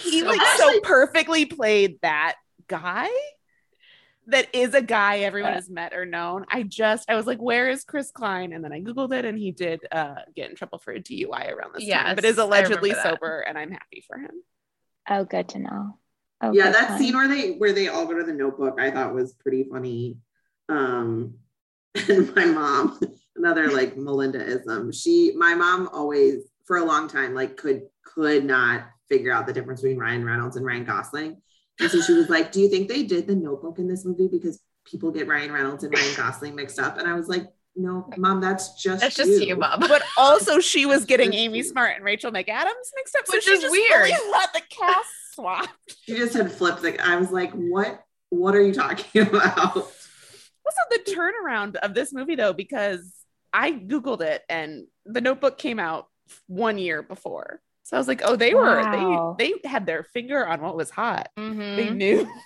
he 0.00 0.22
like 0.22 0.40
so 0.58 0.80
perfectly 0.80 1.46
played 1.46 1.98
that 2.02 2.36
guy 2.68 3.08
that 4.28 4.48
is 4.52 4.74
a 4.74 4.82
guy 4.82 5.18
everyone 5.20 5.52
has 5.52 5.70
met 5.70 5.94
or 5.94 6.04
known. 6.04 6.46
I 6.50 6.64
just 6.64 7.08
I 7.08 7.14
was 7.14 7.26
like, 7.26 7.38
where 7.38 7.68
is 7.68 7.84
Chris 7.84 8.10
Klein? 8.10 8.52
And 8.52 8.64
then 8.64 8.72
I 8.72 8.80
googled 8.80 9.12
it, 9.12 9.24
and 9.24 9.38
he 9.38 9.52
did 9.52 9.80
uh, 9.92 10.16
get 10.34 10.50
in 10.50 10.56
trouble 10.56 10.78
for 10.78 10.92
a 10.92 11.00
DUI 11.00 11.52
around 11.52 11.74
this 11.74 11.88
time, 11.88 12.14
but 12.16 12.24
is 12.24 12.38
allegedly 12.38 12.92
sober, 12.94 13.40
and 13.40 13.56
I'm 13.56 13.70
happy 13.70 14.04
for 14.06 14.18
him. 14.18 14.32
Oh, 15.08 15.24
good 15.24 15.48
to 15.50 15.58
know. 15.60 15.98
Oh, 16.40 16.52
yeah, 16.52 16.70
that 16.70 16.88
time. 16.88 16.98
scene 16.98 17.14
where 17.14 17.28
they 17.28 17.52
where 17.52 17.72
they 17.72 17.88
all 17.88 18.06
go 18.06 18.18
to 18.18 18.24
the 18.24 18.32
notebook, 18.32 18.78
I 18.80 18.90
thought 18.90 19.14
was 19.14 19.34
pretty 19.34 19.64
funny. 19.70 20.18
Um 20.68 21.34
and 22.08 22.34
my 22.34 22.44
mom, 22.44 23.00
another 23.36 23.70
like 23.70 23.96
Melinda-ism, 23.96 24.92
she 24.92 25.32
my 25.36 25.54
mom 25.54 25.88
always 25.92 26.42
for 26.66 26.76
a 26.78 26.84
long 26.84 27.08
time 27.08 27.32
like 27.32 27.56
could 27.56 27.82
could 28.04 28.44
not 28.44 28.88
figure 29.08 29.32
out 29.32 29.46
the 29.46 29.52
difference 29.52 29.80
between 29.80 29.98
Ryan 29.98 30.24
Reynolds 30.24 30.56
and 30.56 30.66
Ryan 30.66 30.84
Gosling. 30.84 31.40
And 31.80 31.90
so 31.90 32.00
she 32.00 32.14
was 32.14 32.28
like, 32.28 32.52
Do 32.52 32.60
you 32.60 32.68
think 32.68 32.88
they 32.88 33.02
did 33.02 33.26
the 33.26 33.34
notebook 33.34 33.78
in 33.78 33.86
this 33.88 34.04
movie 34.04 34.28
because 34.28 34.60
people 34.84 35.10
get 35.10 35.28
Ryan 35.28 35.52
Reynolds 35.52 35.84
and 35.84 35.92
Ryan 35.94 36.14
Gosling 36.16 36.54
mixed 36.54 36.78
up? 36.78 36.98
And 36.98 37.06
I 37.08 37.14
was 37.14 37.28
like, 37.28 37.46
No, 37.74 38.08
mom, 38.16 38.40
that's 38.40 38.80
just 38.82 39.02
That's 39.02 39.16
just 39.16 39.42
you, 39.42 39.56
mom. 39.56 39.80
But 39.80 40.02
also, 40.16 40.58
she 40.60 40.86
was 40.86 41.04
getting 41.04 41.34
Amy 41.34 41.60
true. 41.62 41.70
Smart 41.70 41.96
and 41.96 42.04
Rachel 42.04 42.30
McAdams 42.32 42.90
mixed 42.94 43.16
up, 43.16 43.26
so 43.26 43.34
Which 43.36 43.44
she 43.44 43.50
is 43.50 43.70
weird. 43.70 44.08
fully 44.08 44.30
let 44.32 44.52
the 44.54 44.62
cast 44.70 45.34
swap. 45.34 45.68
She 46.04 46.16
just 46.16 46.34
had 46.34 46.50
flipped 46.50 46.82
the 46.82 46.98
I 47.04 47.16
was 47.16 47.30
like, 47.30 47.52
What 47.52 48.02
what 48.30 48.54
are 48.54 48.62
you 48.62 48.72
talking 48.72 49.22
about? 49.28 49.76
Also, 49.76 50.82
the 50.90 51.00
turnaround 51.14 51.76
of 51.76 51.94
this 51.94 52.12
movie, 52.12 52.34
though, 52.34 52.52
because 52.52 53.12
I 53.52 53.70
Googled 53.72 54.20
it 54.22 54.42
and 54.48 54.86
the 55.04 55.20
notebook 55.20 55.58
came 55.58 55.78
out 55.78 56.08
one 56.48 56.76
year 56.78 57.02
before. 57.02 57.60
So 57.86 57.96
I 57.96 58.00
was 58.00 58.08
like, 58.08 58.20
oh, 58.24 58.34
they 58.34 58.52
Wow. 58.52 59.30
were, 59.30 59.36
they, 59.38 59.52
they 59.62 59.68
had 59.68 59.86
their 59.86 60.02
finger 60.02 60.44
on 60.44 60.60
what 60.60 60.74
was 60.76 60.90
hot. 60.90 61.28
They 61.36 61.42
Mhm. 61.42 61.96
knew. 61.96 62.28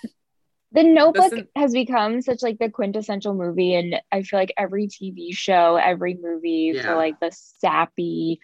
The 0.73 0.83
Notebook 0.83 1.31
Listen- 1.31 1.47
has 1.57 1.73
become 1.73 2.21
such 2.21 2.41
like 2.43 2.57
the 2.59 2.69
quintessential 2.69 3.33
movie, 3.33 3.73
and 3.75 3.99
I 4.09 4.21
feel 4.21 4.39
like 4.39 4.53
every 4.55 4.87
TV 4.87 5.33
show, 5.35 5.75
every 5.75 6.13
movie 6.13 6.71
Yeah. 6.75 6.83
for 6.83 6.95
like 6.95 7.19
the 7.19 7.29
sappy, 7.33 8.39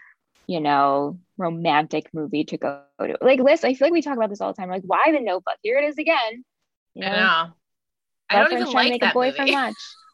you 0.46 0.60
know, 0.60 1.20
romantic 1.38 2.10
movie 2.14 2.44
to 2.46 2.58
go 2.58 2.82
to. 3.00 3.18
Like, 3.22 3.40
Liss, 3.40 3.64
I 3.64 3.76
feel 3.76 3.86
like 3.86 3.94
we 3.94 4.02
talk 4.02 4.18
about 4.18 4.30
this 4.30 4.42
all 4.42 4.52
the 4.52 4.58
time. 4.58 4.70
Like, 4.70 4.82
why 4.86 5.12
the 5.14 5.22
Notebook? 5.22 5.56
Here 5.62 5.78
it 5.78 5.86
is 5.86 5.98
again. 5.98 6.44
You 6.96 7.06
I 7.06 7.10
know. 7.12 7.16
I 8.30 8.40
don't 8.40 8.50
girlfriend's 8.50 8.62
even 8.64 8.72
trying 8.72 8.72
to 8.72 8.76
like 8.76 8.90
make 8.92 9.02
that 9.02 9.12
a 9.12 9.14
boyfriend 9.14 9.40
movie. 9.52 9.54
watch. 9.54 9.76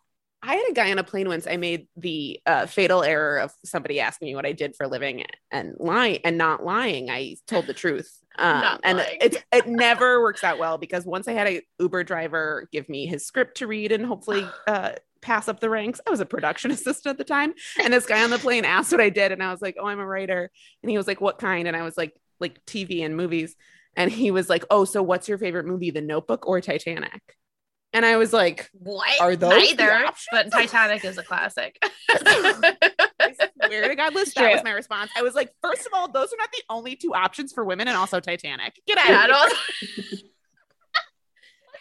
I 0.45 0.55
had 0.55 0.69
a 0.69 0.73
guy 0.73 0.91
on 0.91 0.99
a 0.99 1.03
plane 1.03 1.29
once. 1.29 1.47
I 1.47 1.55
made 1.55 1.87
the 1.95 2.39
uh, 2.45 2.65
fatal 2.65 3.01
error 3.01 3.37
of 3.37 3.53
somebody 3.63 4.01
asking 4.01 4.27
me 4.27 4.35
what 4.35 4.45
I 4.45 4.51
did 4.51 4.75
for 4.75 4.83
a 4.83 4.89
living 4.89 5.23
and 5.49 5.75
lying 5.79 6.19
and 6.25 6.37
not 6.37 6.65
lying. 6.65 7.09
I 7.09 7.37
told 7.47 7.65
the 7.67 7.73
truth. 7.73 8.19
Um, 8.35 8.79
and 8.83 9.05
it's 9.21 9.37
it 9.51 9.67
never 9.67 10.19
works 10.19 10.43
out 10.43 10.57
well 10.57 10.79
because 10.79 11.05
once 11.05 11.27
I 11.27 11.33
had 11.33 11.45
a 11.45 11.61
Uber 11.79 12.03
driver 12.03 12.67
give 12.71 12.89
me 12.89 13.05
his 13.05 13.27
script 13.27 13.57
to 13.57 13.67
read 13.67 13.91
and 13.91 14.03
hopefully 14.03 14.43
uh, 14.67 14.93
pass 15.21 15.47
up 15.47 15.59
the 15.59 15.69
ranks. 15.69 16.01
I 16.07 16.09
was 16.09 16.19
a 16.19 16.25
production 16.25 16.71
assistant 16.71 17.11
at 17.11 17.17
the 17.19 17.25
time, 17.25 17.53
and 17.79 17.93
this 17.93 18.07
guy 18.07 18.23
on 18.23 18.31
the 18.31 18.39
plane 18.39 18.65
asked 18.65 18.91
what 18.91 19.01
I 19.01 19.09
did, 19.09 19.31
and 19.31 19.43
I 19.43 19.51
was 19.51 19.61
like, 19.61 19.75
"Oh, 19.79 19.85
I'm 19.85 19.99
a 19.99 20.05
writer." 20.07 20.49
And 20.81 20.89
he 20.89 20.97
was 20.97 21.05
like, 21.05 21.21
"What 21.21 21.37
kind?" 21.37 21.67
And 21.67 21.77
I 21.77 21.83
was 21.83 21.95
like, 21.95 22.19
"Like 22.39 22.65
TV 22.65 23.05
and 23.05 23.15
movies." 23.15 23.55
And 23.95 24.11
he 24.11 24.31
was 24.31 24.49
like, 24.49 24.65
"Oh, 24.71 24.83
so 24.83 25.03
what's 25.03 25.29
your 25.29 25.37
favorite 25.37 25.67
movie, 25.67 25.91
The 25.91 26.01
Notebook 26.01 26.47
or 26.47 26.59
Titanic?" 26.59 27.37
And 27.93 28.05
I 28.05 28.17
was 28.17 28.33
like, 28.33 28.69
What? 28.73 29.21
Are 29.21 29.35
those 29.35 29.51
Neither. 29.51 30.09
But 30.31 30.51
Titanic 30.51 31.05
is 31.05 31.17
a 31.17 31.23
classic. 31.23 31.77
I 32.09 33.35
swear 33.65 33.87
to 33.87 33.95
God, 33.95 34.15
Liss, 34.15 34.33
that 34.33 34.51
was 34.51 34.63
my 34.63 34.71
response. 34.71 35.11
I 35.15 35.21
was 35.21 35.35
like, 35.35 35.53
first 35.61 35.85
of 35.85 35.93
all, 35.93 36.11
those 36.11 36.33
are 36.33 36.37
not 36.37 36.51
the 36.51 36.63
only 36.69 36.95
two 36.95 37.13
options 37.13 37.53
for 37.53 37.63
women, 37.63 37.87
and 37.87 37.95
also 37.95 38.19
Titanic. 38.19 38.79
Get 38.87 38.97
out 38.97 39.29
yeah, 39.29 39.45
of 39.45 39.51
here. 39.79 40.19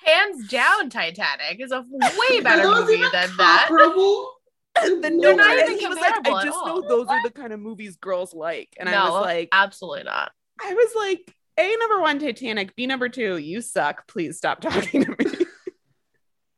Hands 0.04 0.48
down, 0.48 0.90
Titanic 0.90 1.60
is 1.60 1.70
a 1.70 1.80
way 1.80 2.40
better 2.40 2.68
movie 2.68 2.94
even 2.94 3.10
than 3.12 3.30
that. 3.36 3.66
comparable? 3.68 4.32
the 4.74 5.10
no, 5.10 5.34
not 5.34 5.50
and 5.50 5.68
even 5.68 5.78
he 5.78 5.86
was 5.86 5.98
like, 5.98 6.14
I 6.26 6.44
just 6.44 6.58
know 6.66 6.82
those 6.86 7.06
are 7.08 7.22
the 7.22 7.30
kind 7.30 7.52
of 7.52 7.60
movies 7.60 7.96
girls 7.96 8.34
like. 8.34 8.70
And 8.78 8.88
I 8.88 9.08
was 9.08 9.20
like, 9.22 9.48
absolutely 9.52 10.04
not. 10.04 10.32
I 10.60 10.74
was 10.74 10.92
like, 10.96 11.34
A 11.58 11.76
number 11.76 12.00
one, 12.00 12.18
Titanic, 12.18 12.74
B 12.74 12.86
number 12.86 13.08
two, 13.08 13.36
you 13.36 13.60
suck. 13.60 14.08
Please 14.08 14.38
stop 14.38 14.60
talking 14.60 15.04
to 15.04 15.10
me. 15.10 15.46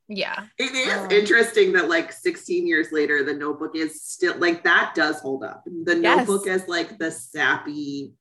Yeah. 0.08 0.44
It 0.58 0.74
is 0.74 0.92
Oh. 0.94 1.08
interesting 1.10 1.72
that 1.72 1.88
like 1.88 2.12
16 2.12 2.66
years 2.66 2.88
later, 2.92 3.22
the 3.24 3.32
notebook 3.34 3.74
is 3.74 4.02
still 4.02 4.36
like 4.38 4.62
that 4.64 4.92
does 4.94 5.20
hold 5.20 5.42
up. 5.44 5.64
The 5.64 5.96
Yes. 5.98 6.18
notebook 6.28 6.46
as 6.46 6.68
like 6.68 6.98
the 6.98 7.10
sappy, 7.10 8.12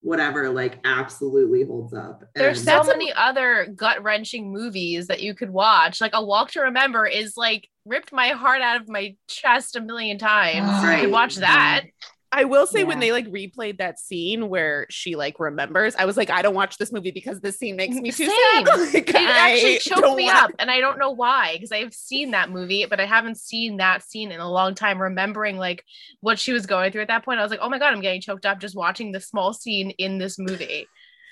whatever, 0.00 0.48
like 0.50 0.78
absolutely 0.84 1.64
holds 1.64 1.92
up. 1.94 2.24
There's 2.34 2.58
And- 2.58 2.66
so 2.66 2.72
That's 2.72 2.88
a- 2.88 2.92
many 2.92 3.12
other 3.12 3.66
gut 3.74 4.02
wrenching 4.02 4.52
movies 4.52 5.06
that 5.08 5.22
you 5.22 5.34
could 5.34 5.50
watch. 5.50 6.00
Like 6.00 6.12
A 6.14 6.24
Walk 6.24 6.50
to 6.52 6.60
Remember 6.62 7.06
is 7.06 7.36
like 7.36 7.68
ripped 7.84 8.12
my 8.12 8.28
heart 8.28 8.60
out 8.60 8.80
of 8.80 8.88
my 8.88 9.16
chest 9.28 9.76
a 9.76 9.80
million 9.80 10.18
times. 10.18 10.82
You 10.82 11.02
could 11.04 11.12
watch 11.12 11.36
that. 11.36 11.84
I 12.30 12.44
will 12.44 12.66
say 12.66 12.84
when 12.84 13.00
they 13.00 13.10
like 13.10 13.26
replayed 13.28 13.78
that 13.78 13.98
scene 13.98 14.50
where 14.50 14.86
she 14.90 15.16
like 15.16 15.40
remembers, 15.40 15.94
I 15.96 16.04
was 16.04 16.16
like, 16.18 16.28
I 16.28 16.42
don't 16.42 16.54
watch 16.54 16.76
this 16.76 16.92
movie 16.92 17.10
because 17.10 17.40
this 17.40 17.58
scene 17.58 17.74
makes 17.76 17.96
me 17.96 18.10
too 18.12 18.26
Same. 18.26 18.66
sad. 18.66 18.66
Like, 18.94 19.08
It 19.08 19.14
actually 19.16 19.78
choked 19.78 20.16
me 20.16 20.24
wanna- 20.24 20.38
up, 20.38 20.50
and 20.58 20.70
I 20.70 20.80
don't 20.80 20.98
know 20.98 21.10
why. 21.10 21.54
Because 21.54 21.72
I've 21.72 21.94
seen 21.94 22.32
that 22.32 22.50
movie, 22.50 22.84
but 22.84 23.00
I 23.00 23.06
haven't 23.06 23.38
seen 23.38 23.78
that 23.78 24.02
scene 24.02 24.30
in 24.30 24.40
a 24.40 24.50
long 24.50 24.74
time. 24.74 25.00
Remembering 25.00 25.56
like 25.56 25.82
what 26.20 26.38
she 26.38 26.52
was 26.52 26.66
going 26.66 26.92
through 26.92 27.02
at 27.02 27.08
that 27.08 27.24
point, 27.24 27.40
I 27.40 27.42
was 27.42 27.50
like, 27.50 27.60
"Oh 27.62 27.70
my 27.70 27.78
god, 27.78 27.92
I'm 27.94 28.00
getting 28.02 28.20
choked 28.20 28.44
up 28.44 28.60
just 28.60 28.76
watching 28.76 29.12
the 29.12 29.20
small 29.20 29.52
scene 29.54 29.90
in 29.92 30.18
this 30.18 30.38
movie." 30.38 30.86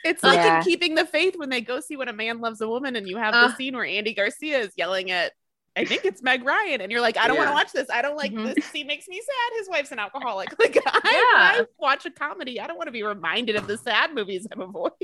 It's 0.05 0.23
like 0.23 0.37
Yeah. 0.37 0.59
in 0.59 0.63
keeping 0.65 0.95
the 0.95 1.05
faith 1.05 1.35
when 1.37 1.51
they 1.51 1.61
go 1.61 1.81
see 1.81 1.97
when 1.97 2.09
a 2.09 2.13
man 2.13 2.41
loves 2.41 2.61
a 2.61 2.69
woman, 2.69 2.97
and 2.97 3.07
you 3.09 3.17
have 3.19 3.35
Uh. 3.35 3.49
the 3.49 3.57
scene 3.57 3.75
where 3.75 3.85
Andy 3.85 4.15
Garcia 4.15 4.59
is 4.61 4.73
yelling 4.77 5.11
at, 5.11 5.33
I 5.77 5.85
think 5.85 6.05
it's 6.05 6.23
Meg 6.23 6.43
Ryan, 6.45 6.81
and 6.81 6.91
you're 6.91 7.01
like, 7.03 7.17
I 7.19 7.27
don't 7.29 7.37
want 7.37 7.49
to 7.51 7.55
watch 7.55 7.73
this. 7.73 7.89
I 7.91 8.01
don't 8.03 8.17
like 8.17 8.33
Mhm. 8.33 8.55
this 8.55 8.71
He 8.71 8.83
makes 8.85 9.07
me 9.09 9.21
sad. 9.21 9.59
His 9.59 9.69
wife's 9.69 9.93
an 9.93 9.99
alcoholic. 9.99 10.49
Like 10.59 10.77
I, 10.87 11.01
Yeah. 11.05 11.63
I 11.63 11.67
watch 11.79 12.07
a 12.07 12.11
comedy, 12.11 12.61
I 12.61 12.67
don't 12.67 12.77
want 12.79 12.89
to 12.89 12.93
be 12.93 13.03
reminded 13.03 13.57
of 13.57 13.67
the 13.67 13.77
sad 13.79 14.15
movies 14.15 14.47
I'm 14.51 14.61
avoiding. 14.63 14.95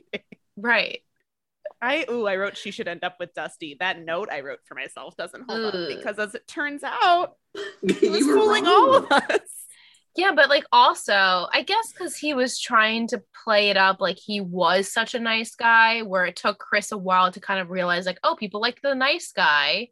Right. 0.56 1.00
I 1.80 2.06
ooh, 2.10 2.26
I 2.26 2.36
wrote 2.36 2.56
she 2.56 2.70
should 2.70 2.88
end 2.88 3.02
up 3.04 3.16
with 3.18 3.34
Dusty. 3.34 3.76
That 3.80 4.00
note 4.00 4.28
I 4.30 4.40
wrote 4.40 4.60
for 4.66 4.74
myself 4.74 5.16
doesn't 5.16 5.44
hold 5.50 5.74
up 5.74 5.88
because 5.88 6.18
as 6.18 6.34
it 6.34 6.46
turns 6.46 6.82
out, 6.84 7.36
he 8.00 8.08
was 8.08 8.22
fooling 8.24 8.64
wrong. 8.64 8.72
all 8.72 8.94
of 8.96 9.12
us. 9.12 9.40
Yeah, 10.14 10.32
but 10.36 10.48
like 10.50 10.64
also, 10.72 11.12
I 11.52 11.64
guess 11.66 11.90
because 11.92 12.16
he 12.16 12.34
was 12.34 12.60
trying 12.60 13.08
to 13.08 13.22
play 13.44 13.70
it 13.70 13.76
up 13.76 14.00
like 14.00 14.18
he 14.18 14.40
was 14.40 14.92
such 14.92 15.14
a 15.14 15.18
nice 15.20 15.54
guy, 15.54 16.02
where 16.02 16.24
it 16.26 16.36
took 16.36 16.58
Chris 16.58 16.92
a 16.92 16.98
while 16.98 17.32
to 17.32 17.40
kind 17.40 17.60
of 17.60 17.70
realize, 17.70 18.04
like, 18.06 18.18
oh, 18.22 18.36
people 18.36 18.60
like 18.60 18.80
the 18.82 18.94
nice 18.94 19.32
guy. 19.32 19.88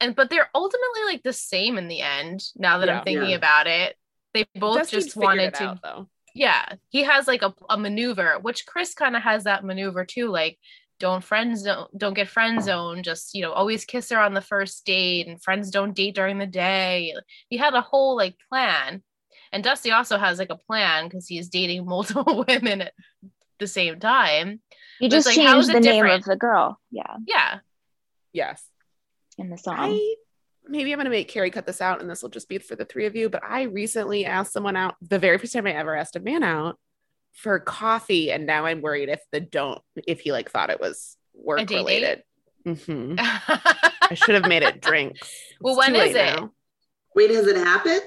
And 0.00 0.14
but 0.14 0.30
they're 0.30 0.50
ultimately 0.54 1.04
like 1.06 1.22
the 1.22 1.32
same 1.32 1.76
in 1.78 1.88
the 1.88 2.00
end, 2.00 2.40
now 2.56 2.78
that 2.78 2.88
Yeah. 2.88 2.98
I'm 2.98 3.04
thinking 3.04 3.30
Yeah. 3.30 3.36
about 3.36 3.66
it. 3.66 3.96
They 4.34 4.44
both 4.54 4.78
Dusty's 4.78 5.04
just 5.06 5.16
wanted 5.16 5.54
to 5.54 5.64
out, 5.64 5.82
though. 5.82 6.08
yeah 6.34 6.74
he 6.90 7.02
has 7.02 7.26
like 7.26 7.42
a, 7.42 7.52
a 7.70 7.78
maneuver 7.78 8.38
which 8.40 8.66
chris 8.66 8.92
kind 8.94 9.16
of 9.16 9.22
has 9.22 9.44
that 9.44 9.64
maneuver 9.64 10.04
too 10.04 10.28
like 10.28 10.58
don't 11.00 11.24
friends 11.24 11.62
don't 11.62 11.88
don't 11.98 12.12
get 12.14 12.28
friend 12.28 12.62
zone 12.62 13.02
just 13.02 13.34
you 13.34 13.40
know 13.42 13.52
always 13.52 13.84
kiss 13.86 14.10
her 14.10 14.18
on 14.20 14.34
the 14.34 14.40
first 14.42 14.84
date 14.84 15.26
and 15.26 15.42
friends 15.42 15.70
don't 15.70 15.96
date 15.96 16.14
during 16.14 16.36
the 16.38 16.46
day 16.46 17.14
he 17.48 17.56
had 17.56 17.72
a 17.74 17.80
whole 17.80 18.14
like 18.16 18.36
plan 18.50 19.02
And 19.50 19.64
Dusty 19.64 19.90
also 19.90 20.18
has 20.18 20.38
like 20.38 20.50
a 20.50 20.56
plan 20.68 21.06
because 21.08 21.26
he's 21.26 21.48
dating 21.48 21.86
multiple 21.96 22.44
women 22.46 22.82
at 22.82 22.92
the 23.58 23.66
same 23.66 23.98
time. 23.98 24.60
You 25.00 25.08
just 25.08 25.26
like, 25.26 25.36
changed 25.36 25.68
the 25.68 25.80
name 25.80 26.04
different? 26.04 26.20
of 26.20 26.24
the 26.26 26.36
girl. 26.36 26.78
Yeah, 26.90 27.16
Yeah. 27.26 27.58
Yes. 28.32 28.62
In 29.38 29.50
the 29.50 29.56
song. 29.58 29.76
I 29.78 30.14
maybe 30.66 30.92
I'm 30.92 30.98
gonna 30.98 31.10
make 31.10 31.28
Carrie 31.28 31.50
cut 31.50 31.66
this 31.66 31.80
out, 31.80 32.00
and 32.00 32.10
this 32.10 32.22
will 32.22 32.28
just 32.28 32.48
be 32.48 32.58
for 32.58 32.76
the 32.76 32.84
three 32.84 33.06
of 33.06 33.16
you. 33.16 33.28
But 33.28 33.42
I 33.44 33.62
recently 33.62 34.24
asked 34.24 34.52
someone 34.52 34.76
out 34.76 34.96
the 35.00 35.18
very 35.18 35.38
first 35.38 35.52
time 35.52 35.66
I 35.66 35.72
ever 35.72 35.94
asked 35.96 36.16
a 36.16 36.20
man 36.20 36.42
out 36.42 36.78
for 37.32 37.58
coffee, 37.60 38.30
and 38.32 38.46
now 38.46 38.66
I'm 38.66 38.80
worried 38.82 39.08
if 39.08 39.20
the 39.32 39.40
don't 39.40 39.80
if 40.06 40.20
he 40.20 40.32
like 40.32 40.50
thought 40.50 40.70
it 40.70 40.80
was 40.80 41.16
work 41.34 41.58
date 41.66 41.76
related. 41.76 42.22
hmm 42.66 43.14
I 43.18 44.14
should 44.14 44.34
have 44.34 44.46
made 44.48 44.62
it 44.62 44.80
drinks. 44.80 45.20
Well, 45.60 45.74
It's 45.78 45.86
when 45.88 45.94
too 45.94 46.00
is 46.08 46.14
late 46.14 46.28
it? 46.34 46.40
now. 46.40 46.52
Wait, 47.16 47.30
has 47.30 47.46
it 47.48 47.56
happened? 47.56 48.02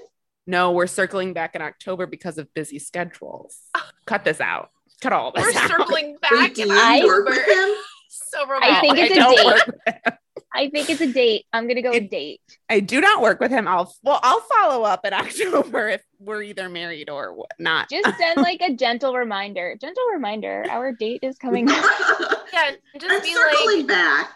No, 0.47 0.71
we're 0.71 0.87
circling 0.87 1.33
back 1.33 1.53
in 1.55 1.61
October 1.61 2.05
because 2.07 2.37
of 2.37 2.51
busy 2.53 2.79
schedules. 2.79 3.57
Cut 4.05 4.23
this 4.23 4.39
out. 4.41 4.69
Cut 5.01 5.11
all 5.13 5.31
this 5.33 5.43
We're 5.53 5.59
out. 5.61 5.69
circling 5.69 6.17
back 6.21 6.31
Wait, 6.31 6.55
do 6.55 6.61
in 6.63 6.69
you 6.69 7.07
work 7.07 7.27
with 7.27 7.37
October. 7.37 7.51
him? 7.53 7.75
So 8.13 8.45
romantic. 8.47 8.69
I 8.69 8.81
think 8.81 8.97
it's 8.99 9.17
a 9.17 9.35
date. 9.35 9.45
work 9.45 9.65
with 9.67 9.75
him. 10.05 10.13
I 10.53 10.69
think 10.69 10.89
it's 10.89 10.99
a 11.01 11.11
date. 11.13 11.45
I'm 11.53 11.65
gonna 11.67 11.81
go 11.81 11.91
It- 11.91 12.03
with 12.03 12.11
date. 12.11 12.41
I 12.69 12.81
do 12.81 12.99
not 12.99 13.21
work 13.21 13.39
with 13.39 13.51
him. 13.51 13.67
I'll 13.69 13.93
well, 14.03 14.19
I'll 14.21 14.41
follow 14.41 14.83
up 14.83 15.05
in 15.05 15.13
October 15.13 15.87
if 15.89 16.01
we're 16.19 16.43
either 16.43 16.67
married 16.67 17.09
or 17.09 17.45
not. 17.57 17.89
Just 17.89 18.17
send 18.17 18.37
like 18.41 18.59
a 18.61 18.73
gentle 18.73 19.15
reminder. 19.15 19.77
Gentle 19.79 20.03
reminder. 20.13 20.65
Our 20.69 20.91
date 20.91 21.19
is 21.23 21.37
coming. 21.37 21.69
I'm 21.69 21.75
yeah, 22.53 22.71
just 22.99 23.23
be 23.23 23.33
circling 23.33 23.77
like 23.79 23.87
back. 23.87 24.35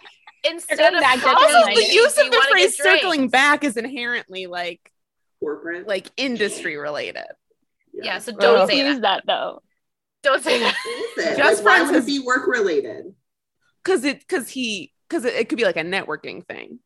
instead 0.50 0.78
Circling 0.78 0.96
of 0.96 1.02
back, 1.02 1.20
coffee, 1.20 1.44
that's 1.52 1.56
also, 1.68 1.76
the 1.76 1.94
use 1.94 2.18
of 2.18 2.32
the 2.32 2.46
phrase 2.50 2.78
"circling 2.78 3.28
back" 3.30 3.64
is 3.66 3.76
inherently 3.76 4.48
like 4.48 4.80
Corporate. 5.42 5.86
like 5.86 6.10
industry 6.16 6.78
related. 6.78 7.26
Yeah, 7.94 8.20
so 8.20 8.32
Don't 8.32 8.42
don't 8.42 8.68
say 8.70 8.88
use 8.88 9.02
that. 9.02 9.02
that 9.02 9.24
though. 9.28 9.62
Don't 10.24 10.42
say 10.42 10.60
that. 10.60 10.76
What 11.18 11.28
is? 11.28 11.38
Just 11.38 11.64
like, 11.64 11.66
why 11.66 11.78
friends 11.80 11.92
would 11.92 12.06
be 12.06 12.20
work 12.20 12.48
related? 12.48 13.14
Because 13.86 14.04
it 14.04 14.20
because 14.20 14.50
he 14.50 14.92
because 15.08 15.26
it, 15.26 15.36
it 15.36 15.48
could 15.48 15.58
be 15.60 15.64
like 15.64 15.78
a 15.78 15.84
networking 15.84 16.46
thing. 16.46 16.80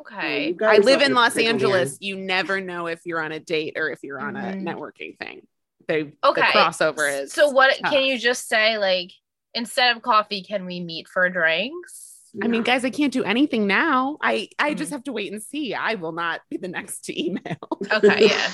Okay. 0.00 0.56
I 0.60 0.78
live 0.78 1.02
in 1.02 1.14
Los 1.14 1.36
Angeles. 1.36 1.96
You 2.00 2.16
never 2.16 2.60
know 2.60 2.86
if 2.88 3.00
you're 3.04 3.20
on 3.22 3.30
a 3.32 3.38
date 3.40 3.74
or 3.76 3.90
if 3.90 4.02
you're 4.02 4.20
on 4.20 4.36
a 4.36 4.40
Mhm. 4.40 4.62
networking 4.62 5.16
thing. 5.18 5.46
They 5.86 6.12
Okay. 6.24 6.40
the 6.40 6.42
crossover 6.42 7.22
is 7.22 7.32
So 7.32 7.50
what 7.50 7.76
tough. 7.78 7.92
can 7.92 8.02
you 8.04 8.18
just 8.18 8.48
say 8.48 8.78
like 8.78 9.12
instead 9.54 9.96
of 9.96 10.02
coffee, 10.02 10.42
can 10.42 10.66
we 10.66 10.80
meet 10.80 11.08
for 11.08 11.28
drinks? 11.30 12.32
I 12.42 12.48
mean, 12.48 12.62
guys, 12.62 12.84
I 12.84 12.90
can't 12.90 13.12
do 13.12 13.24
anything 13.24 13.66
now. 13.66 14.18
I 14.20 14.48
I 14.58 14.74
Mm. 14.74 14.78
just 14.78 14.90
have 14.92 15.04
to 15.04 15.12
wait 15.12 15.32
and 15.32 15.42
see. 15.42 15.74
I 15.74 15.94
will 15.94 16.12
not 16.12 16.40
be 16.50 16.56
the 16.56 16.68
next 16.68 17.04
to 17.06 17.20
email. 17.26 17.56
Okay, 17.92 18.26
yeah. 18.26 18.52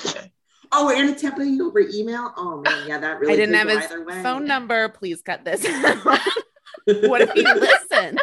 Sure. 0.75 0.83
Oh, 0.83 0.87
we're 0.87 0.95
gonna 0.97 1.15
template 1.15 1.61
over 1.61 1.81
email. 1.81 2.33
Oh 2.37 2.61
man, 2.65 2.89
yeah, 2.89 2.99
that 2.99 3.21
really. 3.21 3.33
I 3.33 3.37
didn't 3.37 3.55
have 3.55 3.69
his 3.69 4.07
way. 4.07 4.23
phone 4.23 4.45
number. 4.47 4.89
Please 4.91 5.23
cut 5.23 5.45
this 5.45 5.65
what 6.87 7.21
if 7.23 7.33
he 7.33 7.43
listens? 7.45 8.21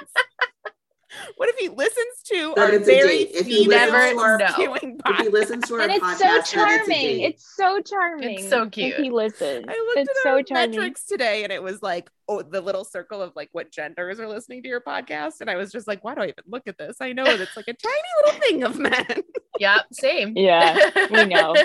What 1.36 1.49
if 1.49 1.56
he 1.58 1.68
listens 1.70 2.22
to 2.28 2.54
Then 2.56 2.70
our 2.70 2.76
it's 2.76 2.88
a 2.88 2.91
very 2.91 3.18
date. 3.26 3.32
If 3.34 3.45
he 3.45 3.64
female 3.66 3.91
listens 3.91 4.18
to 4.18 4.22
our- 4.22 4.78
If 4.78 4.82
he 4.82 4.88
podcast? 5.28 5.32
listens 5.32 5.68
to 5.68 5.74
our 5.76 5.80
And 5.82 5.91
it's 5.91 6.04
podcast, 6.04 6.16
so 6.18 6.24
then 6.24 6.39
it's 6.39 6.49
a 6.52 6.56
charming. 6.56 6.88
date. 6.88 7.24
It's 7.26 7.56
so 7.56 7.82
charming. 7.82 8.30
It's 8.39 8.49
so 8.49 8.64
If 8.64 8.72
cute. 8.72 8.95
he 8.97 9.10
listens. 9.12 9.66
I 9.68 9.72
looked 9.74 9.97
It's 9.99 10.10
at 10.10 10.24
so 10.24 10.30
our 10.32 10.43
charming. 10.43 10.72
metrics 10.72 11.06
today, 11.06 11.43
and 11.43 11.52
it 11.52 11.62
was 11.62 11.82
like, 11.84 12.10
oh, 12.30 12.41
the 12.41 12.62
little 12.62 12.86
circle 12.86 13.22
of 13.22 13.34
like 13.36 13.49
what 13.52 13.72
genders 13.72 14.20
are 14.20 14.28
listening 14.28 14.64
to 14.64 14.70
your 14.70 14.80
podcast, 14.82 15.41
and 15.41 15.49
I 15.49 15.56
was 15.58 15.72
just 15.72 15.88
like, 15.88 16.04
why 16.04 16.16
do 16.16 16.22
I 16.22 16.26
even 16.26 16.43
look 16.47 16.64
at 16.68 16.78
this? 16.78 16.97
I 17.02 17.12
know 17.14 17.26
that 17.26 17.39
it's 17.41 17.58
like 17.58 17.68
a 17.68 17.74
tiny 17.74 17.95
little 18.26 18.39
thing 18.41 18.64
of 18.64 18.80
men. 18.80 19.24
Yep, 19.60 19.82
same. 19.91 20.34
Yeah, 20.38 20.89
we 21.12 21.26
know. 21.26 21.56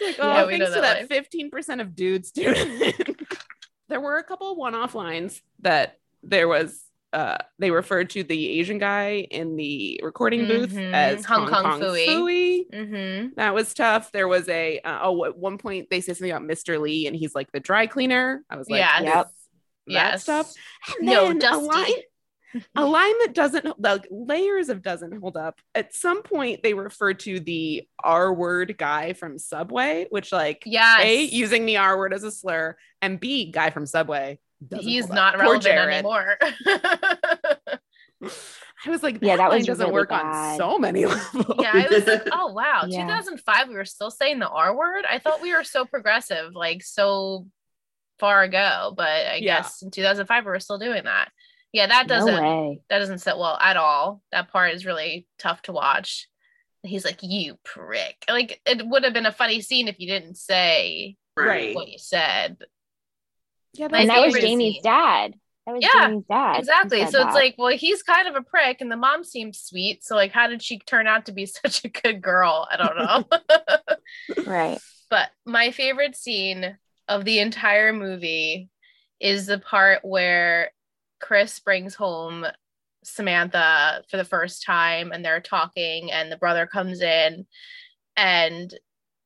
It 0.00 0.06
was 0.06 0.18
like, 0.18 0.26
oh, 0.26 0.48
Yeah, 0.48 0.58
thanks 0.58 0.74
to 0.74 0.80
that 0.80 0.98
that 1.00 1.08
fifteen 1.08 1.50
percent 1.50 1.80
of 1.80 1.94
dudes 1.94 2.32
tune 2.32 2.54
in. 2.56 2.92
there 3.88 4.00
were 4.00 4.16
a 4.18 4.24
couple 4.24 4.54
one-off 4.56 4.94
lines 4.94 5.40
that 5.60 5.98
there 6.22 6.48
was. 6.48 6.82
Uh, 7.12 7.38
they 7.58 7.70
referred 7.70 8.10
to 8.10 8.24
the 8.24 8.58
Asian 8.58 8.76
guy 8.78 9.26
in 9.30 9.56
the 9.56 9.98
recording 10.02 10.46
booth 10.46 10.72
Mhm. 10.72 10.92
as 10.92 11.24
Hong 11.24 11.48
Hong, 11.48 11.62
Kong 11.62 11.80
Kong 11.80 11.96
mm-hmm. 11.96 13.28
That 13.36 13.54
was 13.54 13.72
tough. 13.72 14.12
There 14.12 14.28
was 14.28 14.46
a 14.50 14.80
uh, 14.80 14.98
oh, 15.02 15.24
at 15.24 15.38
one 15.38 15.56
point 15.56 15.88
they 15.88 16.02
say 16.02 16.12
something 16.12 16.30
about 16.30 16.42
Mr. 16.42 16.78
Lee, 16.78 17.06
and 17.06 17.16
he's 17.16 17.34
like 17.34 17.50
the 17.52 17.60
dry 17.60 17.86
cleaner. 17.86 18.42
I 18.50 18.56
was 18.56 18.68
like, 18.68 18.80
Yes. 18.80 19.00
this- 19.00 19.06
Yep. 19.08 19.26
that 19.86 19.92
Yes. 19.92 20.22
stuff. 20.24 20.52
And 20.98 21.06
No, 21.06 21.32
Dusty. 21.32 21.94
line, 22.54 22.62
a 22.76 22.84
line 22.86 23.14
that 23.20 23.34
doesn't 23.34 23.64
the 23.82 24.02
layers 24.10 24.68
of 24.68 24.82
doesn't 24.82 25.18
hold 25.20 25.36
up. 25.36 25.60
At 25.74 25.94
some 25.94 26.22
point, 26.22 26.62
they 26.62 26.74
refer 26.74 27.14
to 27.14 27.40
the 27.40 27.86
R 28.02 28.32
word 28.32 28.76
guy 28.78 29.12
from 29.12 29.38
Subway, 29.38 30.06
which 30.10 30.32
like 30.32 30.62
yeah 30.66 31.00
a 31.00 31.22
using 31.24 31.66
the 31.66 31.76
R 31.78 31.96
word 31.98 32.12
as 32.14 32.22
a 32.24 32.30
slur, 32.30 32.76
and 33.02 33.18
B 33.20 33.50
guy 33.50 33.70
from 33.70 33.86
Subway. 33.86 34.38
doesn't 34.66 34.84
He's 34.86 35.04
up. 35.06 35.14
not 35.14 35.34
Poor 35.34 35.42
relevant 35.58 35.66
anymore. 35.92 36.38
I 38.84 38.90
was 38.90 39.02
like, 39.02 39.18
Yeah, 39.20 39.36
that, 39.36 39.44
that 39.44 39.48
line 39.50 39.58
was 39.58 39.66
doesn't 39.66 39.86
really 39.86 39.92
work 39.92 40.12
on 40.12 40.56
so 40.56 40.78
many 40.78 41.04
levels. 41.06 41.56
yeah, 41.60 41.72
I 41.74 41.88
was 41.90 42.06
like, 42.06 42.28
oh 42.32 42.52
wow, 42.52 42.84
Yeah. 42.86 43.02
2005. 43.06 43.68
We 43.68 43.74
were 43.74 43.84
still 43.84 44.10
saying 44.10 44.38
the 44.38 44.48
R 44.48 44.74
word. 44.76 45.04
I 45.08 45.18
thought 45.18 45.42
we 45.42 45.52
were 45.54 45.64
so 45.64 45.84
progressive, 45.84 46.54
like 46.54 46.82
so 46.82 47.46
far 48.18 48.42
ago, 48.42 48.94
but 48.96 49.08
I 49.08 49.34
Yeah. 49.36 49.58
guess 49.62 49.82
in 49.82 49.90
2005 49.90 50.44
we 50.44 50.50
were 50.50 50.60
still 50.60 50.78
doing 50.78 51.04
that. 51.04 51.30
Yeah, 51.76 51.88
that 51.88 52.08
doesn't 52.08 52.42
way. 52.42 52.80
that 52.88 53.00
doesn't 53.00 53.18
sit 53.18 53.36
well 53.36 53.58
at 53.60 53.76
all. 53.76 54.22
That 54.32 54.50
part 54.50 54.72
is 54.72 54.86
really 54.86 55.26
tough 55.38 55.60
to 55.62 55.72
watch. 55.72 56.26
He's 56.82 57.04
like, 57.04 57.18
you 57.20 57.58
prick. 57.64 58.24
Like 58.30 58.62
it 58.64 58.86
would 58.86 59.04
have 59.04 59.12
been 59.12 59.26
a 59.26 59.32
funny 59.32 59.60
scene 59.60 59.86
if 59.86 60.00
you 60.00 60.06
didn't 60.06 60.38
say 60.38 61.16
right. 61.36 61.74
what 61.74 61.88
you 61.88 61.98
said. 61.98 62.56
Yeah, 63.74 63.88
My 63.90 63.98
And 63.98 64.08
that 64.08 64.24
was 64.24 64.36
Jamie's 64.36 64.76
scene. 64.76 64.82
dad. 64.84 65.34
That 65.66 65.74
was 65.74 65.82
Yeah, 65.84 66.08
Jamie's 66.08 66.24
dad. 66.30 66.58
Exactly. 66.60 67.00
said 67.00 67.10
So 67.10 67.26
it's 67.26 67.34
like, 67.34 67.56
well, 67.58 67.76
he's 67.76 68.02
kind 68.02 68.26
of 68.26 68.36
a 68.36 68.42
prick, 68.42 68.80
and 68.80 68.90
the 68.90 68.96
mom 68.96 69.22
seems 69.22 69.60
sweet. 69.60 70.02
So 70.02 70.16
like, 70.16 70.32
how 70.32 70.46
did 70.46 70.62
she 70.62 70.78
turn 70.78 71.06
out 71.06 71.26
to 71.26 71.32
be 71.32 71.44
such 71.64 71.84
a 71.84 71.90
good 71.90 72.22
girl? 72.22 72.66
I 72.72 72.78
don't 72.78 72.96
know. 72.96 74.46
right. 74.46 74.78
but 75.10 75.28
my 75.44 75.72
favorite 75.72 76.16
scene 76.16 76.78
of 77.06 77.26
the 77.26 77.40
entire 77.40 77.92
movie 77.92 78.70
is 79.20 79.44
the 79.44 79.58
part 79.58 80.06
where 80.06 80.70
Chris 81.20 81.58
brings 81.60 81.94
home 81.94 82.46
Samantha 83.04 84.02
for 84.10 84.16
the 84.16 84.24
first 84.24 84.64
time 84.64 85.12
and 85.12 85.24
they're 85.24 85.40
talking 85.40 86.10
and 86.10 86.30
the 86.30 86.36
brother 86.36 86.66
comes 86.66 87.00
in 87.00 87.46
and 88.16 88.74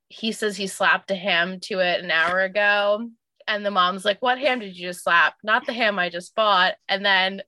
he 0.09 0.32
says 0.32 0.57
he 0.57 0.66
slapped 0.66 1.11
a 1.11 1.14
ham 1.14 1.61
to 1.61 1.78
it 1.78 2.03
an 2.05 2.11
hour 2.11 2.41
ago. 2.41 3.09
And 3.49 3.64
the 3.64 3.70
mom's 3.70 4.05
like 4.05 4.20
what 4.20 4.38
ham 4.38 4.61
did 4.61 4.76
you 4.76 4.88
just 4.88 5.03
slap? 5.03 5.34
Not 5.43 5.66
the 5.66 5.72
ham 5.72 5.99
I 5.99 6.11
just 6.11 6.34
bought. 6.34 6.74
And 6.88 7.05
then 7.05 7.43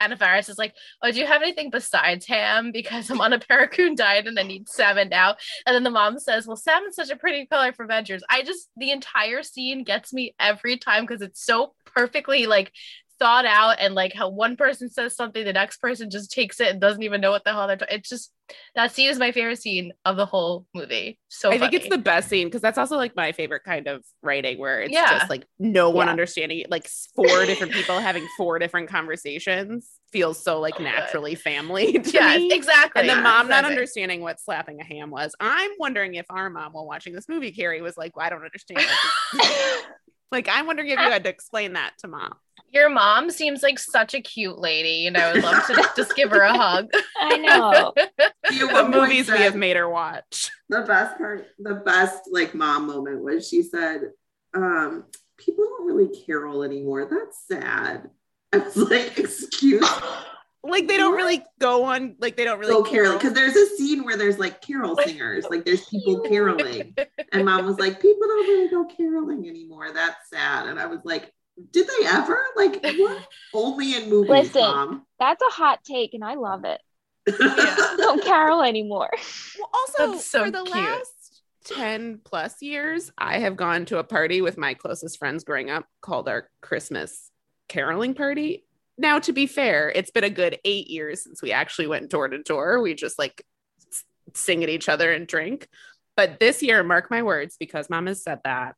Anna 0.00 0.16
Faris 0.16 0.48
is 0.48 0.58
like 0.58 0.74
oh 1.02 1.10
do 1.10 1.18
you 1.18 1.26
have 1.26 1.42
anything 1.42 1.70
besides 1.70 2.26
ham? 2.26 2.72
Because 2.72 3.10
I'm 3.10 3.20
on 3.20 3.32
a 3.32 3.38
paracoon 3.38 3.94
diet 3.96 4.26
and 4.26 4.38
I 4.38 4.42
need 4.42 4.68
salmon 4.68 5.08
now. 5.10 5.36
And 5.66 5.74
then 5.74 5.84
the 5.84 5.90
mom 5.90 6.18
says, 6.18 6.46
Well, 6.46 6.56
salmon's 6.56 6.96
such 6.96 7.10
a 7.10 7.16
pretty 7.16 7.46
color 7.46 7.72
for 7.72 7.86
veggies. 7.86 8.22
I 8.30 8.42
just, 8.42 8.68
the 8.76 8.90
entire 8.90 9.42
scene 9.42 9.84
gets 9.84 10.12
me 10.12 10.34
every 10.40 10.78
time 10.78 11.04
because 11.04 11.22
it's 11.22 11.44
so 11.44 11.74
perfectly 11.94 12.46
like 12.46 12.72
thought 13.18 13.46
out 13.46 13.76
and 13.78 13.94
like 13.94 14.12
how 14.12 14.28
one 14.28 14.56
person 14.56 14.90
says 14.90 15.14
something, 15.16 15.44
the 15.44 15.52
next 15.52 15.78
person 15.78 16.10
just 16.10 16.30
takes 16.32 16.60
it 16.60 16.68
and 16.68 16.80
doesn't 16.80 17.02
even 17.02 17.20
know 17.20 17.30
what 17.30 17.44
the 17.44 17.52
hell 17.52 17.66
they're 17.66 17.76
talking. 17.76 17.98
It's 17.98 18.08
just, 18.08 18.32
that 18.74 18.92
scene 18.92 19.08
is 19.08 19.18
my 19.18 19.32
favorite 19.32 19.60
scene 19.60 19.92
of 20.04 20.16
the 20.16 20.26
whole 20.26 20.66
movie. 20.74 21.18
So 21.28 21.50
I 21.50 21.58
think 21.58 21.72
it's 21.72 21.88
the 21.88 21.98
best 21.98 22.28
scene 22.28 22.46
because 22.48 22.60
that's 22.60 22.76
also 22.76 22.96
like 22.96 23.16
my 23.16 23.32
favorite 23.32 23.64
kind 23.64 23.86
of 23.86 24.04
writing 24.22 24.58
where 24.58 24.82
it's 24.82 24.92
Yeah. 24.92 25.10
just 25.18 25.30
like 25.30 25.46
no 25.58 25.90
one 25.90 26.06
Yeah. 26.06 26.10
understanding 26.12 26.58
it. 26.58 26.70
Like 26.70 26.86
four 27.14 27.46
different 27.46 27.72
people 27.72 27.98
having 28.00 28.28
four 28.36 28.58
different 28.58 28.88
conversations 28.88 29.88
feels 30.12 30.42
so 30.42 30.60
like 30.60 30.76
good. 30.76 30.84
naturally 30.84 31.34
family 31.34 31.92
to 31.98 32.10
Yes, 32.12 32.36
me. 32.38 32.52
exactly. 32.52 33.00
And 33.00 33.10
the 33.10 33.22
mom 33.22 33.48
not 33.48 33.64
understanding 33.64 34.20
what 34.20 34.40
slapping 34.40 34.80
a 34.80 34.84
ham 34.84 35.10
was. 35.10 35.34
I'm 35.40 35.70
wondering 35.78 36.14
if 36.14 36.26
our 36.30 36.50
mom, 36.50 36.72
while 36.72 36.86
watching 36.86 37.14
this 37.14 37.28
movie, 37.28 37.50
Carrie 37.52 37.80
was 37.80 37.96
like, 37.96 38.16
well, 38.16 38.26
I 38.26 38.30
don't 38.30 38.44
understand. 38.44 38.84
like, 40.32 40.48
I'm 40.50 40.66
wondering 40.66 40.88
if 40.90 40.98
you 41.00 41.10
had 41.10 41.24
to 41.24 41.30
explain 41.30 41.72
that 41.74 41.92
to 42.00 42.08
mom. 42.08 42.34
Your 42.74 42.90
mom 42.90 43.30
seems 43.30 43.62
like 43.62 43.78
such 43.78 44.14
a 44.14 44.20
cute 44.20 44.58
lady, 44.58 45.06
and 45.06 45.16
I 45.16 45.32
would 45.32 45.42
love 45.44 45.64
to 45.68 45.90
just 45.96 46.16
give 46.16 46.30
her 46.30 46.40
a 46.42 46.52
hug. 46.52 46.90
I 47.20 47.36
know. 47.36 47.92
See, 48.50 48.60
at 48.60 48.66
The 48.68 48.74
one 48.74 48.92
point 48.92 48.94
movies 48.96 49.30
we 49.30 49.38
have 49.38 49.54
made 49.54 49.76
her 49.76 49.88
watch. 49.88 50.50
the 50.68 50.82
best 50.82 51.16
part, 51.16 51.46
the 51.58 51.74
best 51.74 52.24
like 52.32 52.52
mom 52.54 52.86
moment 52.88 53.22
was 53.22 53.48
she 53.48 53.62
said, 53.62 54.10
um, 54.54 55.04
people 55.38 55.64
don't 55.64 55.86
really 55.86 56.08
carol 56.26 56.64
anymore. 56.64 57.08
That's 57.08 57.38
sad. 57.46 58.10
I 58.52 58.58
was 58.58 58.76
like, 58.76 59.18
excuse 59.18 59.88
Like 60.66 60.88
they 60.88 60.96
don't 60.96 61.14
really 61.14 61.44
go 61.60 61.84
on. 61.84 62.16
Like 62.18 62.36
they 62.36 62.44
don't 62.44 62.58
really 62.58 62.72
go 62.72 62.82
carol 62.82 63.04
carol. 63.04 63.18
because 63.18 63.34
there's 63.34 63.54
a 63.54 63.66
scene 63.76 64.02
where 64.02 64.16
there's 64.16 64.38
like 64.38 64.62
carol 64.62 64.96
singers, 64.96 65.44
like 65.50 65.64
there's 65.66 65.84
people 65.86 66.20
caroling, 66.20 66.94
and 67.32 67.44
mom 67.44 67.66
was 67.66 67.78
like, 67.78 68.00
people 68.00 68.22
don't 68.26 68.48
really 68.48 68.68
go 68.70 68.86
caroling 68.86 69.46
anymore. 69.46 69.92
That's 69.92 70.30
sad. 70.30 70.66
And 70.66 70.80
I 70.80 70.86
was 70.86 71.00
like, 71.04 71.30
did 71.70 71.86
they 71.86 72.06
ever? 72.06 72.44
Like 72.56 72.82
what? 72.96 73.26
Only 73.52 73.94
in 73.94 74.08
movies, 74.08 74.30
Listen. 74.30 74.62
mom. 74.62 75.06
That's 75.18 75.42
a 75.42 75.52
hot 75.52 75.80
take, 75.84 76.14
and 76.14 76.24
I 76.24 76.34
love 76.34 76.64
it. 76.64 76.80
Yeah. 77.26 77.76
Don't 77.96 78.22
carol 78.24 78.62
anymore. 78.62 79.10
Well, 79.58 79.70
also 79.72 80.18
so 80.18 80.44
for 80.44 80.50
the 80.50 80.62
cute. 80.62 80.74
last 80.74 81.42
10 81.66 82.20
plus 82.24 82.60
years, 82.60 83.10
I 83.16 83.38
have 83.38 83.56
gone 83.56 83.86
to 83.86 83.98
a 83.98 84.04
party 84.04 84.40
with 84.42 84.58
my 84.58 84.74
closest 84.74 85.18
friends 85.18 85.44
growing 85.44 85.70
up 85.70 85.86
called 86.00 86.28
our 86.28 86.48
Christmas 86.60 87.30
caroling 87.68 88.14
party. 88.14 88.64
Now, 88.98 89.18
to 89.20 89.32
be 89.32 89.46
fair, 89.46 89.90
it's 89.90 90.10
been 90.10 90.24
a 90.24 90.30
good 90.30 90.58
eight 90.64 90.88
years 90.88 91.22
since 91.24 91.42
we 91.42 91.52
actually 91.52 91.86
went 91.86 92.10
door 92.10 92.28
to 92.28 92.42
door. 92.42 92.80
We 92.80 92.94
just 92.94 93.18
like 93.18 93.44
s- 93.92 94.04
sing 94.34 94.62
at 94.62 94.68
each 94.68 94.88
other 94.88 95.12
and 95.12 95.26
drink. 95.26 95.68
But 96.16 96.38
this 96.38 96.62
year, 96.62 96.84
mark 96.84 97.10
my 97.10 97.22
words, 97.22 97.56
because 97.58 97.90
mom 97.90 98.06
has 98.06 98.22
said 98.22 98.40
that 98.44 98.76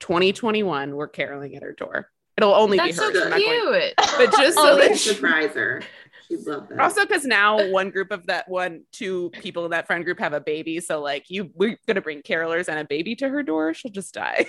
2021, 0.00 0.94
we're 0.94 1.08
caroling 1.08 1.54
at 1.56 1.62
her 1.62 1.72
door. 1.72 2.08
It'll 2.36 2.54
only 2.54 2.76
That's 2.76 2.90
be 2.90 2.92
so 2.94 3.12
hers. 3.12 3.22
I'm 3.24 3.30
going- 3.30 3.40
cute. 3.40 3.94
but 3.96 4.30
just 4.32 4.58
oh, 4.58 4.64
so 4.64 4.72
Oh, 4.72 4.76
that 4.76 4.88
that's 4.88 5.00
she, 5.00 5.10
Surprise 5.14 5.50
her. 5.54 5.82
She'd 6.28 6.46
love 6.46 6.68
that. 6.68 6.78
also 6.78 7.06
because 7.06 7.24
now 7.24 7.70
one 7.70 7.90
group 7.90 8.10
of 8.10 8.26
that 8.26 8.48
one 8.48 8.82
two 8.92 9.30
people 9.30 9.64
in 9.64 9.70
that 9.70 9.86
friend 9.86 10.04
group 10.04 10.18
have 10.18 10.34
a 10.34 10.40
baby 10.40 10.78
so 10.78 11.00
like 11.00 11.24
you 11.30 11.50
we're 11.54 11.78
gonna 11.86 12.02
bring 12.02 12.20
carolers 12.20 12.68
and 12.68 12.78
a 12.78 12.84
baby 12.84 13.16
to 13.16 13.26
her 13.30 13.42
door 13.42 13.72
she'll 13.72 13.90
just 13.90 14.12
die 14.12 14.44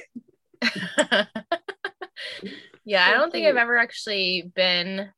yeah, 2.85 3.07
I 3.07 3.11
don't 3.13 3.31
think 3.31 3.47
I've 3.47 3.55
ever 3.55 3.77
actually 3.77 4.51
been 4.55 5.09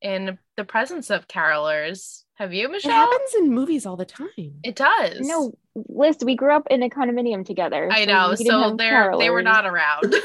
in 0.00 0.38
the 0.56 0.64
presence 0.64 1.10
of 1.10 1.28
carolers. 1.28 2.22
Have 2.34 2.54
you, 2.54 2.68
Michelle? 2.70 2.90
it 2.90 2.94
happens 2.94 3.34
in 3.34 3.52
movies 3.52 3.84
all 3.84 3.96
the 3.96 4.04
time 4.06 4.28
It 4.62 4.76
does. 4.76 5.20
No, 5.20 5.52
Liss, 5.88 6.16
we 6.22 6.34
grew 6.34 6.52
up 6.54 6.66
in 6.70 6.82
a 6.82 6.88
condominium 6.90 7.44
together. 7.44 7.88
I 7.92 8.04
know. 8.04 8.30
we 8.30 8.36
didn't 8.44 8.70
So 8.70 8.76
they're 8.76 9.16
they 9.18 9.30
were 9.30 9.42
not 9.42 9.66
around. 9.66 10.14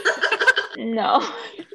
No. 0.75 1.23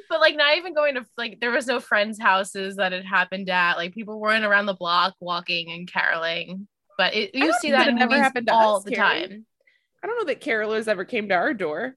but 0.09 0.19
like 0.19 0.35
not 0.35 0.57
even 0.57 0.73
going 0.73 0.95
to 0.95 1.05
like 1.17 1.39
there 1.39 1.51
was 1.51 1.67
no 1.67 1.79
friends' 1.79 2.19
houses 2.19 2.75
that 2.75 2.91
it 2.91 3.05
happened 3.05 3.49
at. 3.49 3.77
Like 3.77 3.93
people 3.93 4.19
weren't 4.19 4.43
around 4.43 4.65
the 4.65 4.73
block 4.73 5.15
walking 5.21 5.71
and 5.71 5.89
caroling. 5.89 6.67
But 6.97 7.15
it, 7.15 7.33
you 7.33 7.53
see 7.53 7.71
that 7.71 7.85
that 7.85 7.87
it 7.89 7.93
never 7.93 8.15
happened 8.21 8.49
all 8.49 8.77
us, 8.77 8.83
the 8.83 8.91
Carrie. 8.91 9.21
time. 9.27 9.45
i 10.03 10.07
don't 10.07 10.17
know 10.17 10.25
that 10.25 10.41
carolers 10.41 10.89
ever 10.89 11.05
came 11.05 11.29
to 11.29 11.33
our 11.33 11.53
door 11.53 11.95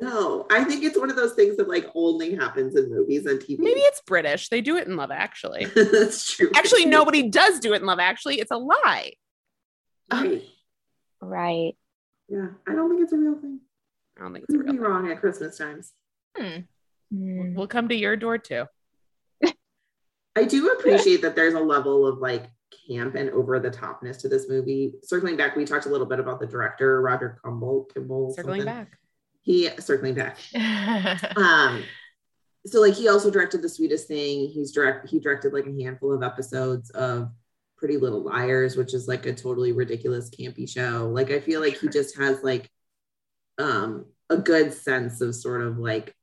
no, 0.00 0.46
I 0.50 0.64
think 0.64 0.82
it's 0.82 0.98
one 0.98 1.10
of 1.10 1.16
those 1.16 1.34
things 1.34 1.58
that 1.58 1.68
like 1.68 1.86
only 1.94 2.34
happens 2.34 2.74
in 2.76 2.88
movies 2.90 3.26
and 3.26 3.38
TV. 3.38 3.58
maybe 3.58 3.80
it's 3.80 4.00
british 4.06 4.48
they 4.48 4.62
do 4.62 4.76
it 4.78 4.88
in 4.88 4.96
love 4.96 5.10
actually 5.10 5.64
that's 5.74 6.32
true. 6.34 6.50
actually 6.56 6.86
nobody 6.86 7.28
does 7.28 7.60
do 7.60 7.74
it 7.74 7.80
in 7.82 7.86
love 7.86 7.98
actually 7.98 8.40
it's 8.40 8.50
a 8.50 8.56
lie 8.56 9.12
Right. 10.10 10.42
Right. 11.24 11.76
Yeah, 12.28 12.48
I 12.66 12.74
don't 12.74 12.88
think 12.90 13.02
it's 13.02 13.12
a 13.12 13.16
real 13.18 13.38
thing. 13.40 13.60
i 14.18 14.22
don't 14.22 14.32
think 14.32 14.44
it's 14.48 14.54
a 14.54 14.58
real 14.58 14.66
be 14.66 14.72
thing. 14.72 14.80
wrong 14.80 15.10
at 15.10 15.20
Christmas 15.20 15.58
times. 15.58 15.92
Hmm. 16.36 16.60
Mm. 17.14 17.54
we'll 17.54 17.68
come 17.68 17.88
to 17.88 17.94
your 17.94 18.16
door 18.16 18.38
too 18.38 18.64
I 20.36 20.44
do 20.44 20.68
appreciate 20.78 21.22
that 21.22 21.36
there's 21.36 21.54
a 21.54 21.60
level 21.60 22.06
of 22.06 22.18
like 22.18 22.46
camp 22.88 23.14
and 23.14 23.30
over 23.30 23.60
the 23.60 23.70
topness 23.70 24.18
to 24.20 24.28
this 24.28 24.48
movie. 24.48 24.94
Circling 25.02 25.36
back, 25.36 25.54
we 25.54 25.64
talked 25.64 25.86
a 25.86 25.90
little 25.90 26.06
bit 26.06 26.18
about 26.18 26.40
the 26.40 26.46
director, 26.46 27.00
Roger 27.00 27.38
Kumble. 27.44 27.88
Kumble 27.94 28.32
circling 28.34 28.62
something. 28.62 28.74
back 28.84 28.98
He 29.42 29.68
circling 29.78 30.14
back. 30.14 30.38
Um, 31.36 31.84
so 32.66 32.80
like 32.80 32.94
he 32.94 33.08
also 33.08 33.30
directed 33.30 33.60
The 33.62 33.68
Sweetest 33.68 34.08
Thing. 34.08 34.48
He's 34.48 34.72
direct. 34.72 35.08
He 35.08 35.20
directed 35.20 35.52
like 35.52 35.66
a 35.66 35.82
handful 35.82 36.12
of 36.12 36.22
episodes 36.22 36.90
of 36.90 37.30
Pretty 37.84 37.98
Little 37.98 38.22
Liars, 38.22 38.76
which 38.78 38.94
is 38.94 39.06
like 39.06 39.26
a 39.26 39.34
totally 39.34 39.72
ridiculous 39.72 40.30
campy 40.30 40.66
show. 40.66 41.10
Like 41.12 41.30
I 41.30 41.38
feel 41.40 41.60
like 41.60 41.76
he 41.78 41.88
just 41.88 42.16
has 42.16 42.42
like 42.42 42.70
um 43.58 44.06
a 44.30 44.38
good 44.38 44.72
sense 44.72 45.20
of 45.20 45.34
sort 45.34 45.60
of 45.60 45.78
like 45.78 46.14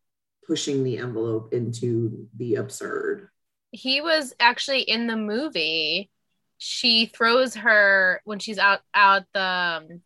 pushing 0.47 0.83
the 0.83 0.97
envelope 0.97 1.53
into 1.53 2.27
the 2.35 2.55
absurd. 2.55 3.29
he 3.71 4.01
was 4.01 4.33
actually 4.39 4.81
in 4.81 5.05
the 5.05 5.15
movie. 5.15 6.09
She 6.57 7.05
throws 7.05 7.53
her 7.55 8.21
when 8.25 8.39
she's 8.39 8.57
out 8.57 8.81
out 8.95 9.25
the 9.33 9.41
um, 9.43 10.01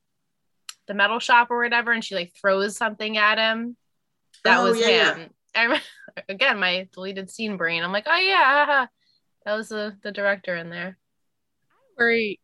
the 0.88 0.94
metal 0.94 1.20
shop 1.20 1.52
or 1.52 1.64
whatever, 1.64 1.94
and 1.94 2.04
she 2.04 2.16
like 2.16 2.34
throws 2.36 2.76
something 2.76 3.18
at 3.18 3.38
him. 3.38 3.78
That 4.44 4.60
Oh, 4.60 4.64
was 4.72 4.80
yeah, 4.80 4.88
yeah. 4.90 5.16
him. 5.16 5.30
I 5.56 5.64
remember, 5.64 5.84
again, 6.30 6.60
my 6.60 6.90
deleted 6.94 7.30
scene 7.32 7.56
brain. 7.56 7.82
I'm 7.82 7.94
like, 7.94 8.08
oh 8.08 8.20
yeah, 8.20 8.88
that 9.46 9.56
was 9.56 9.70
the 9.70 9.98
the 10.04 10.12
director 10.12 10.54
in 10.56 10.70
there. 10.70 10.98
Worry 11.98 12.40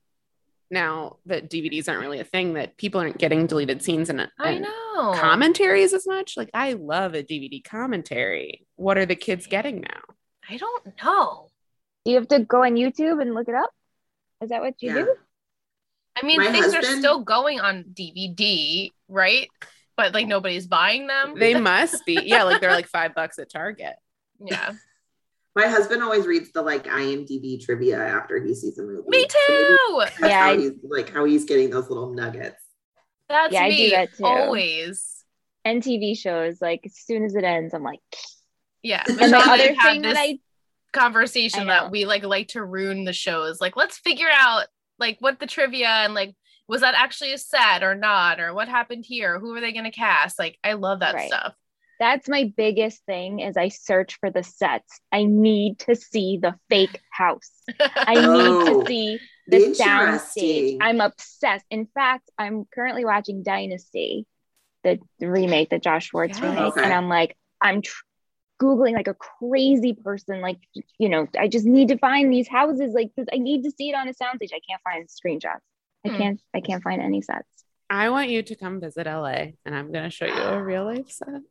now 0.70 1.18
that 1.26 1.50
dvds 1.50 1.90
aren't 1.90 2.00
really 2.02 2.20
a 2.20 2.24
thing 2.24 2.54
that 2.54 2.78
people 2.78 3.02
aren't 3.02 3.18
getting 3.18 3.46
deleted 3.46 3.82
scenes 3.84 4.10
and, 4.10 4.30
I 4.40 4.58
know. 4.58 5.14
commentaries 5.16 5.94
as 5.94 6.08
much. 6.08 6.38
Like 6.38 6.50
I 6.54 6.74
love 6.74 7.14
a 7.14 7.24
DVD 7.24 7.62
commentary. 7.64 8.66
What 8.78 8.98
are 8.98 9.06
the 9.06 9.16
kids 9.16 9.48
getting 9.48 9.82
now? 9.82 10.00
I 10.50 10.58
don't 10.58 10.86
know. 11.04 11.50
Do 12.06 12.12
you 12.12 12.18
have 12.18 12.28
to 12.30 12.40
go 12.40 12.64
on 12.64 12.76
YouTube 12.76 13.22
and 13.22 13.34
look 13.34 13.48
it 13.50 13.56
up? 13.56 13.70
Is 14.42 14.50
that 14.50 14.62
what 14.62 14.76
you 14.80 14.90
Yeah. 14.90 15.04
do? 15.04 15.16
I 16.22 16.26
mean, 16.26 16.38
My 16.40 16.52
things 16.52 16.74
are 16.74 16.84
still 16.84 17.20
going 17.24 17.60
on 17.60 17.84
DVD, 17.94 18.92
right? 19.08 19.50
But 19.98 20.14
like 20.14 20.28
nobody's 20.28 20.68
buying 20.68 21.08
them. 21.08 21.36
They 21.38 21.60
must 21.60 22.06
be. 22.06 22.20
Yeah, 22.24 22.44
like 22.44 22.60
they're 22.62 22.72
like 22.72 22.88
five 22.88 23.14
bucks 23.14 23.40
at 23.40 23.50
Target. 23.50 23.96
yeah. 24.40 24.72
My 25.56 25.68
husband 25.68 26.02
always 26.02 26.26
reads 26.26 26.52
the 26.54 26.62
like 26.62 26.86
IMDb 26.86 27.64
trivia 27.64 27.98
after 27.98 28.42
he 28.44 28.56
sees 28.56 28.78
a 28.78 28.84
movie. 28.84 29.04
Me 29.08 29.26
So 29.30 29.38
too. 29.48 29.98
That's 30.00 30.20
Yeah, 30.22 30.40
how 30.44 30.52
I- 30.52 30.58
he's 30.58 30.72
like 30.84 31.10
how 31.14 31.26
he's 31.26 31.46
getting 31.46 31.70
those 31.70 31.90
little 31.90 32.14
nuggets. 32.14 32.62
That's 33.28 33.54
Yeah, 33.54 33.64
I 33.64 33.70
do 33.70 33.76
me. 33.76 33.90
that 33.92 34.14
too. 34.16 34.26
Always. 34.26 35.24
And 35.66 35.84
TV 35.84 36.18
shows, 36.18 36.62
like 36.62 36.82
as 36.86 36.98
soon 36.98 37.24
as 37.26 37.36
it 37.36 37.44
ends, 37.44 37.74
I'm 37.74 37.84
like, 37.84 38.00
Yeah. 38.82 39.04
and 39.08 39.18
Michelle 39.18 39.30
the 39.30 39.36
and 39.38 39.50
I 39.50 39.54
other 39.54 39.74
had 39.74 39.92
thing 39.92 40.02
that 40.04 40.16
I 40.18 40.40
conversation 40.94 41.62
I 41.62 41.66
that 41.82 41.92
we 41.92 42.06
like 42.06 42.24
like 42.24 42.50
to 42.50 42.64
ruin 42.64 43.04
the 43.04 43.14
shows. 43.14 43.60
Like, 43.62 43.76
let's 43.76 43.98
figure 43.98 44.30
out 44.34 44.68
like 45.00 45.18
what 45.20 45.40
the 45.40 45.48
trivia 45.48 45.88
and 45.88 46.14
like 46.14 46.36
was 46.68 46.82
that 46.82 46.96
actually 46.96 47.34
a 47.34 47.38
set 47.38 47.84
or 47.84 47.96
not, 47.96 48.40
or 48.40 48.54
what 48.54 48.70
happened 48.70 49.04
here? 49.06 49.38
Who 49.40 49.54
are 49.56 49.60
they 49.62 49.74
gonna 49.74 49.92
cast? 49.92 50.40
Like, 50.40 50.58
I 50.64 50.74
love 50.74 51.02
that 51.02 51.16
Right. 51.16 51.28
stuff. 51.28 51.54
That's 52.02 52.28
my 52.28 52.52
biggest 52.58 53.06
thing 53.06 53.40
is 53.40 53.56
I 53.56 53.68
search 53.70 54.18
for 54.20 54.32
the 54.32 54.42
sets. 54.44 55.00
I 55.12 55.24
need 55.24 55.78
to 55.82 55.96
see 55.96 56.40
the 56.42 56.56
fake 56.68 57.00
house. 57.12 57.52
I 57.96 58.16
need 58.28 58.56
Oh, 58.60 58.82
to 58.82 58.88
see 58.88 59.20
the 59.48 59.74
sound 59.76 60.20
I'm 60.82 61.00
obsessed. 61.00 61.66
In 61.70 61.86
fact, 61.94 62.30
I'm 62.40 62.66
currently 62.74 63.06
watching 63.06 63.44
Dynasty, 63.44 64.26
the, 64.84 64.98
the 65.20 65.30
remake, 65.30 65.70
the 65.70 65.78
Josh 65.78 66.08
Schwartz 66.08 66.40
Yeah. 66.40 66.50
remake, 66.50 66.74
Okay. 66.76 66.84
and 66.84 66.92
I'm 66.92 67.08
like, 67.08 67.38
I'm 67.62 67.84
tr- 67.84 68.04
googling 68.60 68.94
like 68.94 69.08
a 69.08 69.14
crazy 69.14 69.94
person. 69.94 70.42
Like, 70.42 70.58
you 70.98 71.08
know, 71.08 71.28
I 71.40 71.48
just 71.48 71.66
need 71.66 71.90
to 71.90 72.00
find 72.00 72.34
these 72.34 72.48
houses. 72.48 72.94
Like, 72.96 73.12
'cause 73.16 73.28
I 73.32 73.38
need 73.38 73.64
to 73.66 73.72
see 73.72 73.90
it 73.90 73.96
on 73.96 74.08
a 74.08 74.14
soundstage. 74.14 74.54
I 74.54 74.62
can't 74.68 74.82
find 74.84 75.08
screenshots. 75.08 75.62
I 76.04 76.10
Hmm. 76.10 76.18
can't. 76.18 76.42
I 76.56 76.62
can't 76.62 76.82
find 76.82 77.00
any 77.00 77.22
sets. 77.22 77.64
I 77.92 78.10
want 78.10 78.30
you 78.30 78.42
to 78.42 78.56
come 78.56 78.80
visit 78.80 79.06
LA 79.06 79.54
and 79.66 79.76
I'm 79.76 79.92
gonna 79.92 80.10
show 80.10 80.26
you 80.26 80.34
a 80.34 80.64
real 80.64 80.86
life 80.86 81.12
set. 81.12 81.42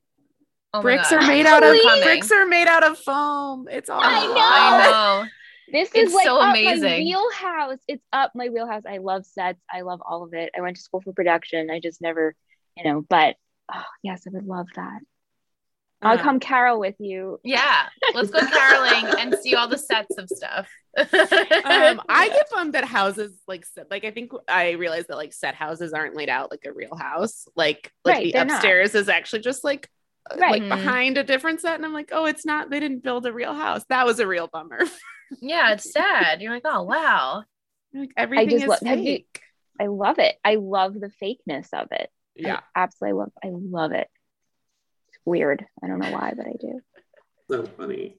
Oh 0.73 0.83
bricks 0.83 1.11
are 1.13 1.21
made 1.27 1.47
out 1.47 1.63
of 1.65 1.77
Coming. 1.83 2.03
bricks 2.05 2.31
are 2.31 2.47
made 2.47 2.69
out 2.69 2.85
of 2.85 2.99
foam. 2.99 3.67
It's 3.71 3.91
all 3.91 4.01
I 4.03 4.27
know. 4.27 4.35
I 4.37 4.91
know. 5.23 5.27
This 5.73 5.91
It's 5.95 6.11
is 6.11 6.15
like 6.15 6.25
so 6.27 6.37
up 6.41 6.53
my 6.53 6.59
amazing. 6.59 7.05
wheelhouse. 7.07 7.79
It's 7.89 8.05
up 8.13 8.33
my 8.35 8.49
wheelhouse. 8.49 8.83
I 8.89 8.99
love 8.99 9.25
sets. 9.27 9.61
I 9.73 9.81
love 9.83 10.01
all 10.05 10.23
of 10.25 10.33
it. 10.35 10.51
I 10.57 10.61
went 10.61 10.77
to 10.77 10.83
school 10.83 11.01
for 11.01 11.13
production. 11.13 11.71
I 11.71 11.81
just 11.81 12.01
never, 12.01 12.35
you 12.77 12.85
know, 12.85 13.01
but 13.09 13.37
oh 13.73 13.83
yes, 14.03 14.23
I 14.27 14.31
would 14.33 14.47
love 14.47 14.67
that. 14.77 15.01
I'll 16.03 16.17
come 16.19 16.41
carol 16.41 16.81
with 16.81 16.95
you. 16.99 17.39
Yeah. 17.45 17.87
Let's 18.15 18.31
go 18.31 18.41
caroling 18.41 19.15
and 19.19 19.35
see 19.35 19.55
all 19.55 19.69
the 19.69 19.77
sets 19.77 20.17
of 20.17 20.31
stuff. 20.31 20.67
um, 20.97 21.07
I 22.09 22.29
get 22.33 22.49
bummed 22.51 22.73
that 22.73 22.85
houses 22.87 23.33
like 23.47 23.67
set, 23.67 23.91
like 23.91 24.05
I 24.05 24.11
think 24.11 24.33
I 24.49 24.71
realized 24.73 25.09
that 25.09 25.17
like 25.17 25.35
set 25.35 25.55
houses 25.55 25.93
aren't 25.93 26.17
laid 26.17 26.31
out 26.31 26.51
like 26.51 26.63
a 26.67 26.73
real 26.73 26.97
house. 26.97 27.47
Like 27.55 27.93
like 28.05 28.15
Right, 28.15 28.25
the 28.25 28.33
they're 28.33 28.45
not. 28.47 28.55
upstairs 28.57 28.95
is 28.95 29.09
actually 29.11 29.41
just 29.43 29.63
like 29.63 29.91
Right. 30.31 30.53
like 30.53 30.63
mm-hmm. 30.63 30.71
behind 30.71 31.19
a 31.19 31.25
different 31.25 31.61
set, 31.61 31.77
and 31.77 31.85
I'm 31.85 31.93
like, 31.93 32.11
oh, 32.13 32.27
it's 32.27 32.45
not. 32.45 32.71
They 32.71 32.81
didn't 32.81 33.03
build 33.03 33.27
a 33.27 33.33
real 33.33 33.55
house. 33.55 33.85
That 33.89 34.07
was 34.07 34.21
a 34.21 34.27
real 34.27 34.49
bummer. 34.49 34.81
yeah, 35.41 35.73
it's 35.73 35.93
sad. 35.93 36.41
You're 36.41 36.53
like, 36.53 36.65
oh 36.65 36.83
wow. 36.83 37.45
like 37.95 38.13
everything 38.17 38.51
just 38.51 38.65
is 38.65 38.69
love- 38.69 38.81
have 38.81 38.99
you- 38.99 39.05
fake. 39.05 39.41
I 39.81 39.87
love 39.87 40.19
it. 40.19 40.37
I 40.45 40.57
love 40.57 40.93
the 40.93 41.11
fakeness 41.23 41.69
of 41.73 41.89
it. 41.91 42.11
yeah. 42.35 42.61
I 42.77 42.83
absolutely 42.83 43.19
love. 43.19 43.33
I 43.43 43.49
love 43.51 43.93
it. 43.93 44.09
It's 45.09 45.19
weird. 45.25 45.65
I 45.83 45.87
don't 45.87 46.01
know 46.01 46.13
why, 46.13 46.35
but 46.37 46.47
I 46.47 46.55
do. 46.61 46.81
So 47.51 47.65
funny. 47.65 48.17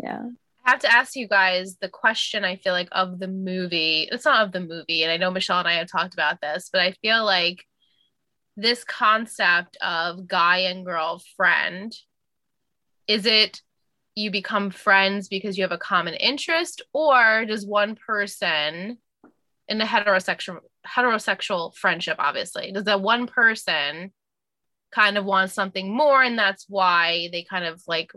Yeah. 0.00 0.22
I 0.64 0.70
have 0.70 0.80
to 0.80 0.92
ask 0.92 1.16
you 1.16 1.26
guys 1.26 1.76
the 1.80 1.88
question 1.88 2.44
I 2.44 2.54
feel 2.54 2.72
like 2.72 2.88
of 2.92 3.18
the 3.18 3.26
movie. 3.26 4.08
It's 4.10 4.24
not 4.24 4.46
of 4.46 4.52
the 4.52 4.60
movie, 4.60 5.02
and 5.02 5.10
I 5.10 5.16
know 5.16 5.32
Michelle 5.32 5.58
and 5.58 5.66
I 5.66 5.74
have 5.74 5.88
talked 5.90 6.14
about 6.14 6.40
this, 6.40 6.70
but 6.72 6.80
I 6.80 6.92
feel 7.02 7.24
like 7.24 7.64
this 8.56 8.84
concept 8.84 9.76
of 9.82 10.26
guy 10.26 10.58
and 10.58 10.84
girl 10.84 11.22
friend 11.36 11.94
is 13.06 13.26
it 13.26 13.60
you 14.14 14.30
become 14.30 14.70
friends 14.70 15.28
because 15.28 15.58
you 15.58 15.64
have 15.64 15.72
a 15.72 15.78
common 15.78 16.14
interest, 16.14 16.82
or 16.92 17.44
does 17.44 17.66
one 17.66 17.96
person 17.96 18.98
in 19.68 19.80
a 19.80 19.84
heterosexual 19.84 20.60
heterosexual 20.86 21.74
friendship, 21.76 22.16
obviously, 22.18 22.72
does 22.72 22.84
that 22.84 23.02
one 23.02 23.26
person 23.26 24.12
kind 24.90 25.18
of 25.18 25.24
want 25.24 25.50
something 25.50 25.94
more, 25.94 26.22
and 26.22 26.38
that's 26.38 26.64
why 26.68 27.28
they 27.30 27.42
kind 27.42 27.66
of 27.66 27.82
like 27.86 28.12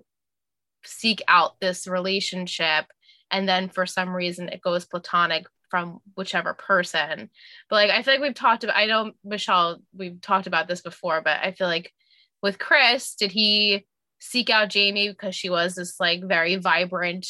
seek 0.86 1.22
out 1.28 1.60
this 1.60 1.88
relationship 1.88 2.86
and 3.32 3.48
then 3.48 3.70
for 3.70 3.86
some 3.86 4.16
reason 4.16 4.50
it 4.50 4.62
goes 4.62 4.86
platonic 4.86 5.46
from 5.70 6.00
whichever 6.16 6.54
person. 6.54 7.30
But 7.70 7.76
like 7.76 7.92
I 7.92 8.04
feel 8.04 8.16
like 8.16 8.22
we've 8.22 8.34
talked 8.34 8.64
about 8.64 8.76
I 8.76 8.86
know 8.86 9.12
Michelle, 9.24 9.80
we've 9.96 10.22
talked 10.22 10.48
about 10.48 10.68
this 10.68 10.82
before, 10.82 11.22
but 11.22 11.40
I 11.42 11.52
feel 11.52 11.68
like 11.68 11.94
with 12.42 12.60
Chris, 12.60 13.16
did 13.16 13.32
he 13.32 13.86
seek 14.20 14.50
out 14.50 14.70
Jamie 14.70 15.10
because 15.10 15.36
she 15.36 15.50
was 15.50 15.76
this 15.76 16.00
like 16.00 16.24
very 16.24 16.56
vibrant, 16.56 17.28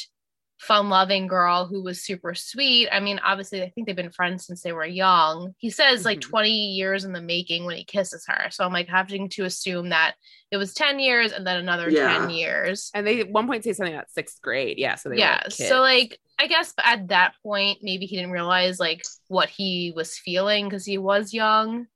fun 0.60 0.90
loving 0.90 1.26
girl 1.26 1.66
who 1.66 1.82
was 1.82 2.04
super 2.04 2.36
sweet. 2.36 2.90
I 2.92 3.00
mean, 3.00 3.20
obviously, 3.24 3.64
I 3.64 3.70
think 3.70 3.88
they've 3.88 3.96
been 3.96 4.12
friends 4.12 4.46
since 4.46 4.62
they 4.62 4.74
were 4.74 4.86
young. 4.86 5.56
He 5.58 5.70
says 5.70 6.04
like 6.04 6.20
Mhm. 6.20 6.30
20 6.30 6.50
years 6.74 7.06
in 7.06 7.14
the 7.14 7.22
making 7.22 7.66
when 7.66 7.78
he 7.78 7.86
kisses 7.86 8.26
her. 8.28 8.50
So 8.52 8.66
I'm 8.66 8.74
like 8.74 8.90
having 8.90 9.30
to 9.30 9.46
assume 9.46 9.90
that 9.90 10.16
it 10.52 10.58
was 10.58 10.74
10 10.74 11.00
years 11.00 11.32
and 11.32 11.48
then 11.48 11.58
another 11.58 11.90
Yeah. 11.90 12.20
10 12.20 12.30
years. 12.30 12.92
And 12.94 13.08
they 13.08 13.22
at 13.22 13.30
one 13.30 13.48
point 13.48 13.64
say 13.64 13.72
something 13.74 13.96
about 13.96 14.12
sixth 14.12 14.42
grade. 14.42 14.78
Yeah. 14.78 14.96
So 14.96 15.10
they 15.10 15.18
Yeah. 15.18 15.42
like. 15.46 15.52
So 15.54 15.80
like 15.80 16.20
I 16.38 16.48
guess 16.48 16.74
at 16.84 17.08
that 17.08 17.36
point, 17.42 17.80
maybe 17.82 18.06
he 18.06 18.18
didn't 18.18 18.32
realize 18.32 18.80
like 18.80 19.04
what 19.28 19.50
he 19.50 19.94
was 19.96 20.18
feeling 20.18 20.66
because 20.68 20.86
he 20.86 20.98
was 20.98 21.34
young. 21.34 21.88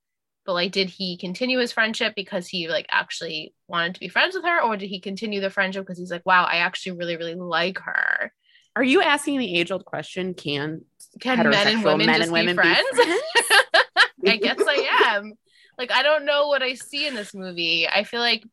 But 0.46 0.54
like, 0.54 0.72
did 0.74 0.90
he 0.90 1.16
continue 1.18 1.60
his 1.60 1.72
friendship 1.72 2.14
because 2.16 2.48
he 2.48 2.68
like 2.68 2.86
actually 2.90 3.54
wanted 3.68 3.94
to 3.96 4.00
be 4.02 4.10
friends 4.10 4.36
with 4.36 4.44
her, 4.44 4.62
or 4.62 4.76
did 4.76 4.90
he 4.90 5.00
continue 5.00 5.40
the 5.40 5.50
friendship 5.50 5.84
because 5.86 5.98
he's 5.98 6.12
like, 6.12 6.26
wow, 6.26 6.44
I 6.44 6.58
actually 6.58 6.98
really, 6.98 7.16
really 7.18 7.36
like 7.36 7.80
her? 7.80 8.34
Are 8.76 8.84
you 8.84 9.02
asking 9.02 9.40
the 9.40 9.60
age 9.60 9.72
old 9.72 9.86
question? 9.86 10.34
Can 10.34 10.84
Can 11.20 11.50
men 11.50 11.68
and 11.68 11.84
women 11.84 12.08
men 12.08 12.16
just 12.16 12.24
and 12.28 12.32
women 12.34 12.56
be 12.56 12.62
be 12.62 12.74
friends? 12.74 12.88
I 14.28 14.38
guess 14.38 14.60
I 14.60 15.14
am. 15.16 15.34
Like, 15.78 15.92
I 15.92 16.02
don't 16.04 16.26
know 16.26 16.48
what 16.48 16.64
I 16.64 16.74
see 16.76 17.08
in 17.08 17.16
this 17.16 17.34
movie. 17.34 17.88
I 17.88 18.04
feel 18.04 18.20
like 18.20 18.44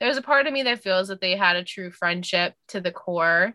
there's 0.00 0.16
a 0.16 0.22
part 0.22 0.46
of 0.46 0.52
me 0.52 0.64
that 0.64 0.82
feels 0.82 1.08
that 1.08 1.20
they 1.20 1.36
had 1.36 1.56
a 1.56 1.64
true 1.64 1.90
friendship 1.90 2.54
to 2.68 2.80
the 2.80 2.92
core. 2.92 3.54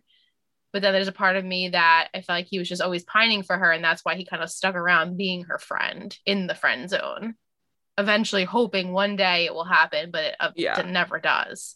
But 0.73 0.81
then 0.81 0.93
there's 0.93 1.07
a 1.07 1.13
part 1.13 1.35
of 1.35 1.45
me 1.45 1.69
that 1.69 2.09
I 2.13 2.21
felt 2.21 2.37
like 2.37 2.47
he 2.49 2.59
was 2.59 2.69
just 2.69 2.81
always 2.81 3.03
pining 3.03 3.43
for 3.43 3.57
her. 3.57 3.71
And 3.71 3.83
that's 3.83 4.03
why 4.03 4.15
he 4.15 4.25
kind 4.25 4.43
of 4.43 4.49
stuck 4.49 4.75
around 4.75 5.17
being 5.17 5.45
her 5.45 5.57
friend 5.59 6.15
in 6.25 6.47
the 6.47 6.55
friend 6.55 6.89
zone, 6.89 7.35
eventually 7.97 8.43
hoping 8.43 8.91
one 8.91 9.15
day 9.15 9.45
it 9.45 9.53
will 9.53 9.63
happen, 9.65 10.11
but 10.11 10.23
it, 10.23 10.35
uh, 10.39 10.51
Yeah. 10.55 10.79
it 10.79 10.87
never 10.87 11.19
does. 11.19 11.75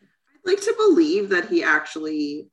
I'd 0.00 0.50
like 0.50 0.60
to 0.62 0.74
believe 0.76 1.28
that 1.30 1.48
he 1.48 1.62
actually 1.62 2.48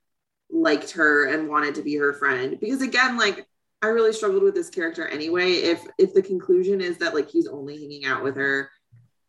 liked 0.53 0.91
her 0.91 1.25
and 1.25 1.49
wanted 1.49 1.75
to 1.75 1.81
be 1.81 1.95
her 1.95 2.13
friend 2.13 2.59
because 2.59 2.81
again 2.81 3.17
like 3.17 3.45
I 3.81 3.87
really 3.87 4.13
struggled 4.13 4.43
with 4.43 4.55
this 4.55 4.69
character 4.69 5.07
anyway 5.07 5.53
if 5.53 5.81
if 5.97 6.13
the 6.13 6.21
conclusion 6.21 6.79
is 6.79 6.97
that 6.99 7.15
like 7.15 7.29
he's 7.29 7.47
only 7.47 7.75
hanging 7.77 8.05
out 8.05 8.23
with 8.23 8.35
her 8.37 8.69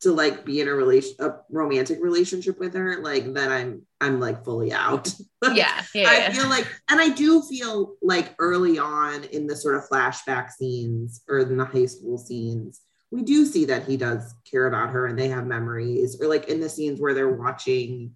to 0.01 0.13
like 0.13 0.45
be 0.45 0.61
in 0.61 0.69
a 0.69 0.75
relation 0.75 1.15
a 1.21 1.31
romantic 1.51 1.99
relationship 2.03 2.61
with 2.61 2.75
her 2.75 2.99
like 3.01 3.33
then 3.33 3.51
I'm 3.51 3.87
I'm 4.05 4.21
like 4.21 4.45
fully 4.45 4.73
out. 4.73 5.13
Yeah. 5.53 5.83
Yeah. 5.95 6.09
I 6.09 6.33
feel 6.33 6.49
like, 6.49 6.67
and 6.89 6.99
I 6.99 7.11
do 7.11 7.43
feel 7.43 7.97
like 8.01 8.35
early 8.39 8.79
on 8.79 9.25
in 9.25 9.47
the 9.47 9.55
sort 9.55 9.75
of 9.75 9.87
flashback 9.87 10.51
scenes 10.51 11.23
or 11.29 11.41
in 11.41 11.59
the 11.59 11.67
high 11.67 11.85
school 11.85 12.17
scenes, 12.17 12.81
we 13.11 13.21
do 13.23 13.45
see 13.45 13.67
that 13.67 13.85
he 13.85 13.99
does 13.99 14.35
care 14.51 14.67
about 14.67 14.89
her 14.89 15.07
and 15.07 15.19
they 15.19 15.29
have 15.29 15.47
memories, 15.47 16.19
or 16.19 16.29
like 16.29 16.49
in 16.49 16.61
the 16.61 16.71
scenes 16.71 16.99
where 16.99 17.13
they're 17.13 17.29
watching 17.29 18.13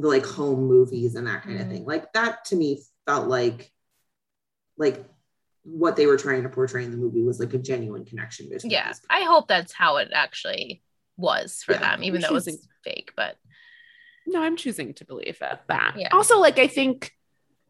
the 0.00 0.08
like 0.08 0.24
home 0.26 0.60
movies 0.66 1.14
and 1.14 1.26
that 1.26 1.42
kind 1.42 1.60
of 1.60 1.66
Mhm. 1.66 1.70
thing. 1.70 1.84
Like 1.84 2.12
that 2.12 2.44
to 2.46 2.56
me 2.56 2.82
felt 3.06 3.28
like, 3.28 3.72
like 4.76 5.04
what 5.64 5.96
they 5.96 6.06
were 6.06 6.16
trying 6.16 6.42
to 6.44 6.48
portray 6.48 6.84
in 6.84 6.90
the 6.90 6.96
movie 6.96 7.22
was 7.22 7.40
like 7.40 7.52
a 7.54 7.58
genuine 7.58 8.04
connection 8.04 8.48
between. 8.48 8.70
yeah. 8.70 8.88
these 8.88 9.00
I 9.10 9.22
hope 9.24 9.48
that's 9.48 9.72
how 9.72 9.96
it 9.96 10.08
actually 10.12 10.82
was 11.16 11.62
for 11.62 11.72
Yeah, 11.72 11.80
them, 11.96 12.04
even 12.04 12.16
I'm 12.18 12.22
though 12.22 12.28
it 12.28 12.34
was 12.34 12.44
choosing- 12.46 12.60
fake. 12.84 13.12
But 13.16 13.36
no, 14.26 14.42
I'm 14.42 14.56
choosing 14.56 14.94
to 14.94 15.04
believe 15.04 15.38
that. 15.40 15.64
that. 15.68 15.94
Yeah. 15.98 16.08
Also, 16.12 16.38
like 16.38 16.58
I 16.58 16.68
think 16.68 17.12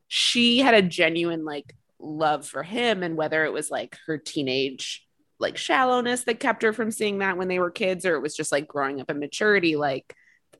she 0.06 0.58
had 0.58 0.74
a 0.74 0.82
genuine 0.82 1.44
like 1.44 1.74
love 1.98 2.46
for 2.46 2.62
him, 2.62 3.02
and 3.02 3.16
whether 3.16 3.44
it 3.44 3.52
was 3.52 3.70
like 3.70 3.96
her 4.06 4.18
teenage 4.18 5.04
like 5.40 5.56
shallowness 5.56 6.24
that 6.24 6.40
kept 6.40 6.62
her 6.64 6.72
from 6.72 6.90
seeing 6.90 7.18
that 7.18 7.36
when 7.36 7.46
they 7.48 7.58
were 7.60 7.70
kids, 7.70 8.04
or 8.04 8.16
it 8.16 8.20
was 8.20 8.36
just 8.36 8.50
like 8.52 8.66
growing 8.66 9.00
up 9.00 9.08
in 9.10 9.18
maturity, 9.20 9.76
like 9.76 10.14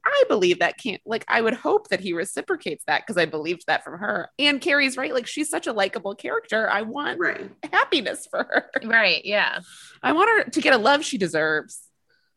I 0.04 0.24
believe 0.28 0.58
that 0.60 0.78
can't 0.78 1.00
like 1.06 1.24
I 1.28 1.40
would 1.40 1.54
hope 1.54 1.88
that 1.88 2.00
he 2.00 2.12
reciprocates 2.12 2.84
that 2.86 3.02
because 3.06 3.16
I 3.16 3.26
believed 3.26 3.64
that 3.66 3.84
from 3.84 3.98
her. 3.98 4.30
And 4.38 4.60
Carrie's 4.60 4.96
right, 4.96 5.12
like 5.14 5.26
she's 5.26 5.48
such 5.50 5.66
a 5.66 5.72
likable 5.72 6.14
character. 6.14 6.68
I 6.70 6.82
want 6.82 7.18
Right. 7.20 7.50
happiness 7.72 8.26
for 8.30 8.38
her. 8.38 8.70
right. 8.84 9.24
Yeah. 9.24 9.60
I 10.02 10.12
want 10.12 10.30
her 10.30 10.50
to 10.50 10.60
get 10.60 10.74
a 10.74 10.78
love 10.78 11.04
she 11.04 11.18
deserves. 11.18 11.80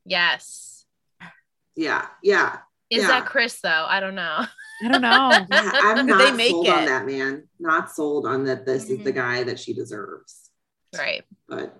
Yes. 0.05 0.85
Yeah. 1.75 2.07
Yeah. 2.23 2.57
Is 2.89 3.03
Yeah. 3.03 3.07
that 3.07 3.25
Chris 3.25 3.59
though? 3.61 3.85
I 3.87 3.99
don't 3.99 4.15
know. 4.15 4.45
I 4.83 4.87
don't 4.87 5.01
know. 5.01 5.31
Yeah, 5.51 5.71
I'm 5.73 6.05
not 6.07 6.17
they 6.17 6.31
make 6.31 6.49
sold 6.51 6.67
it? 6.67 6.73
on 6.73 6.85
that 6.85 7.05
man. 7.05 7.47
Not 7.59 7.91
sold 7.91 8.25
on 8.25 8.45
that 8.45 8.65
this 8.65 8.89
is 8.89 9.03
the 9.03 9.11
Mhm. 9.11 9.15
guy 9.15 9.43
that 9.43 9.59
she 9.59 9.73
deserves. 9.73 10.49
Right. 10.97 11.23
But 11.47 11.79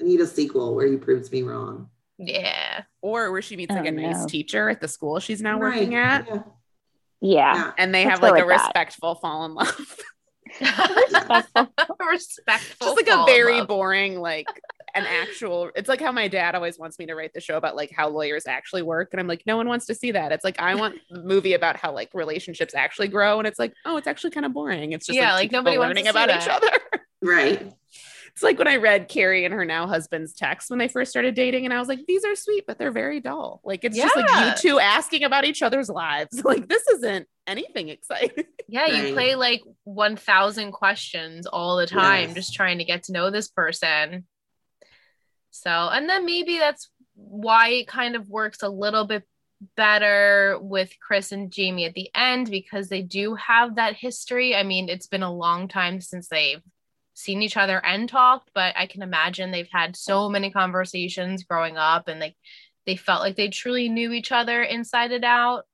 I 0.00 0.04
need 0.04 0.20
a 0.20 0.26
sequel 0.26 0.74
where 0.74 0.86
he 0.86 0.96
proves 0.98 1.32
me 1.32 1.42
wrong. 1.42 1.88
Yeah. 2.18 2.82
or 3.02 3.30
where 3.32 3.42
she 3.42 3.56
meets 3.56 3.70
like 3.72 3.84
Oh, 3.84 3.88
a 3.88 3.90
nice 3.90 4.20
no. 4.20 4.26
techer 4.26 4.68
at 4.70 4.80
the 4.80 4.88
school 4.88 5.18
she's 5.20 5.42
now 5.42 5.58
Right, 5.60 5.74
working 5.74 5.94
at. 5.96 6.26
Yeah. 6.26 6.42
Yeah. 7.20 7.54
yeah. 7.54 7.72
and 7.78 7.94
they 7.94 8.04
Let's 8.04 8.20
have 8.20 8.22
like 8.32 8.42
a 8.42 8.46
with 8.46 8.56
that. 8.56 8.64
respectful 8.66 9.14
fall 9.16 9.44
in 9.44 9.54
love. 9.54 9.96
Respectful. 12.10 12.86
Just 12.86 12.96
like 12.96 13.06
a 13.08 13.10
fall 13.10 13.26
in 13.28 13.34
very 13.34 13.64
boring, 13.64 14.20
like 14.20 14.46
an 14.94 15.04
actual. 15.04 15.70
It's 15.74 15.88
like 15.88 16.00
how 16.00 16.12
my 16.12 16.28
dad 16.28 16.54
always 16.54 16.78
wants 16.78 16.98
me 16.98 17.06
to 17.06 17.14
write 17.14 17.32
the 17.34 17.40
show 17.40 17.56
about 17.56 17.74
like 17.76 17.90
how 17.94 18.08
lawyers 18.08 18.46
actually 18.46 18.82
work, 18.82 19.08
and 19.12 19.20
I'm 19.20 19.26
like, 19.26 19.42
no 19.46 19.56
one 19.56 19.68
wants 19.68 19.86
to 19.86 19.94
see 19.94 20.12
that. 20.12 20.32
It's 20.32 20.44
like 20.44 20.60
I 20.60 20.74
want 20.76 20.96
a 21.10 21.18
movie 21.18 21.54
about 21.54 21.76
how 21.76 21.92
like 21.92 22.10
relationships 22.14 22.74
actually 22.74 23.08
grow, 23.08 23.38
and 23.38 23.46
it's 23.46 23.58
like, 23.58 23.74
oh, 23.84 23.96
it's 23.96 24.06
actually 24.06 24.30
kind 24.30 24.46
of 24.46 24.52
boring. 24.52 24.92
It's 24.92 25.06
just 25.06 25.16
Yeah, 25.16 25.32
like, 25.34 25.44
like, 25.44 25.52
nobody 25.52 25.74
people 25.76 25.86
wants 25.86 26.00
to 26.00 26.04
learning 26.06 26.12
see 26.14 26.32
about 26.32 26.42
each 26.42 26.48
other. 26.48 26.78
Right. 27.22 27.72
It's 28.36 28.42
like 28.42 28.58
when 28.58 28.68
I 28.68 28.76
read 28.76 29.08
Carrie 29.08 29.46
and 29.46 29.54
her 29.54 29.64
now 29.64 29.86
husband's 29.86 30.34
text 30.34 30.68
when 30.68 30.78
they 30.78 30.88
first 30.88 31.10
started 31.10 31.34
dating, 31.34 31.64
and 31.64 31.72
I 31.72 31.78
was 31.78 31.88
like, 31.88 32.00
these 32.06 32.22
are 32.22 32.36
sweet, 32.36 32.64
but 32.66 32.78
they're 32.78 32.92
very 32.92 33.18
dull. 33.18 33.62
Like 33.64 33.82
it's 33.82 33.96
just 33.96 34.14
like 34.14 34.28
you 34.28 34.70
two 34.70 34.78
asking 34.78 35.24
about 35.24 35.46
each 35.46 35.62
other's 35.62 35.88
lives. 35.88 36.40
Like 36.44 36.68
this 36.68 36.86
isn't 36.86 37.26
anything 37.46 37.88
exciting. 37.88 38.44
Yeah, 38.68 38.86
you 38.88 39.04
Right. 39.04 39.12
play 39.14 39.34
like 39.36 39.62
1000 39.84 40.72
questions 40.72 41.46
all 41.46 41.76
the 41.76 41.86
time 41.86 42.26
Yes. 42.28 42.34
just 42.34 42.54
trying 42.54 42.78
to 42.78 42.84
get 42.84 43.04
to 43.04 43.12
know 43.12 43.30
this 43.30 43.48
person. 43.48 44.26
So, 45.50 45.70
and 45.70 46.08
then 46.08 46.26
maybe 46.26 46.58
that's 46.58 46.90
why 47.14 47.68
it 47.70 47.88
kind 47.88 48.16
of 48.16 48.28
works 48.28 48.62
a 48.62 48.68
little 48.68 49.06
bit 49.06 49.22
better 49.76 50.58
with 50.60 50.92
Chris 51.00 51.32
and 51.32 51.50
Jamie 51.50 51.86
at 51.86 51.94
the 51.94 52.10
end 52.14 52.50
because 52.50 52.88
they 52.88 53.02
do 53.02 53.34
have 53.36 53.76
that 53.76 53.94
history. 53.94 54.54
I 54.54 54.62
mean, 54.64 54.88
it's 54.88 55.06
been 55.06 55.22
a 55.22 55.32
long 55.32 55.68
time 55.68 56.00
since 56.00 56.28
they've 56.28 56.60
seen 57.16 57.40
each 57.42 57.56
other 57.56 57.84
and 57.84 58.08
talked, 58.08 58.50
but 58.54 58.74
I 58.76 58.86
can 58.86 59.02
imagine 59.02 59.50
they've 59.50 59.68
had 59.72 59.96
so 59.96 60.28
many 60.28 60.50
conversations 60.50 61.44
growing 61.44 61.76
up 61.78 62.08
and 62.08 62.20
like 62.20 62.36
they 62.84 62.94
felt 62.96 63.22
like 63.22 63.36
they 63.36 63.48
truly 63.48 63.88
knew 63.88 64.12
each 64.12 64.30
other 64.30 64.62
inside 64.62 65.12
and 65.12 65.24
out. 65.24 65.64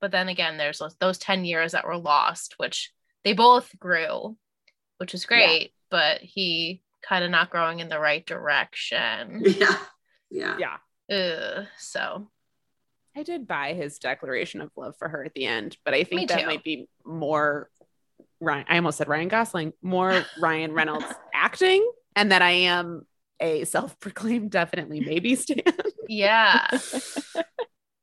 But 0.00 0.10
then 0.10 0.28
again, 0.28 0.56
there's 0.56 0.78
those- 0.78 0.96
those 0.96 1.18
10 1.18 1.44
years 1.44 1.72
that 1.72 1.86
were 1.86 1.98
lost, 1.98 2.54
which 2.58 2.92
they 3.24 3.34
both 3.34 3.78
grew, 3.78 4.36
which 4.98 5.14
is 5.14 5.26
great, 5.26 5.72
but 5.90 6.20
he 6.22 6.82
kind 7.02 7.24
of 7.24 7.30
not 7.30 7.50
growing 7.50 7.80
in 7.80 7.88
the 7.88 8.00
right 8.00 8.24
direction. 8.26 9.42
Yeah. 9.58 9.78
Yeah. 10.30 10.56
Yeah. 10.58 10.76
Ugh, 11.16 11.66
so 11.78 12.30
I 13.14 13.22
did 13.22 13.46
buy 13.46 13.74
his 13.74 13.98
declaration 13.98 14.60
of 14.60 14.70
love 14.76 14.96
for 14.98 15.08
her 15.08 15.24
at 15.24 15.34
the 15.34 15.46
end, 15.46 15.76
but 15.84 15.94
I 15.94 16.04
think 16.04 16.20
Me 16.22 16.26
that 16.26 16.40
too. 16.40 16.46
might 16.46 16.64
be 16.64 16.88
more 17.04 17.70
Ryan. 18.40 18.66
I 18.68 18.76
almost 18.76 18.98
said 18.98 19.08
Ryan 19.08 19.28
Gosling, 19.28 19.72
more 19.82 20.24
Ryan 20.40 20.72
Reynolds 20.72 21.06
acting, 21.34 21.88
and 22.14 22.32
that 22.32 22.42
I 22.42 22.50
am 22.50 23.06
a 23.40 23.64
self-proclaimed 23.64 24.50
definitely 24.50 25.00
maybe 25.00 25.34
stan. 25.36 25.62
yeah. 26.08 26.66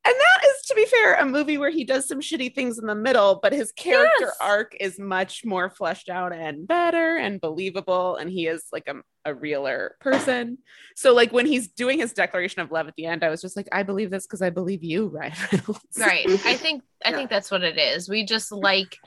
And 0.06 0.14
that 0.14 0.46
is, 0.50 0.66
to 0.68 0.76
be 0.76 0.86
fair, 0.86 1.14
a 1.14 1.26
movie 1.26 1.58
where 1.58 1.70
he 1.70 1.86
does 1.86 2.10
some 2.10 2.20
shitty 2.20 2.54
things 2.54 2.78
in 2.78 2.88
the 2.88 2.94
middle, 2.94 3.40
but 3.42 3.54
his 3.54 3.72
character 3.72 4.12
Yes. 4.26 4.36
arc 4.42 4.76
is 4.82 5.00
much 5.00 5.46
more 5.46 5.70
fleshed 5.70 6.10
out 6.10 6.34
and 6.34 6.68
better 6.68 7.16
and 7.16 7.40
believable. 7.40 8.18
And 8.18 8.30
he 8.30 8.48
is 8.48 8.66
like 8.74 8.90
a, 8.90 8.96
a 9.24 9.34
realer 9.34 9.96
person. 10.02 10.58
So, 10.98 11.14
like, 11.14 11.32
when 11.32 11.46
he's 11.46 11.70
doing 11.70 12.00
his 12.00 12.12
declaration 12.12 12.62
of 12.62 12.70
love 12.70 12.90
at 12.90 12.96
the 12.98 13.06
end, 13.06 13.24
I 13.24 13.30
was 13.30 13.40
just 13.42 13.56
like, 13.56 13.70
I 13.72 13.84
believe 13.84 14.12
this 14.12 14.28
because 14.28 14.42
I 14.42 14.50
believe 14.50 14.84
you, 14.84 15.08
Ryan 15.08 15.34
Reynolds. 15.54 15.80
right 15.98 16.28
i 16.44 16.58
think 16.58 16.84
i 17.06 17.12
Yeah. 17.12 17.16
think 17.16 17.30
that's 17.30 17.50
what 17.50 17.64
it 17.64 17.78
is 17.78 18.10
we 18.10 18.26
just 18.26 18.52
like 18.52 18.98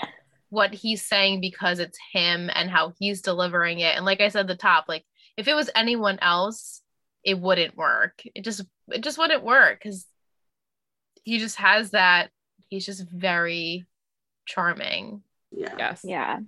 what 0.50 0.72
he's 0.72 1.04
saying 1.04 1.40
because 1.40 1.78
it's 1.78 1.98
him 2.12 2.50
and 2.54 2.70
how 2.70 2.92
he's 2.98 3.20
delivering 3.20 3.80
it 3.80 3.96
and 3.96 4.04
like 4.04 4.20
i 4.20 4.28
said 4.28 4.40
at 4.40 4.46
the 4.46 4.54
top 4.54 4.84
like 4.88 5.04
if 5.36 5.48
it 5.48 5.54
was 5.54 5.70
anyone 5.74 6.18
else 6.20 6.82
it 7.24 7.38
wouldn't 7.38 7.76
work 7.76 8.22
it 8.34 8.42
just 8.44 8.62
it 8.88 9.02
just 9.02 9.18
wouldn't 9.18 9.42
work 9.42 9.78
because 9.82 10.06
he 11.24 11.38
just 11.38 11.56
has 11.56 11.90
that 11.90 12.30
he's 12.68 12.86
just 12.86 13.04
very 13.10 13.84
charming 14.46 15.22
Yeah. 15.50 15.74
Yes. 15.76 16.02
Yeah. 16.04 16.38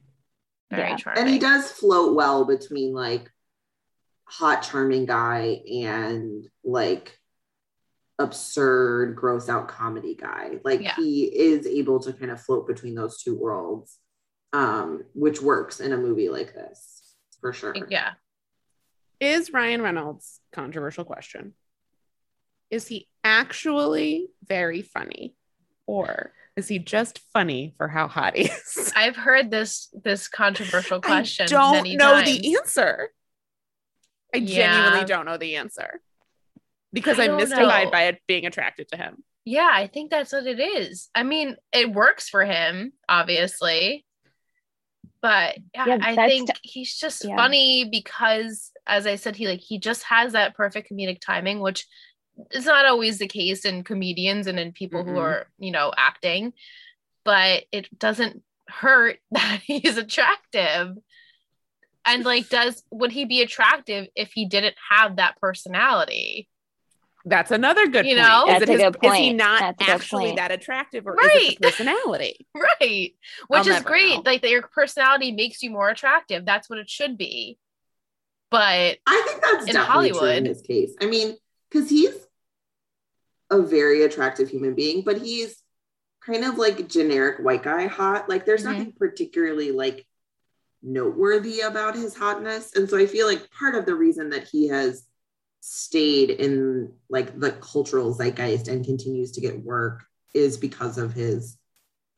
very 0.71 0.91
Yeah. 0.91 0.97
charming 0.97 1.23
And 1.23 1.31
he 1.33 1.39
does 1.39 1.71
float 1.71 2.15
well 2.15 2.45
between 2.45 2.93
like 2.95 3.31
hot, 4.25 4.63
charming 4.63 5.07
guy 5.07 5.61
and 5.69 6.47
like 6.63 7.18
absurd, 8.19 9.15
gross 9.17 9.49
out 9.49 9.69
comedy 9.69 10.15
guy. 10.15 10.59
Like 10.65 10.81
Yeah. 10.83 10.95
he 10.97 11.25
is 11.25 11.67
able 11.67 12.01
to 12.01 12.13
kind 12.13 12.31
of 12.31 12.41
float 12.41 12.67
between 12.67 12.95
those 12.95 13.23
two 13.23 13.37
worlds, 13.37 13.99
um, 14.53 15.05
which 15.15 15.41
works 15.41 15.81
in 15.81 15.93
a 15.93 15.97
movie 15.97 16.29
like 16.29 16.55
this. 16.55 16.95
for 17.41 17.53
sure. 17.53 17.73
Yeah. 17.89 18.15
Is 19.21 19.53
Ryan 19.53 19.81
Reynolds 19.81 20.41
controversial 20.53 21.05
question? 21.05 21.55
Is 22.69 22.89
he 22.89 23.09
actually 23.23 24.29
very 24.45 24.83
funny, 24.83 25.37
or 25.87 26.33
is 26.57 26.67
he 26.67 26.81
just 26.81 27.21
funny 27.33 27.75
for 27.77 27.87
how 27.87 28.09
hot 28.09 28.37
he 28.37 28.47
is? 28.51 28.93
I've 28.97 29.15
heard 29.17 29.51
this 29.53 29.89
this 30.03 30.27
controversial 30.27 31.01
question. 31.01 31.45
I 31.45 31.47
don't 31.47 31.73
many 31.75 31.95
know 31.97 32.15
times. 32.23 32.27
the 32.41 32.57
answer. 32.57 33.11
I 34.35 34.39
Yeah. 34.39 34.73
genuinely 34.75 35.05
don't 35.07 35.25
know 35.27 35.37
the 35.39 35.55
answer 35.57 36.01
because 36.93 37.19
I 37.19 37.25
I'm 37.25 37.37
mystified 37.37 37.87
know. 37.87 37.91
by 37.91 38.03
it 38.05 38.21
being 38.27 38.47
attracted 38.47 38.89
to 38.89 38.97
him. 38.97 39.23
Yeah, 39.45 39.71
I 39.73 39.87
think 39.87 40.11
that's 40.11 40.33
what 40.33 40.47
it 40.47 40.61
is. 40.61 41.09
I 41.15 41.23
mean, 41.23 41.57
it 41.73 41.91
works 41.93 42.29
for 42.29 42.45
him, 42.45 42.93
obviously. 43.09 44.05
But 45.21 45.59
yeah, 45.75 45.87
Yeah, 45.87 45.99
I 46.03 46.17
think 46.29 46.51
t- 46.51 46.61
he's 46.63 46.95
just 46.97 47.25
yeah. 47.25 47.37
funny 47.37 47.89
because 47.91 48.71
as 48.87 49.07
I 49.07 49.17
said, 49.17 49.37
he 49.37 49.49
like 49.49 49.61
he 49.61 49.79
just 49.79 50.05
has 50.05 50.33
that 50.33 50.55
perfect 50.55 50.91
comedic 50.91 51.21
timing, 51.21 51.61
which 51.61 51.87
is 52.53 52.67
not 52.67 52.87
always 52.87 53.19
the 53.19 53.27
case 53.29 53.65
in 53.65 53.85
comedians 53.85 54.47
and 54.47 54.61
in 54.61 54.73
people 54.73 55.05
who 55.05 55.15
Mm-mm. 55.15 55.21
are, 55.21 55.47
you 55.59 55.73
know, 55.73 55.93
acting. 55.97 56.53
But 57.25 57.65
it 57.73 57.99
doesn't 57.99 58.43
hurt 58.69 59.19
that 59.33 59.61
he's 59.65 59.97
attractive. 59.97 60.97
And 62.05 62.25
like, 62.25 62.49
does 62.49 62.83
would 62.91 63.13
he 63.13 63.25
be 63.25 63.43
attractive 63.43 64.09
if 64.15 64.33
he 64.33 64.47
didn't 64.47 64.77
have 64.91 65.17
that 65.17 65.39
personality? 65.41 66.49
That's 67.25 67.51
another 67.51 67.87
good 67.89 68.07
You 68.07 68.17
point. 68.17 68.29
know? 68.29 68.45
is, 68.45 68.61
That's 68.61 68.63
it 68.63 68.69
a 68.69 68.73
his, 68.73 68.83
good 68.83 68.97
is 69.05 69.15
he 69.15 69.33
not 69.33 69.61
That's 69.61 69.89
actually 69.91 70.33
that 70.37 70.51
attractive 70.53 71.07
or 71.07 71.15
is 71.21 71.31
it 71.35 71.35
Right. 71.35 71.59
personality? 71.63 72.47
Right. 72.55 73.15
I'll 73.53 73.59
Which 73.65 73.67
is 73.67 73.83
great. 73.83 74.17
know. 74.17 74.23
Like 74.25 74.43
that 74.43 74.51
your 74.51 74.63
personality 74.63 75.33
makes 75.33 75.63
you 75.63 75.71
more 75.71 75.89
attractive. 75.89 76.45
That's 76.45 76.71
what 76.71 76.79
it 76.79 76.89
should 76.89 77.19
be. 77.19 77.59
But 78.51 78.99
I 79.07 79.23
think 79.29 79.43
that's 79.43 79.67
In 79.69 79.75
definitely 79.75 80.11
true 80.11 80.19
in 80.21 80.23
Hollywood. 80.25 80.47
his 80.47 80.63
case. 80.63 80.95
I 81.01 81.07
mean, 81.07 81.37
because 81.71 81.91
he's 81.91 82.15
a 83.51 83.61
very 83.61 84.05
attractive 84.05 84.49
human 84.49 84.75
being, 84.75 85.03
but 85.03 85.19
he's 85.21 85.63
kind 86.25 86.45
of 86.45 86.57
like 86.57 86.89
generic 86.89 87.39
white 87.45 87.63
guy 87.63 87.87
hot. 87.87 88.29
Like 88.29 88.47
there's 88.47 88.63
Mhm. 88.63 88.73
nothing 88.73 88.93
particularly 88.93 89.71
like 89.71 90.07
noteworthy 90.83 91.61
about 91.61 91.97
his 91.97 92.15
hotness. 92.17 92.75
And 92.77 92.89
so 92.89 92.97
I 92.97 93.07
feel 93.07 93.27
like 93.27 93.51
part 93.51 93.75
of 93.75 93.85
the 93.87 93.95
reason 93.95 94.31
that 94.31 94.47
he 94.49 94.69
has 94.69 95.05
stayed 95.61 96.31
in 96.31 96.93
like 97.09 97.39
the 97.39 97.53
cultural 97.53 98.15
zeitgeist 98.15 98.69
and 98.69 98.85
continues 98.85 99.33
to 99.33 99.41
get 99.41 99.63
work 99.63 100.05
is 100.35 100.57
because 100.57 100.99
of 100.99 101.13
his 101.13 101.57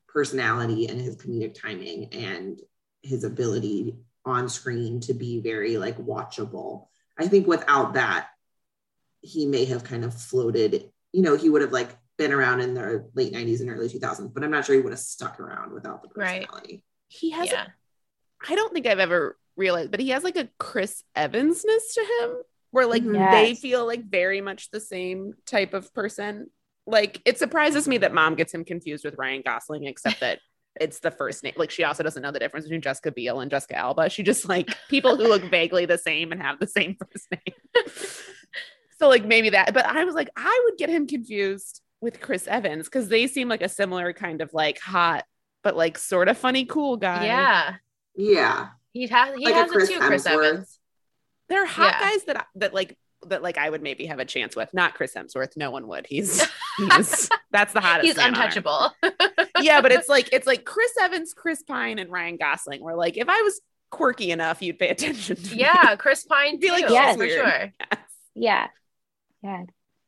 personality 0.08 0.88
and 0.88 1.00
his 1.00 1.16
comedic 1.16 1.54
timing 1.54 2.12
and 2.12 2.60
his 3.02 3.24
ability 3.24 3.96
on 4.24 4.48
screen 4.48 5.00
to 5.00 5.14
be 5.14 5.40
very 5.40 5.78
like 5.78 5.96
watchable. 5.98 6.88
I 7.18 7.26
think 7.28 7.46
without 7.46 7.94
that, 7.94 8.28
he 9.22 9.46
may 9.46 9.64
have 9.66 9.84
kind 9.84 10.04
of 10.04 10.14
floated, 10.14 10.90
you 11.12 11.22
know, 11.22 11.36
he 11.36 11.48
would 11.48 11.62
have 11.62 11.72
like 11.72 11.90
been 12.18 12.32
around 12.32 12.60
in 12.60 12.74
the 12.74 13.08
late 13.14 13.32
90s 13.32 13.60
and 13.60 13.70
early 13.70 13.88
2000s, 13.88 14.32
but 14.34 14.44
I'm 14.44 14.50
not 14.50 14.64
sure 14.64 14.74
he 14.74 14.80
would 14.80 14.92
have 14.92 14.98
stuck 15.00 15.40
around 15.40 15.72
without 15.72 16.02
the 16.02 16.08
Right. 16.14 16.46
personality. 16.46 16.84
He 17.08 17.30
has 17.30 17.50
yeah. 17.50 17.66
I 18.48 18.54
don't 18.54 18.72
think 18.72 18.86
I've 18.86 18.98
ever 18.98 19.38
realized, 19.56 19.90
but 19.90 20.00
he 20.00 20.10
has 20.10 20.24
like 20.24 20.36
a 20.36 20.48
Chris 20.58 21.02
Evansness 21.16 21.94
to 21.94 22.00
him 22.00 22.42
where 22.70 22.86
like 22.86 23.02
Mhm. 23.02 23.30
they 23.30 23.54
feel 23.54 23.86
like 23.86 24.04
very 24.04 24.40
much 24.40 24.70
the 24.70 24.80
same 24.80 25.34
type 25.46 25.74
of 25.74 25.92
person. 25.94 26.50
Like 26.86 27.20
it 27.24 27.38
surprises 27.38 27.86
me 27.88 27.98
that 27.98 28.14
mom 28.14 28.34
gets 28.34 28.52
him 28.54 28.64
confused 28.64 29.04
with 29.04 29.16
Ryan 29.18 29.42
Gosling, 29.44 29.84
except 29.84 30.20
that 30.20 30.38
it's 30.80 31.00
the 31.00 31.10
first 31.10 31.42
name. 31.42 31.54
Like 31.56 31.70
she 31.70 31.84
also 31.84 32.02
doesn't 32.02 32.22
know 32.22 32.30
the 32.30 32.38
difference 32.38 32.64
between 32.66 32.80
Jessica 32.80 33.10
Biel 33.12 33.40
and 33.40 33.50
Jessica 33.50 33.76
Alba. 33.76 34.08
She 34.08 34.22
just 34.22 34.48
like 34.48 34.68
people 34.88 35.16
who 35.16 35.24
look 35.28 35.42
vaguely 35.42 35.84
the 35.86 35.98
same 35.98 36.32
and 36.32 36.40
have 36.40 36.58
the 36.60 36.66
same 36.66 36.96
first 36.96 37.26
name. 37.30 37.84
so 38.98 39.08
like 39.08 39.24
maybe 39.24 39.50
that, 39.50 39.74
but 39.74 39.84
I 39.86 40.04
was 40.04 40.14
like, 40.14 40.30
I 40.36 40.60
would 40.64 40.78
get 40.78 40.88
him 40.90 41.06
confused 41.06 41.80
with 42.00 42.20
Chris 42.20 42.46
Evans 42.46 42.86
because 42.86 43.08
they 43.08 43.26
seem 43.26 43.48
like 43.48 43.62
a 43.62 43.68
similar 43.68 44.12
kind 44.12 44.40
of 44.40 44.52
like 44.54 44.78
hot, 44.78 45.24
but 45.62 45.76
like 45.76 45.98
sort 45.98 46.28
of 46.28 46.38
funny, 46.38 46.64
cool 46.64 46.96
guy. 46.96 47.26
Yeah. 47.26 47.74
Yeah. 48.16 48.68
He 48.92 49.06
has 49.06 49.34
he 49.36 49.44
Like 49.44 49.54
a 49.54 49.58
has 49.58 49.70
Chris 49.70 49.90
it 49.90 49.94
too, 49.94 50.00
Chris 50.00 50.26
Evans. 50.26 50.78
There 51.50 51.62
are 51.62 51.66
hot 51.66 51.94
Yeah. 52.00 52.10
guys 52.10 52.24
that 52.24 52.46
that 52.54 52.72
like 52.74 52.96
that 53.28 53.42
like 53.42 53.58
I 53.58 53.68
would 53.68 53.82
maybe 53.82 54.06
have 54.06 54.18
a 54.18 54.24
chance 54.24 54.56
with. 54.56 54.72
Not 54.72 54.94
Chris 54.94 55.12
Hemsworth. 55.14 55.56
No 55.56 55.70
one 55.70 55.86
would. 55.88 56.06
He's 56.08 56.42
he's 56.78 57.28
that's 57.50 57.74
the 57.74 57.80
hottest. 57.80 58.06
He's 58.06 58.16
man 58.16 58.28
on 58.28 58.34
untouchable. 58.34 58.92
Yeah, 59.60 59.82
but 59.82 59.92
it's 59.92 60.08
like 60.08 60.30
it's 60.32 60.46
like 60.46 60.64
Chris 60.64 60.92
Evans, 60.98 61.34
Chris 61.34 61.62
Pine, 61.62 61.98
and 61.98 62.10
Ryan 62.10 62.38
Gosling. 62.38 62.82
Where 62.82 62.96
like 62.96 63.18
if 63.18 63.28
I 63.28 63.42
was 63.42 63.60
quirky 63.90 64.30
enough, 64.30 64.62
you'd 64.62 64.78
pay 64.78 64.88
attention 64.88 65.36
to 65.36 65.54
me. 65.54 65.60
yeah, 65.60 65.96
Chris 65.96 66.24
Pine 66.24 66.58
Be 66.58 66.68
too, 66.68 66.72
like, 66.72 66.88
Yes. 66.88 67.14
for 67.16 67.18
weird. 67.18 67.46
sure. 67.46 67.72
Yeah. 68.34 68.68
Yeah. 69.42 69.64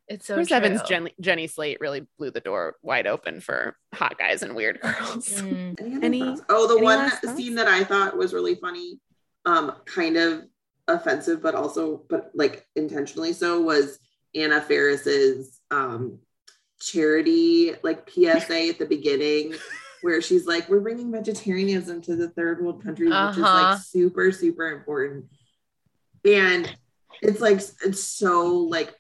It's 0.09 0.26
so 0.26 0.34
Chris 0.34 0.49
true. 0.49 0.57
Evans, 0.59 0.82
Jenny, 0.82 1.12
Jenny 1.20 1.47
Slate 1.49 1.78
really 1.80 2.07
blew 2.18 2.30
the 2.30 2.40
door 2.40 2.76
wide 2.82 3.07
open 3.07 3.40
for 3.40 3.76
hot 3.95 4.18
guys 4.18 4.43
and 4.43 4.55
weird 4.55 4.80
girls. 4.80 5.28
Mm. 5.28 5.80
Any 5.80 5.97
other 5.97 6.05
Any- 6.07 6.36
Oh, 6.49 6.66
the 6.68 6.76
any 6.76 6.82
one 6.84 7.11
scene 7.36 7.55
that 7.57 7.68
I 7.68 7.84
thought 7.84 8.16
was 8.16 8.32
really 8.32 8.55
funny, 8.57 9.01
um, 9.45 9.72
kind 9.86 10.16
of 10.16 10.43
offensive, 10.89 11.43
but 11.43 11.55
also, 11.55 12.05
but 12.09 12.30
like 12.35 12.66
intentionally 12.76 13.33
so, 13.33 13.61
was 13.61 13.99
Anna 14.35 14.61
Faris's 14.61 15.61
um, 15.70 16.18
charity 16.80 17.72
like 17.83 18.09
PSA 18.11 18.68
at 18.68 18.78
the 18.78 18.87
beginning, 18.87 19.55
where 20.03 20.20
she's 20.20 20.47
like, 20.47 20.68
"We're 20.68 20.80
bringing 20.80 21.12
vegetarianism 21.12 22.03
to 22.03 22.16
the 22.16 22.30
third 22.30 22.62
world 22.62 22.83
countries, 22.83 23.11
which 23.11 23.37
is 23.37 23.43
Uh-huh. 23.45 23.70
like 23.72 23.78
super, 23.80 24.33
super 24.33 24.70
important." 24.72 25.26
And 26.24 26.74
it's 27.20 27.41
like 27.41 27.61
it's 27.85 28.03
so 28.03 28.49
like 28.57 28.95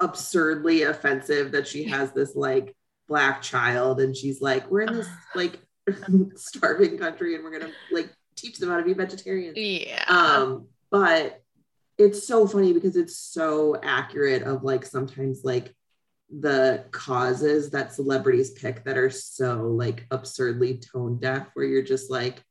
absurdly 0.00 0.82
offensive 0.82 1.52
that 1.52 1.66
she 1.66 1.84
has 1.84 2.12
this 2.12 2.34
like 2.36 2.74
black 3.08 3.40
child 3.40 4.00
and 4.00 4.16
she's 4.16 4.42
like 4.42 4.68
we're 4.70 4.82
in 4.82 4.92
this 4.92 5.08
like 5.34 5.58
starving 6.34 6.98
country 6.98 7.34
and 7.34 7.44
we're 7.44 7.56
gonna 7.58 7.72
like 7.92 8.10
teach 8.36 8.58
them 8.58 8.70
how 8.70 8.76
to 8.76 8.84
be 8.84 8.92
vegetarian 8.92 9.54
Yeah. 9.56 10.04
um 10.08 10.66
but 10.90 11.42
it's 11.98 12.26
so 12.26 12.46
funny 12.46 12.72
because 12.72 12.96
it's 12.96 13.16
so 13.16 13.78
accurate 13.82 14.42
of 14.42 14.62
like 14.62 14.84
sometimes 14.84 15.40
like 15.44 15.74
the 16.40 16.84
causes 16.90 17.70
that 17.70 17.92
celebrities 17.92 18.50
pick 18.50 18.84
that 18.84 18.98
are 18.98 19.10
so 19.10 19.68
like 19.68 20.06
absurdly 20.10 20.78
tone 20.78 21.18
deaf 21.18 21.48
where 21.54 21.64
you're 21.64 21.82
just 21.82 22.10
like 22.10 22.42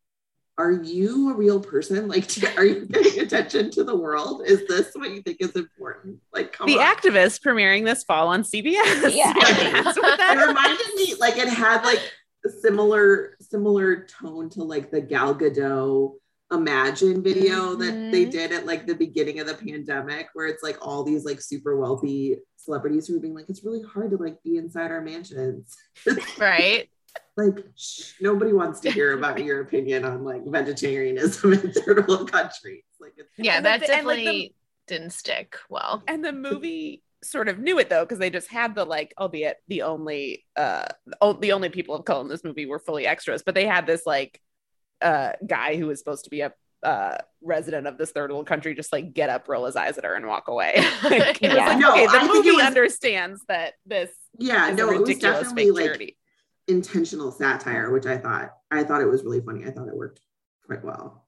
are 0.58 0.72
you 0.72 1.32
a 1.32 1.34
real 1.34 1.60
person 1.60 2.08
like 2.16 2.26
are 2.58 2.64
you 2.66 2.86
paying 2.88 3.20
attention 3.20 3.70
to 3.70 3.84
the 3.84 3.96
world 3.96 4.42
is 4.46 4.66
this 4.68 4.92
what 4.96 5.12
you 5.12 5.22
think 5.22 5.38
is 5.42 5.52
important 5.52 6.18
like 6.34 6.54
come 6.54 6.68
The 6.68 6.80
on. 6.80 6.96
activist 6.96 7.42
premiering 7.42 7.84
this 7.86 8.04
fall 8.04 8.30
on 8.30 8.44
CBS. 8.44 9.12
Yeah. 9.14 9.34
That's 9.84 9.98
what 10.00 10.18
that 10.18 10.38
it 10.38 10.48
reminded 10.48 10.96
me 10.96 11.16
like 11.20 11.38
it 11.38 11.50
had 11.50 11.84
like 11.84 12.00
similar 12.62 13.35
similar 13.50 14.06
tone 14.06 14.50
to 14.52 14.64
like 14.64 14.92
the 14.92 15.02
Gal 15.02 15.36
Gadot 15.36 16.14
Imagine 16.52 17.24
video 17.24 17.74
that 17.74 18.12
they 18.12 18.26
Mhm. 18.28 18.32
did 18.32 18.52
at 18.52 18.68
like 18.68 18.86
the 18.86 18.94
beginning 18.94 19.40
of 19.40 19.48
the 19.48 19.56
pandemic, 19.56 20.28
where 20.36 20.46
it's 20.46 20.62
like 20.62 20.78
all 20.80 21.04
these 21.04 21.26
like 21.26 21.42
super 21.42 21.76
wealthy 21.76 22.38
celebrities 22.56 23.08
who 23.08 23.18
are 23.18 23.20
being 23.20 23.34
like, 23.34 23.50
it's 23.50 23.64
really 23.64 23.82
hard 23.82 24.12
to 24.12 24.18
like 24.18 24.42
be 24.44 24.58
inside 24.58 24.92
our 24.92 25.02
mansions. 25.02 25.76
right. 26.40 26.88
like 27.36 27.58
shh, 27.76 28.14
nobody 28.22 28.54
wants 28.54 28.80
to 28.82 28.92
hear 28.92 29.14
about 29.18 29.44
your 29.44 29.62
opinion 29.62 30.06
on 30.06 30.24
like 30.24 30.46
vegetarianism 30.46 31.54
in 31.54 31.72
third 31.74 32.08
world 32.08 32.32
countries. 32.32 32.84
Like 33.02 33.14
it's 33.18 33.30
Yeah, 33.38 33.60
that 33.62 33.80
like 33.82 33.88
the- 33.88 33.96
and 33.96 34.06
like 34.08 34.18
the- 34.20 34.24
definitely 34.26 34.56
didn't 34.88 35.14
stick 35.14 35.58
well. 35.68 36.04
and 36.08 36.24
the 36.24 36.32
movie 36.32 37.02
sort 37.26 37.50
of 37.50 37.60
knew 37.60 37.80
it 37.80 37.90
though 37.90 38.04
because 38.04 38.20
they 38.20 38.30
just 38.30 38.50
had 38.50 38.76
the 38.76 38.86
like 38.86 39.14
albeit 39.18 39.58
the 39.68 39.82
only 39.84 40.46
uh 40.56 40.86
the 41.40 41.52
only 41.52 41.70
people 41.70 41.96
of 41.96 42.06
color 42.06 42.22
in 42.22 42.28
this 42.28 42.44
movie 42.44 42.66
were 42.66 42.80
fully 42.80 43.06
extras 43.08 43.44
but 43.44 43.56
they 43.56 43.66
had 43.66 43.86
this 43.88 44.06
like 44.06 44.40
uh 45.02 45.32
guy 45.46 45.76
who 45.76 45.88
was 45.88 46.00
supposed 46.00 46.24
to 46.24 46.30
be 46.30 46.42
a 46.42 46.54
uh 46.84 47.18
resident 47.42 47.88
of 47.88 47.98
this 47.98 48.12
third 48.12 48.32
world 48.32 48.46
country 48.48 48.76
just 48.76 48.92
like 48.94 49.14
get 49.14 49.30
up 49.30 49.48
roll 49.48 49.66
his 49.66 49.76
eyes 49.76 49.98
at 49.98 50.04
her 50.04 50.14
and 50.16 50.28
walk 50.28 50.48
away 50.48 50.74
like, 51.04 51.40
Yeah. 51.42 51.54
like, 51.56 51.80
No, 51.80 51.92
okay 51.94 52.06
I 52.08 52.12
the 52.12 52.20
think 52.20 52.34
movie 52.34 52.52
was- 52.52 52.66
understands 52.66 53.42
that 53.48 53.74
this 53.86 54.12
yeah, 54.38 54.70
is 54.70 54.78
no, 54.78 54.90
a 54.90 54.96
it 54.96 55.02
was 55.02 55.18
definitely 55.18 55.72
like 55.72 55.86
charity 55.86 56.18
intentional 56.68 57.32
satire, 57.32 57.92
which 57.92 58.06
I 58.06 58.18
thought 58.18 58.52
I 58.72 58.84
thought 58.84 59.02
it 59.02 59.06
was 59.08 59.24
really 59.24 59.40
funny. 59.40 59.66
I 59.66 59.72
thought 59.72 59.88
it 59.88 59.96
worked 59.96 60.20
quite 60.66 60.84
well. 60.84 61.26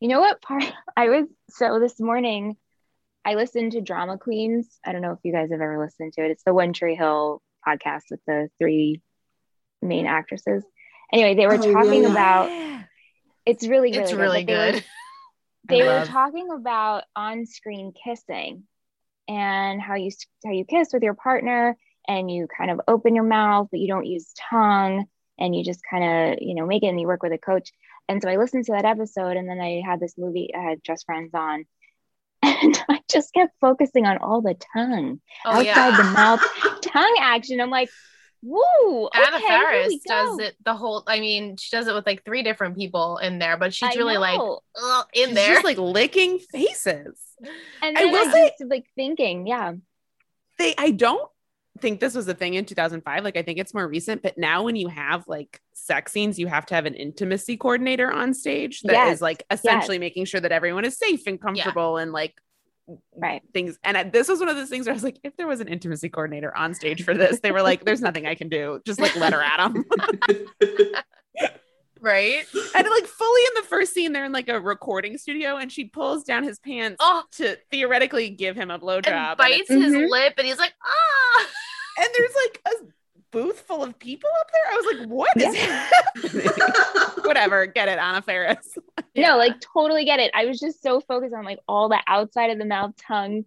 You 0.00 0.08
know 0.08 0.20
what 0.20 0.42
part 0.42 0.64
I 0.96 1.08
was 1.08 1.26
so 1.50 1.78
this 1.78 2.00
morning 2.00 2.56
I 3.24 3.34
listened 3.34 3.72
to 3.72 3.80
Drama 3.80 4.18
Queens. 4.18 4.78
I 4.84 4.92
don't 4.92 5.02
know 5.02 5.12
if 5.12 5.18
you 5.22 5.32
guys 5.32 5.50
have 5.50 5.60
ever 5.60 5.78
listened 5.78 6.12
to 6.14 6.24
it. 6.24 6.30
It's 6.32 6.42
the 6.44 6.54
One 6.54 6.72
Tree 6.72 6.96
Hill 6.96 7.40
podcast 7.66 8.02
with 8.10 8.20
the 8.26 8.48
three 8.58 9.00
main 9.80 10.06
actresses. 10.06 10.64
Anyway, 11.12 11.34
they 11.34 11.46
were 11.46 11.54
Oh, 11.54 11.72
talking 11.72 12.02
yeah. 12.04 12.10
about 12.10 12.84
it's 13.46 13.66
really, 13.66 13.90
really 13.90 13.98
It's 14.02 14.10
good, 14.12 14.20
really 14.20 14.44
but 14.44 14.52
they 14.52 14.56
were- 14.66 14.72
good. 14.72 14.84
they 15.68 15.82
I 15.82 16.00
were 16.00 16.06
talking 16.06 16.50
about 16.50 17.04
on-screen 17.14 17.92
kissing 18.04 18.64
and 19.28 19.80
how 19.80 19.94
you 19.94 20.10
how 20.44 20.50
you 20.50 20.64
kiss 20.64 20.88
with 20.92 21.02
your 21.04 21.14
partner 21.14 21.76
and 22.08 22.28
you 22.28 22.48
kind 22.48 22.70
of 22.72 22.80
open 22.88 23.14
your 23.14 23.24
mouth 23.24 23.68
but 23.70 23.78
you 23.78 23.86
don't 23.86 24.06
use 24.06 24.32
tongue 24.50 25.06
and 25.38 25.54
you 25.54 25.62
just 25.62 25.80
kind 25.88 26.02
of 26.32 26.38
you 26.40 26.56
know 26.56 26.66
make 26.66 26.82
it 26.82 26.88
and 26.88 27.00
you 27.00 27.06
work 27.06 27.22
with 27.22 27.32
a 27.32 27.38
coach 27.38 27.70
And 28.08 28.20
so 28.20 28.28
I 28.28 28.36
listened 28.36 28.64
to 28.66 28.72
that 28.72 28.84
episode 28.84 29.36
and 29.36 29.48
then 29.48 29.60
I 29.60 29.80
had 29.86 30.00
this 30.00 30.14
movie, 30.18 30.50
I 30.52 30.60
had 30.62 30.82
Just 30.82 31.06
Friends 31.06 31.30
on. 31.34 31.64
And 32.62 32.78
I 32.88 33.00
just 33.10 33.32
kept 33.34 33.52
focusing 33.60 34.06
on 34.06 34.18
all 34.18 34.40
the 34.40 34.56
tongue 34.74 35.20
Oh 35.44 35.50
outside 35.50 35.64
yeah. 35.64 35.96
the 35.96 36.04
mouth 36.04 36.40
tongue 36.82 37.16
action. 37.20 37.60
I'm 37.60 37.70
like, 37.70 37.88
woo. 38.42 39.08
Anna 39.14 39.36
okay, 39.36 39.46
Faris 39.46 39.94
does 40.06 40.38
it 40.40 40.56
the 40.64 40.74
whole 40.74 41.02
I 41.06 41.20
mean, 41.20 41.56
she 41.56 41.74
does 41.76 41.86
it 41.88 41.94
with 41.94 42.06
like 42.06 42.24
three 42.24 42.42
different 42.42 42.76
people 42.76 43.18
in 43.18 43.38
there, 43.38 43.56
but 43.56 43.72
she's 43.74 43.90
I 43.94 43.98
really 43.98 44.16
like 44.18 44.38
know. 44.38 44.60
ugh, 44.82 45.06
in 45.14 45.28
She's 45.28 45.34
there. 45.36 45.52
just 45.54 45.64
like 45.64 45.78
licking 45.78 46.38
faces. 46.38 47.18
And 47.82 47.96
I 47.96 48.04
then 48.04 48.08
I, 48.14 48.24
was 48.24 48.32
say- 48.32 48.52
like 48.66 48.86
thinking, 48.96 49.46
yeah. 49.46 49.72
They 50.58 50.74
I 50.76 50.90
don't 50.90 51.28
think 51.80 52.00
this 52.00 52.14
was 52.14 52.28
a 52.28 52.34
thing 52.34 52.54
in 52.54 52.64
2005. 52.64 53.24
Like 53.24 53.36
I 53.36 53.42
think 53.42 53.58
it's 53.58 53.72
more 53.74 53.88
recent, 53.88 54.22
but 54.22 54.36
now 54.38 54.62
when 54.62 54.76
you 54.76 54.88
have 54.88 55.26
like 55.26 55.60
sex 55.72 56.12
scenes, 56.12 56.38
you 56.38 56.46
have 56.46 56.66
to 56.66 56.74
have 56.74 56.86
an 56.86 56.94
intimacy 56.94 57.56
coordinator 57.56 58.12
on 58.12 58.34
stage 58.34 58.82
that 58.82 58.92
is 59.08 59.12
Yes, 59.14 59.20
like 59.22 59.42
essentially 59.50 59.98
making 59.98 60.26
sure 60.26 60.40
that 60.40 60.52
everyone 60.52 60.84
is 60.84 60.96
safe 60.98 61.26
and 61.26 61.40
comfortable 61.40 61.96
and 61.96 62.12
like 62.12 62.34
Right. 63.16 63.42
things. 63.54 63.78
And 63.84 63.96
I, 63.96 64.02
this 64.02 64.28
was 64.28 64.40
one 64.40 64.48
of 64.48 64.56
those 64.56 64.68
things 64.68 64.86
where 64.86 64.92
I 64.92 64.96
was 64.96 65.04
like, 65.04 65.18
if 65.22 65.36
there 65.36 65.46
was 65.46 65.60
an 65.60 65.68
intimacy 65.68 66.08
coordinator 66.08 66.54
on 66.54 66.74
stage 66.74 67.04
for 67.04 67.14
this, 67.14 67.38
they 67.40 67.52
were 67.52 67.62
like, 67.62 67.84
there's 67.84 68.00
nothing 68.02 68.26
I 68.26 68.34
can 68.34 68.48
do. 68.48 68.80
Just 68.84 69.00
like 69.00 69.14
let 69.16 69.32
her 69.32 69.40
at 69.40 69.60
him. 69.60 69.84
right? 72.00 72.44
and 72.74 72.88
like 72.90 73.06
fully 73.06 73.42
in 73.42 73.54
the 73.62 73.66
first 73.68 73.94
scene, 73.94 74.12
they're 74.12 74.24
in 74.24 74.32
like 74.32 74.48
a 74.48 74.60
recording 74.60 75.16
studio 75.16 75.56
and 75.56 75.70
she 75.70 75.84
pulls 75.84 76.24
down 76.24 76.42
his 76.42 76.58
pants 76.58 76.96
Oh, 77.00 77.22
to 77.36 77.56
theoretically 77.70 78.30
give 78.30 78.56
him 78.56 78.70
a 78.70 78.78
blowjob. 78.78 79.06
and 79.06 79.14
And, 79.30 79.38
bites 79.38 79.70
it's- 79.70 79.84
his 79.84 79.94
Mhm. 79.94 80.10
lip 80.10 80.34
and 80.36 80.46
he's 80.46 80.58
like, 80.58 80.72
ah 80.84 81.46
and 81.98 82.08
there's 82.16 82.34
like 82.34 82.60
a 82.66 82.70
booth 83.30 83.60
full 83.60 83.82
of 83.82 83.98
people 83.98 84.28
up 84.40 84.50
there. 84.52 84.72
I 84.72 84.76
was 84.76 84.96
like, 84.98 85.08
what 85.08 85.36
is 85.36 85.54
happening? 85.56 87.24
Whatever, 87.24 87.66
get 87.66 87.88
it, 87.88 87.98
Anna 87.98 88.22
Faris. 88.22 88.76
No, 89.14 89.36
like 89.36 89.60
totally 89.60 90.06
get 90.06 90.20
it. 90.20 90.30
I 90.34 90.46
was 90.46 90.58
just 90.58 90.82
so 90.82 90.98
focused 91.02 91.34
on 91.34 91.44
like 91.44 91.58
all 91.68 91.90
the 91.90 92.00
outside 92.06 92.48
of 92.50 92.58
the 92.58 92.64
mouth 92.64 92.92
tongue, 93.06 93.44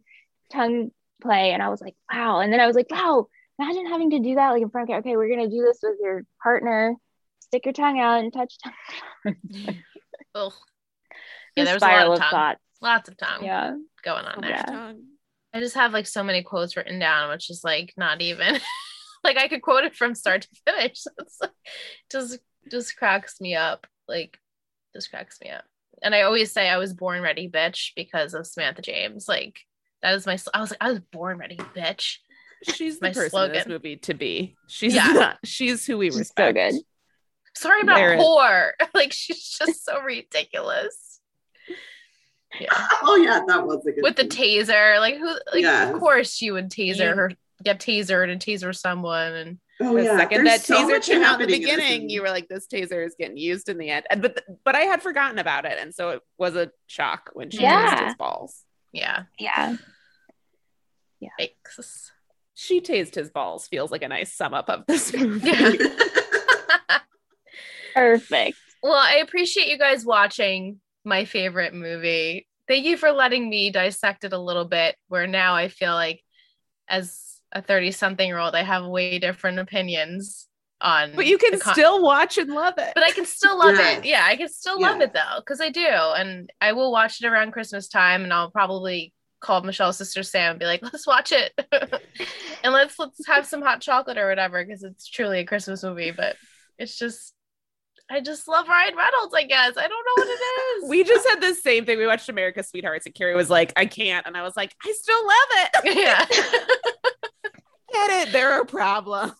tongue 0.51 0.91
play. 1.23 1.53
And 1.53 1.63
I 1.63 1.69
was 1.69 1.81
like, 1.81 1.95
wow. 2.13 2.39
And 2.39 2.53
then 2.53 2.59
I 2.59 2.67
was 2.67 2.75
like, 2.75 2.85
wow, 2.91 3.25
imagine 3.57 3.87
having 3.87 4.11
to 4.11 4.19
do 4.19 4.35
that 4.35 4.51
like 4.51 4.61
in 4.61 4.69
front 4.69 4.91
of 4.91 4.97
okay, 4.99 5.17
we're 5.17 5.27
gonna 5.27 5.49
do 5.49 5.63
this 5.63 5.79
with 5.81 5.95
your 5.99 6.23
partner. 6.43 6.93
Stick 7.39 7.65
your 7.65 7.73
tongue 7.73 7.99
out 7.99 8.19
and 8.19 8.31
touch 8.31 8.53
tongue. 8.63 9.35
Ugh. 10.35 10.53
Yeah, 11.55 11.63
The 11.63 11.69
there 11.71 11.77
a 11.77 11.79
lot 11.79 12.05
of 12.07 12.13
of 12.13 12.19
tongue. 12.19 12.29
thoughts. 12.29 12.59
Lots 12.81 13.09
of 13.09 13.17
tongue 13.17 13.43
Yeah. 13.43 13.75
going 14.03 14.25
on 14.25 14.35
So 14.35 14.41
there. 14.41 14.49
Yeah. 14.51 14.93
Tongue. 15.55 15.61
I 15.61 15.63
just 15.63 15.75
have 15.75 15.93
like 15.93 16.07
so 16.07 16.23
many 16.23 16.43
quotes 16.43 16.75
written 16.77 16.99
down, 16.99 17.29
which 17.29 17.49
is 17.49 17.61
like 17.63 17.93
not 17.97 18.21
even 18.21 18.59
like 19.23 19.37
I 19.37 19.47
could 19.47 19.61
quote 19.61 19.85
it 19.85 19.95
from 19.95 20.15
start 20.15 20.41
to 20.43 20.49
finish. 20.65 20.99
So 20.99 21.11
it's 21.19 21.37
like 21.41 21.51
just 22.11 22.39
just 22.71 22.97
cracks 22.97 23.39
me 23.41 23.55
up. 23.55 23.87
Like 24.07 24.37
just 24.93 25.09
cracks 25.09 25.37
me 25.41 25.49
up. 25.49 25.63
And 26.03 26.13
I 26.13 26.21
always 26.23 26.51
say 26.51 26.69
I 26.69 26.77
was 26.77 26.93
born 26.93 27.21
ready, 27.21 27.49
bitch, 27.49 27.91
because 27.95 28.33
of 28.33 28.45
Samantha 28.45 28.81
James. 28.81 29.27
Like 29.27 29.57
that 30.01 30.13
is 30.13 30.25
my. 30.25 30.37
I 30.53 30.61
was 30.61 30.71
like 30.71 30.77
I 30.81 30.89
was 30.91 30.99
born 30.99 31.37
ready, 31.37 31.57
bitch. 31.75 32.17
She's 32.73 32.99
the 32.99 33.07
My 33.07 33.13
person 33.13 33.43
in 33.45 33.51
this 33.51 33.67
movie 33.67 33.97
to 33.97 34.13
be. 34.13 34.55
She's 34.67 34.95
Yeah. 34.95 35.07
not. 35.07 35.37
She's 35.43 35.85
who 35.85 35.97
we 35.97 36.07
She's 36.07 36.15
so 36.15 36.19
respect. 36.19 36.55
good. 36.55 36.73
Sorry 37.55 37.81
about 37.81 37.95
There 37.95 38.13
it- 38.13 38.19
poor. 38.19 38.73
Like 38.93 39.13
she's 39.13 39.49
just 39.49 39.85
so 39.85 40.01
ridiculous. 40.01 40.97
Yeah, 42.59 42.67
oh 43.03 43.15
yeah, 43.17 43.41
that 43.47 43.65
was 43.65 43.85
a 43.85 43.91
good 43.91 44.03
with 44.03 44.15
the 44.15 44.23
taser, 44.23 44.99
like 44.99 45.17
who? 45.17 45.27
Like 45.27 45.61
Yes. 45.63 45.93
of 45.93 45.99
course 45.99 46.41
you 46.41 46.53
would 46.53 46.69
taser 46.69 47.13
her, 47.15 47.31
get 47.63 47.79
tasered 47.79 48.29
and 48.31 48.39
taser 48.41 48.75
someone, 48.75 49.33
and 49.33 49.57
Oh, 49.81 49.93
the 49.93 50.03
yeah. 50.05 50.17
second 50.17 50.45
There's 50.45 50.59
that 50.61 50.65
so 50.65 50.77
taser 50.85 50.91
much 50.91 51.05
came 51.07 51.21
out 51.21 51.41
in 51.41 51.47
the 51.49 51.59
beginning, 51.59 52.03
movie. 52.03 52.13
you 52.13 52.21
were 52.21 52.29
like, 52.29 52.47
"This 52.47 52.65
taser 52.65 53.05
is 53.05 53.13
getting 53.19 53.35
used 53.35 53.67
in 53.67 53.77
the 53.77 53.89
end." 53.89 54.05
And, 54.09 54.21
but 54.21 54.41
but 54.63 54.73
I 54.73 54.81
had 54.81 55.01
forgotten 55.01 55.37
about 55.37 55.65
it, 55.65 55.77
and 55.79 55.93
so 55.93 56.11
it 56.11 56.21
was 56.37 56.55
a 56.55 56.71
shock 56.87 57.31
when 57.33 57.49
she 57.51 57.61
Yeah. 57.61 57.93
tased 57.93 58.05
his 58.05 58.15
balls. 58.15 58.63
yeah, 58.93 59.23
Yeah. 59.37 59.75
yikes. 61.21 62.11
She 62.53 62.79
tased 62.79 63.15
his 63.15 63.29
balls 63.31 63.67
feels 63.67 63.91
like 63.91 64.01
a 64.03 64.07
nice 64.07 64.31
sum 64.33 64.53
up 64.53 64.69
of 64.69 64.85
this 64.87 65.13
movie. 65.17 65.45
Yeah. 65.49 65.73
Perfect. 67.93 68.57
Well, 68.83 68.93
I 68.93 69.15
appreciate 69.17 69.67
you 69.67 69.77
guys 69.77 70.05
watching 70.05 70.79
my 71.05 71.25
favorite 71.25 71.73
movie. 71.73 72.47
Thank 72.67 72.85
you 72.85 72.97
for 72.97 73.11
letting 73.11 73.47
me 73.49 73.69
dissect 73.69 74.23
it 74.23 74.33
a 74.33 74.39
little 74.39 74.65
bit, 74.65 74.95
where 75.07 75.27
now 75.27 75.55
I 75.55 75.67
feel 75.67 75.93
like 75.93 76.21
as 76.87 77.39
a 77.51 77.61
30 77.61 77.91
something 77.91 78.27
year 78.27 78.39
old, 78.39 78.55
I 78.55 78.63
have 78.63 78.85
way 78.85 79.19
different 79.19 79.59
opinions 79.59 80.47
on. 80.81 81.13
But 81.15 81.25
you 81.27 81.37
can 81.37 81.59
con- 81.59 81.73
still 81.73 82.01
watch 82.03 82.37
and 82.37 82.49
love 82.49 82.73
it. 82.77 82.91
But 82.95 83.03
I 83.03 83.11
can 83.11 83.25
still 83.25 83.57
love 83.57 83.75
Yes. 83.75 83.99
it. 83.99 84.05
Yeah, 84.05 84.23
I 84.25 84.35
can 84.35 84.49
still 84.49 84.81
love 84.81 84.97
Yes. 84.99 85.09
it 85.09 85.13
though, 85.13 85.39
because 85.39 85.61
I 85.61 85.69
do. 85.69 85.85
And 85.87 86.49
I 86.59 86.73
will 86.73 86.91
watch 86.91 87.21
it 87.23 87.27
around 87.27 87.51
Christmas 87.51 87.87
time 87.87 88.23
and 88.23 88.33
I'll 88.33 88.51
probably 88.51 89.13
call 89.41 89.61
Michelle's 89.61 89.97
sister 89.97 90.23
Sam 90.23 90.51
and 90.51 90.59
be 90.59 90.65
like, 90.65 90.81
let's 90.81 91.05
watch 91.05 91.31
it. 91.31 91.53
and 92.63 92.73
let's 92.73 92.97
let's 92.97 93.25
have 93.27 93.45
some 93.45 93.61
hot 93.61 93.79
chocolate 93.81 94.17
or 94.17 94.27
whatever, 94.27 94.65
because 94.65 94.83
it's 94.83 95.07
truly 95.07 95.39
a 95.39 95.45
Christmas 95.45 95.83
movie. 95.83 96.11
But 96.11 96.35
it's 96.79 96.97
just 96.97 97.34
I 98.09 98.21
just 98.21 98.47
love 98.47 98.67
Ryan 98.67 98.95
Reynolds, 98.95 99.33
I 99.35 99.43
guess. 99.43 99.73
I 99.77 99.87
don't 99.87 99.89
know 99.89 100.23
what 100.23 100.27
it 100.27 100.83
is. 100.83 100.89
we 100.89 101.03
just 101.03 101.27
had 101.27 101.41
the 101.41 101.55
same 101.55 101.85
thing. 101.85 101.97
We 101.97 102.05
watched 102.05 102.29
America's 102.29 102.69
Sweethearts, 102.69 103.05
and 103.07 103.15
Carrie 103.15 103.35
was 103.35 103.49
like, 103.49 103.73
"I 103.75 103.85
can't," 103.87 104.27
and 104.27 104.37
I 104.37 104.43
was 104.43 104.55
like, 104.55 104.75
"I 104.83 104.91
still 104.91 105.25
love 105.25 105.47
it." 105.85 105.97
yeah. 105.97 106.25
Get 107.91 108.27
it? 108.27 108.31
There 108.33 108.51
are 108.53 108.65
problems. 108.65 109.33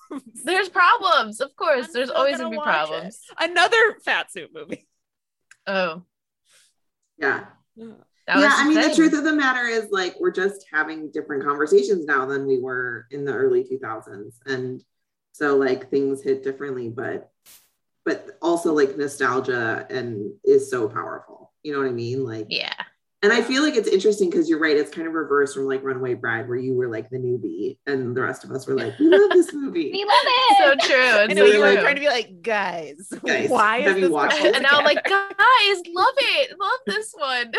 There's 0.45 0.69
problems, 0.69 1.41
of 1.41 1.55
course. 1.55 1.87
I'm 1.87 1.93
There's 1.93 2.09
always 2.09 2.37
gonna 2.37 2.55
gonna 2.55 2.57
be 2.57 2.63
problems. 2.63 3.19
it. 3.39 3.51
Another 3.51 3.97
fat 4.03 4.31
suit 4.31 4.51
movie. 4.53 4.87
Oh, 5.67 6.03
yeah. 7.17 7.45
that 7.75 7.95
yeah, 8.27 8.51
I 8.53 8.67
mean, 8.67 8.79
the 8.79 8.95
truth 8.95 9.13
of 9.13 9.23
the 9.23 9.33
matter 9.33 9.65
is, 9.67 9.87
like, 9.91 10.15
we're 10.19 10.31
just 10.31 10.65
having 10.71 11.11
different 11.11 11.43
conversations 11.43 12.05
now 12.05 12.25
than 12.25 12.45
we 12.45 12.59
were 12.59 13.07
in 13.11 13.25
the 13.25 13.33
early 13.33 13.63
2000s. 13.63 14.35
And 14.45 14.81
so, 15.33 15.57
like, 15.57 15.89
things 15.89 16.21
hit 16.21 16.43
differently, 16.43 16.89
but, 16.89 17.31
but 18.05 18.37
also, 18.41 18.71
like, 18.73 18.95
nostalgia 18.97 19.85
and 19.89 20.31
is 20.43 20.69
so 20.69 20.87
powerful. 20.87 21.51
You 21.63 21.73
know 21.73 21.79
what 21.79 21.87
I 21.87 21.91
mean? 21.91 22.23
Like, 22.23 22.45
Yeah. 22.49 22.71
and 23.23 23.33
I 23.33 23.41
feel 23.41 23.63
like 23.63 23.73
it's 23.75 23.87
interesting 23.87 24.29
because 24.29 24.47
you're 24.47 24.59
right. 24.59 24.77
It's 24.77 24.91
kind 24.91 25.07
of 25.07 25.13
reversed 25.13 25.55
from 25.55 25.65
like 25.65 25.83
Runaway 25.83 26.13
Bride, 26.13 26.47
where 26.47 26.57
you 26.59 26.75
were 26.75 26.87
like 26.87 27.09
the 27.09 27.17
newbie, 27.17 27.77
and 27.87 28.15
the 28.15 28.21
rest 28.21 28.43
of 28.43 28.51
us 28.51 28.67
were 28.67 28.75
like, 28.75 28.97
we 28.99 29.07
love 29.07 29.31
this 29.31 29.51
movie. 29.51 29.89
We 29.91 30.05
love 30.05 30.13
it. 30.23 30.57
So 30.81 30.87
true. 30.87 30.95
I 31.03 31.23
It's 31.25 31.35
know 31.35 31.47
so 31.47 31.51
you 31.53 31.59
were 31.59 31.71
true. 31.73 31.81
trying 31.81 31.95
to 31.95 32.01
be 32.01 32.07
like, 32.07 32.41
guys, 32.43 33.11
Guys, 33.25 33.49
why 33.49 33.81
have 33.81 33.91
is 33.91 33.95
you 33.95 34.01
this 34.01 34.11
watched 34.11 34.33
couple 34.33 34.47
it? 34.49 34.55
and 34.55 34.63
now 34.63 34.77
I'm 34.77 34.85
like, 34.85 35.03
guys, 35.05 35.81
love 35.91 36.13
it, 36.17 36.59
love 36.59 36.79
this 36.85 37.13
one. 37.17 37.51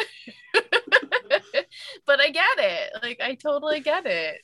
but 2.07 2.21
I 2.21 2.31
get 2.31 2.59
it. 2.59 2.93
Like 3.03 3.21
I 3.21 3.35
totally 3.35 3.81
get 3.81 4.07
it. 4.07 4.41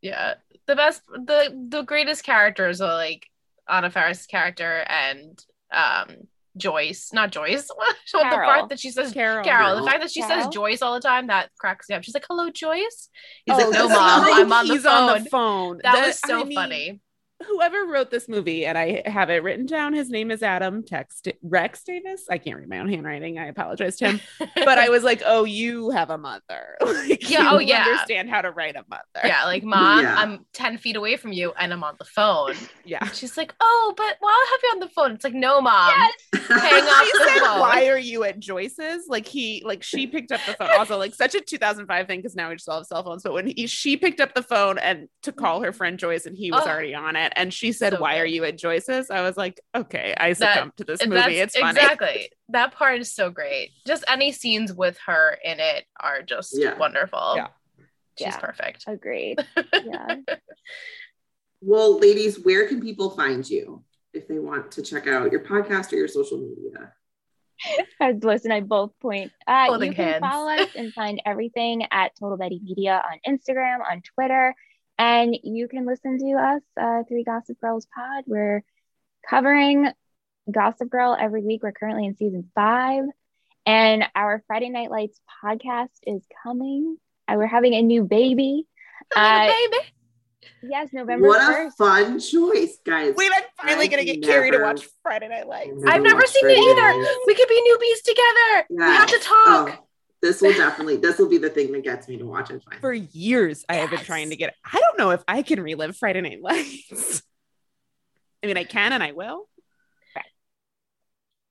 Yeah. 0.00 0.34
The 0.66 0.76
best 0.76 1.02
the 1.06 1.66
the 1.68 1.82
greatest 1.82 2.22
characters 2.24 2.80
are 2.80 2.94
like 2.94 3.26
Anna 3.68 3.90
Faris' 3.90 4.26
character 4.26 4.84
and 4.88 5.38
um 5.72 6.16
Joyce. 6.56 7.10
Not 7.14 7.32
Joyce. 7.32 7.68
The 8.12 8.18
part 8.20 8.68
that 8.68 8.78
she 8.78 8.90
says 8.90 9.12
Carol. 9.12 9.42
Carol. 9.42 9.76
The 9.80 9.86
fact 9.90 10.02
that 10.02 10.10
she 10.10 10.20
Carol? 10.20 10.42
says 10.44 10.52
Joyce 10.52 10.82
all 10.82 10.92
the 10.94 11.00
time, 11.00 11.28
that 11.28 11.48
cracks 11.58 11.88
me 11.88 11.94
up. 11.94 12.04
She's 12.04 12.12
like, 12.14 12.26
hello, 12.28 12.50
Joyce. 12.50 13.08
He's 13.46 13.54
Oh, 13.54 13.56
like, 13.56 13.70
no, 13.72 13.88
mom, 13.88 14.24
I'm 14.24 14.52
on 14.52 14.68
the 14.68 14.78
phone. 14.78 14.92
on 15.08 15.24
the 15.24 15.30
phone. 15.30 15.80
That 15.82 15.94
The- 16.02 16.06
was 16.08 16.18
so 16.18 16.40
I 16.40 16.44
mean, 16.44 16.54
funny. 16.54 17.00
Whoever 17.46 17.84
wrote 17.86 18.10
this 18.10 18.28
movie, 18.28 18.64
and 18.66 18.76
I 18.78 19.02
have 19.06 19.30
it 19.30 19.42
written 19.42 19.66
down. 19.66 19.92
His 19.92 20.10
name 20.10 20.30
is 20.30 20.42
Adam 20.42 20.82
Tex 20.82 21.20
Rex 21.42 21.82
Davis. 21.84 22.24
I 22.30 22.38
can't 22.38 22.58
read 22.58 22.68
my 22.68 22.78
own 22.78 22.88
handwriting. 22.88 23.38
I 23.38 23.46
apologize 23.46 23.96
to 23.98 24.12
him. 24.12 24.20
But 24.54 24.78
I 24.78 24.88
was 24.88 25.02
like, 25.04 25.22
"Oh, 25.26 25.44
you 25.44 25.90
have 25.90 26.10
a 26.10 26.18
mother. 26.18 26.76
like, 26.84 27.28
Yeah, 27.30 27.48
oh, 27.52 27.58
you 27.58 27.72
oh, 27.74 27.76
yeah. 27.76 27.84
understand 27.84 28.30
how 28.30 28.42
to 28.42 28.50
write 28.50 28.76
a 28.76 28.84
mother. 28.88 29.02
yeah, 29.24 29.44
like 29.44 29.62
mom, 29.64 30.02
Yeah. 30.04 30.14
I'm 30.16 30.44
10 30.52 30.78
feet 30.78 30.96
away 30.96 31.16
from 31.16 31.32
you 31.32 31.52
and 31.58 31.72
I'm 31.72 31.84
on 31.84 31.94
the 31.98 32.04
phone. 32.04 32.54
yeah." 32.84 33.04
She's 33.08 33.36
like, 33.36 33.54
oh, 33.60 33.94
but 33.96 34.16
well, 34.20 34.30
I'll 34.30 34.46
have 34.52 34.60
you 34.62 34.68
on 34.74 34.80
the 34.80 34.88
phone. 34.88 35.12
It's 35.12 35.24
like, 35.24 35.34
no, 35.34 35.60
mom. 35.60 35.92
Yes. 36.32 36.42
Hang 36.48 36.82
up 36.88 37.04
She 37.04 37.12
the 37.18 37.24
said, 37.28 37.38
phone. 37.40 37.60
"Why 37.60 37.86
are 37.88 37.98
you 37.98 38.24
at 38.24 38.38
Joyce's?" 38.40 39.06
Like 39.08 39.26
he, 39.26 39.62
like 39.64 39.82
she 39.82 40.06
picked 40.06 40.32
up 40.32 40.40
the 40.46 40.54
phone. 40.54 40.68
Also, 40.78 40.98
like 40.98 41.14
such 41.14 41.34
a 41.34 41.40
2005 41.40 42.06
thing 42.06 42.18
because 42.18 42.34
now 42.36 42.48
we 42.48 42.56
just 42.56 42.68
all 42.68 42.78
have 42.78 42.86
cell 42.86 43.02
phones. 43.04 43.22
But 43.22 43.32
when 43.32 43.46
he, 43.48 43.66
she 43.66 43.96
picked 43.96 44.20
up 44.20 44.34
the 44.34 44.42
phone 44.42 44.78
and 44.78 45.08
to 45.22 45.32
call 45.32 45.62
her 45.62 45.72
friend 45.72 45.98
Joyce, 45.98 46.26
and 46.26 46.36
he 46.36 46.50
was 46.50 46.62
Oh. 46.64 46.68
already 46.70 46.94
on 46.94 47.16
it, 47.16 47.31
and 47.36 47.52
she 47.52 47.72
said, 47.72 47.94
So 47.94 48.00
"Why 48.00 48.18
are 48.18 48.26
you 48.26 48.44
at 48.44 48.58
Joyce's?" 48.58 49.10
I 49.10 49.22
was 49.22 49.36
like, 49.36 49.60
"Okay, 49.74 50.14
I 50.16 50.32
That- 50.34 50.36
succumbed 50.54 50.76
to 50.78 50.84
this 50.84 51.06
movie. 51.06 51.38
It's 51.38 51.56
funny." 51.56 51.78
exactly 51.78 52.30
that 52.48 52.72
part 52.72 53.00
is 53.00 53.14
so 53.14 53.30
great. 53.30 53.70
Just 53.86 54.04
any 54.08 54.30
scenes 54.32 54.72
with 54.72 54.98
her 55.06 55.38
in 55.42 55.58
it 55.60 55.84
are 55.98 56.22
just 56.22 56.54
Yeah. 56.58 56.76
wonderful. 56.78 57.34
Yeah. 57.36 57.48
She's 58.18 58.26
Yeah. 58.26 58.36
perfect. 58.38 58.84
Agreed. 58.86 59.38
Yeah. 59.72 60.16
well, 61.60 61.98
ladies, 61.98 62.38
where 62.40 62.66
can 62.68 62.80
people 62.80 63.10
find 63.10 63.48
you 63.48 63.84
if 64.12 64.28
they 64.28 64.38
want 64.38 64.72
to 64.72 64.82
check 64.82 65.06
out 65.06 65.30
your 65.32 65.40
podcast 65.44 65.92
or 65.92 65.96
your 65.96 66.08
social 66.08 66.38
media? 66.38 66.92
As 68.00 68.16
Liss 68.24 68.44
and 68.44 68.52
I 68.52 68.60
both 68.60 68.90
point. 69.00 69.30
Uh, 69.46 69.68
you 69.80 69.92
can 69.92 69.92
hands. 69.94 70.20
follow 70.20 70.50
us 70.50 70.68
and 70.74 70.92
find 70.92 71.22
everything 71.24 71.86
at 71.92 72.10
Total 72.18 72.36
Betty 72.36 72.60
Media 72.62 73.00
on 73.08 73.18
Instagram, 73.32 73.78
on 73.88 74.02
Twitter, 74.02 74.54
and 74.98 75.36
you 75.42 75.68
can 75.68 75.86
listen 75.86 76.18
to 76.18 76.32
us, 76.34 76.62
uh, 76.80 77.02
Three 77.08 77.24
Gossip 77.24 77.60
Girls 77.60 77.86
Pod. 77.94 78.24
We're 78.26 78.62
covering 79.28 79.90
Gossip 80.50 80.90
Girl 80.90 81.16
every 81.18 81.42
week. 81.42 81.62
We're 81.62 81.72
currently 81.72 82.06
in 82.06 82.16
season 82.16 82.50
five. 82.54 83.04
And 83.64 84.04
our 84.14 84.42
Friday 84.46 84.70
Night 84.70 84.90
Lights 84.90 85.20
podcast 85.44 85.90
is 86.04 86.22
coming. 86.42 86.96
Uh, 87.28 87.34
we're 87.36 87.46
having 87.46 87.74
a 87.74 87.82
new 87.82 88.04
baby. 88.04 88.66
Uh, 89.14 89.46
baby. 89.46 89.76
yes, 90.62 90.88
November 90.92 91.28
What 91.28 91.66
a 91.66 91.70
fun 91.70 92.18
choice, 92.18 92.78
guys. 92.84 93.14
We've 93.16 93.30
been 93.30 93.42
finally 93.56 93.84
I've 93.84 93.90
gonna 93.90 94.04
get 94.04 94.22
Carrie 94.22 94.50
to 94.50 94.58
watch 94.58 94.88
Friday 95.02 95.28
Night 95.28 95.46
Lights. 95.46 95.82
I've 95.86 96.02
never 96.02 96.16
watched 96.16 96.30
seen 96.30 96.48
it 96.48 96.58
either. 96.58 96.98
Nights. 96.98 97.18
We 97.26 97.34
could 97.34 97.48
be 97.48 97.62
newbies 97.70 98.02
together. 98.04 98.66
We 98.70 98.82
have 98.82 99.08
to 99.08 99.18
talk. 99.20 99.78
Oh, 99.78 99.81
this 100.22 100.40
will 100.40 100.52
definitely 100.52 100.96
this 100.96 101.18
will 101.18 101.28
be 101.28 101.38
the 101.38 101.50
thing 101.50 101.72
that 101.72 101.82
gets 101.84 102.08
me 102.08 102.16
to 102.18 102.24
watch 102.24 102.50
it. 102.50 102.62
Finally. 102.64 102.80
For 102.80 102.92
years, 102.92 103.64
I 103.68 103.74
have 103.76 103.90
been 103.90 104.00
trying 104.00 104.30
to 104.30 104.36
get. 104.36 104.54
I 104.64 104.78
don't 104.78 104.98
know 104.98 105.10
if 105.10 105.22
I 105.28 105.42
can 105.42 105.60
relive 105.60 105.96
Friday 105.96 106.20
Night 106.20 106.40
Lights. 106.40 107.22
I 108.42 108.46
mean, 108.46 108.56
I 108.56 108.64
can 108.64 108.92
and 108.92 109.02
I 109.02 109.12
will. 109.12 109.48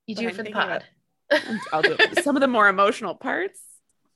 You 0.06 0.14
do 0.16 0.26
it 0.28 0.34
for 0.34 0.42
the 0.42 0.50
pod. 0.50 0.84
about- 1.30 1.62
I'll 1.72 1.82
do 1.82 1.96
it. 1.98 2.22
some 2.24 2.36
of 2.36 2.40
the 2.40 2.48
more 2.48 2.68
emotional 2.68 3.14
parts. 3.14 3.60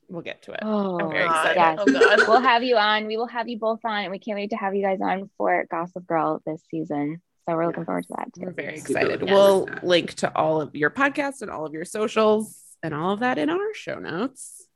We'll 0.09 0.23
get 0.23 0.43
to 0.43 0.53
it. 0.53 0.61
Oh, 0.63 0.99
I'm 1.01 1.11
very 1.11 1.25
God. 1.27 1.47
excited. 1.57 1.57
Yes. 1.57 1.79
Oh 1.81 2.17
god. 2.17 2.29
we'll 2.29 2.41
have 2.41 2.63
you 2.63 2.77
on. 2.77 3.07
We 3.07 3.17
will 3.17 3.27
have 3.27 3.49
you 3.49 3.59
both 3.59 3.81
on, 3.85 4.03
and 4.05 4.11
we 4.11 4.19
can't 4.19 4.37
wait 4.37 4.51
to 4.51 4.57
have 4.57 4.75
you 4.75 4.83
guys 4.83 5.01
on 5.01 5.31
for 5.39 5.65
Gossip 5.71 6.07
Girl 6.07 6.43
this 6.47 6.63
season. 6.71 7.23
So 7.49 7.55
we're 7.57 7.67
looking 7.67 7.81
Yes. 7.83 7.87
forward 7.87 8.03
to 8.09 8.15
that 8.19 8.29
We're 8.39 8.49
too. 8.51 8.55
very 8.55 8.75
excited. 8.77 9.21
looking 9.21 9.35
We'll 9.35 9.67
forward 9.67 9.83
link 9.85 10.15
to 10.15 10.37
all 10.37 10.61
of 10.61 10.75
your 10.77 10.91
podcasts 10.91 11.43
and 11.43 11.51
all 11.51 11.65
of 11.67 11.73
your 11.73 11.85
socials 11.85 12.57
and 12.83 12.95
all 12.95 13.13
of 13.13 13.21
that 13.21 13.39
in 13.39 13.51
our 13.51 13.75
show 13.75 13.99
notes. 13.99 14.67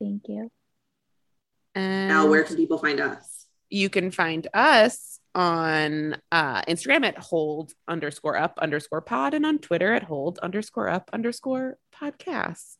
Thank 0.00 0.22
you. 0.28 0.50
And 1.74 2.08
Now, 2.08 2.26
where 2.28 2.44
can 2.44 2.56
people 2.56 2.78
find 2.78 3.00
us? 3.00 3.46
you 3.70 3.90
can 3.90 4.10
find 4.10 4.48
us 4.54 5.20
on 5.34 6.16
uh, 6.32 6.62
Instagram 6.62 7.04
at 7.04 7.18
hold 7.18 7.72
underscore 7.86 8.36
up 8.36 8.58
underscore 8.62 9.02
pod 9.02 9.34
and 9.34 9.44
on 9.44 9.58
Twitter 9.58 9.92
at 9.92 10.02
hold 10.02 10.38
underscore 10.38 10.88
up 10.88 11.10
underscore 11.12 11.76
podcast. 11.94 12.76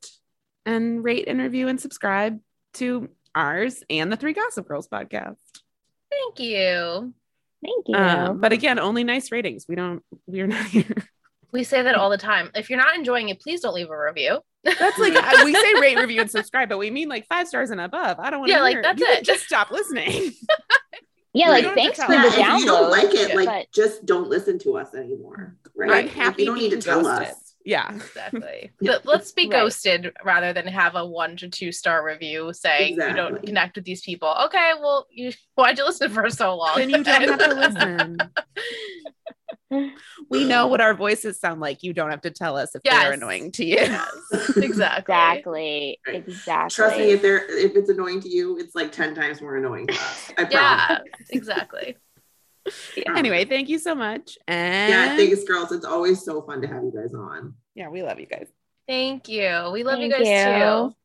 And 0.65 1.05
rate, 1.05 1.29
and 1.29 1.41
review, 1.41 1.69
and 1.69 1.81
subscribe 1.81 2.41
to 2.75 3.09
ours 3.35 3.83
and 3.89 4.11
the 4.11 4.17
Three 4.17 4.33
Gossip 4.33 4.67
Girls 4.67 4.89
podcast. 4.89 5.37
Thank 6.11 6.41
you. 6.41 7.13
Thank 7.63 7.85
you. 7.89 7.97
Um, 7.97 8.41
but 8.41 8.53
again, 8.53 8.79
only 8.79 9.05
nice 9.05 9.31
ratings. 9.31 9.67
We 9.69 9.75
don't, 9.77 10.03
we're 10.27 10.47
not 10.47 10.67
here. 10.69 11.09
We 11.53 11.65
say 11.65 11.83
that 11.83 11.95
all 11.95 12.11
the 12.11 12.19
time. 12.19 12.51
If 12.55 12.69
you're 12.69 12.79
not 12.79 12.95
enjoying 12.95 13.31
it, 13.31 13.41
please 13.41 13.61
don't 13.61 13.75
leave 13.75 13.91
a 13.91 13.99
review. 13.99 14.41
That's 14.65 14.99
like 14.99 15.15
we 15.45 15.55
say 15.55 15.75
rate, 15.81 15.97
review, 15.99 16.21
and 16.21 16.31
subscribe, 16.31 16.69
but 16.69 16.79
we 16.79 16.91
mean 16.91 17.09
like 17.09 17.27
five 17.27 17.49
stars 17.49 17.71
and 17.71 17.81
above. 17.81 18.19
I 18.21 18.29
don't 18.31 18.41
want 18.41 18.51
to. 18.51 18.57
Yeah, 18.57 18.61
like, 18.63 18.83
that's 18.83 19.01
you 19.01 19.07
it. 19.07 19.25
Just 19.25 19.45
stop 19.47 19.71
listening. 19.71 20.33
yeah, 21.33 21.47
you 21.57 21.65
like 21.67 21.75
thanks 21.75 21.99
to 21.99 22.05
for 22.07 22.13
the 22.13 22.19
us. 22.19 22.35
if 22.37 22.47
you 22.61 22.67
don't 22.67 22.91
like 22.91 23.15
it, 23.15 23.35
like 23.37 23.47
but- 23.47 23.67
just 23.73 24.05
don't 24.05 24.29
listen 24.29 24.59
to 24.61 24.77
us 24.77 24.95
anymore. 24.95 25.57
Right? 25.75 25.91
I'm 25.91 26.07
Like, 26.07 26.15
happy 26.15 26.43
you 26.43 26.47
don't 26.49 26.59
need 26.59 26.71
to 26.73 26.81
tell 26.81 27.03
ghosted. 27.03 27.29
us. 27.29 27.48
Yeah. 27.69 27.93
Exactly. 27.95 28.71
But 28.81 29.05
let's 29.05 29.33
be 29.33 29.43
Right. 29.43 29.53
ghosted 29.61 30.13
rather 30.25 30.53
than 30.53 30.67
have 30.67 30.95
a 30.97 31.05
one 31.05 31.37
to 31.39 31.49
two 31.49 31.71
star 31.73 32.05
review 32.05 32.53
saying 32.55 32.95
you 32.95 33.15
don't 33.15 33.43
connect 33.45 33.77
with 33.77 33.85
these 33.85 34.01
people. 34.01 34.35
Okay, 34.47 34.73
well, 34.81 35.07
you 35.11 35.33
why'd 35.55 35.77
you 35.79 35.85
listen 35.85 36.11
for 36.11 36.29
so 36.31 36.57
long? 36.57 36.77
Then 36.79 36.91
you 36.91 37.05
don't 37.05 37.23
have 37.29 37.39
to 37.39 37.55
listen. 37.55 38.21
We 40.31 40.45
know 40.47 40.67
what 40.67 40.81
our 40.81 40.95
voices 40.95 41.39
sound 41.39 41.61
like. 41.61 41.83
You 41.83 41.93
don't 41.93 42.11
have 42.11 42.23
to 42.23 42.31
tell 42.31 42.57
us 42.57 42.75
if 42.75 42.83
they're 42.83 43.13
annoying 43.13 43.53
to 43.53 43.65
you. 43.67 43.77
Yes, 43.77 44.11
exactly. 44.57 44.65
Exactly. 45.15 46.01
Right. 46.07 46.17
Exactly. 46.27 46.75
Trust 46.75 46.99
me, 46.99 47.11
if 47.11 47.21
they're 47.21 47.45
if 47.51 47.77
it's 47.77 47.91
annoying 47.91 48.21
to 48.23 48.29
you, 48.31 48.57
it's 48.59 48.75
like 48.75 48.93
ten 48.93 49.15
times 49.15 49.43
more 49.43 49.57
annoying 49.57 49.87
to 49.89 49.93
us. 49.93 50.33
I 50.39 50.49
Yeah, 50.51 50.87
promise. 50.87 51.03
exactly. 51.31 51.97
Anyway, 53.17 53.45
thank 53.45 53.69
you 53.69 53.79
so 53.79 53.95
much. 53.95 54.39
And 54.47 54.91
Yeah, 54.91 55.17
thanks, 55.17 55.45
girls. 55.45 55.73
It's 55.73 55.85
always 55.85 56.25
so 56.25 56.43
fun 56.43 56.61
to 56.63 56.69
have 56.69 56.83
you 56.85 56.93
guys 56.95 57.15
on. 57.15 57.55
yeah, 57.75 57.89
we 57.89 58.03
love 58.03 58.19
you 58.21 58.27
guys. 58.27 58.49
Thank 58.87 59.29
you. 59.29 59.71
We 59.73 59.83
love 59.85 60.01
you 60.01 60.11
guys 60.11 60.27
you. 60.27 60.91
too. 60.91 60.97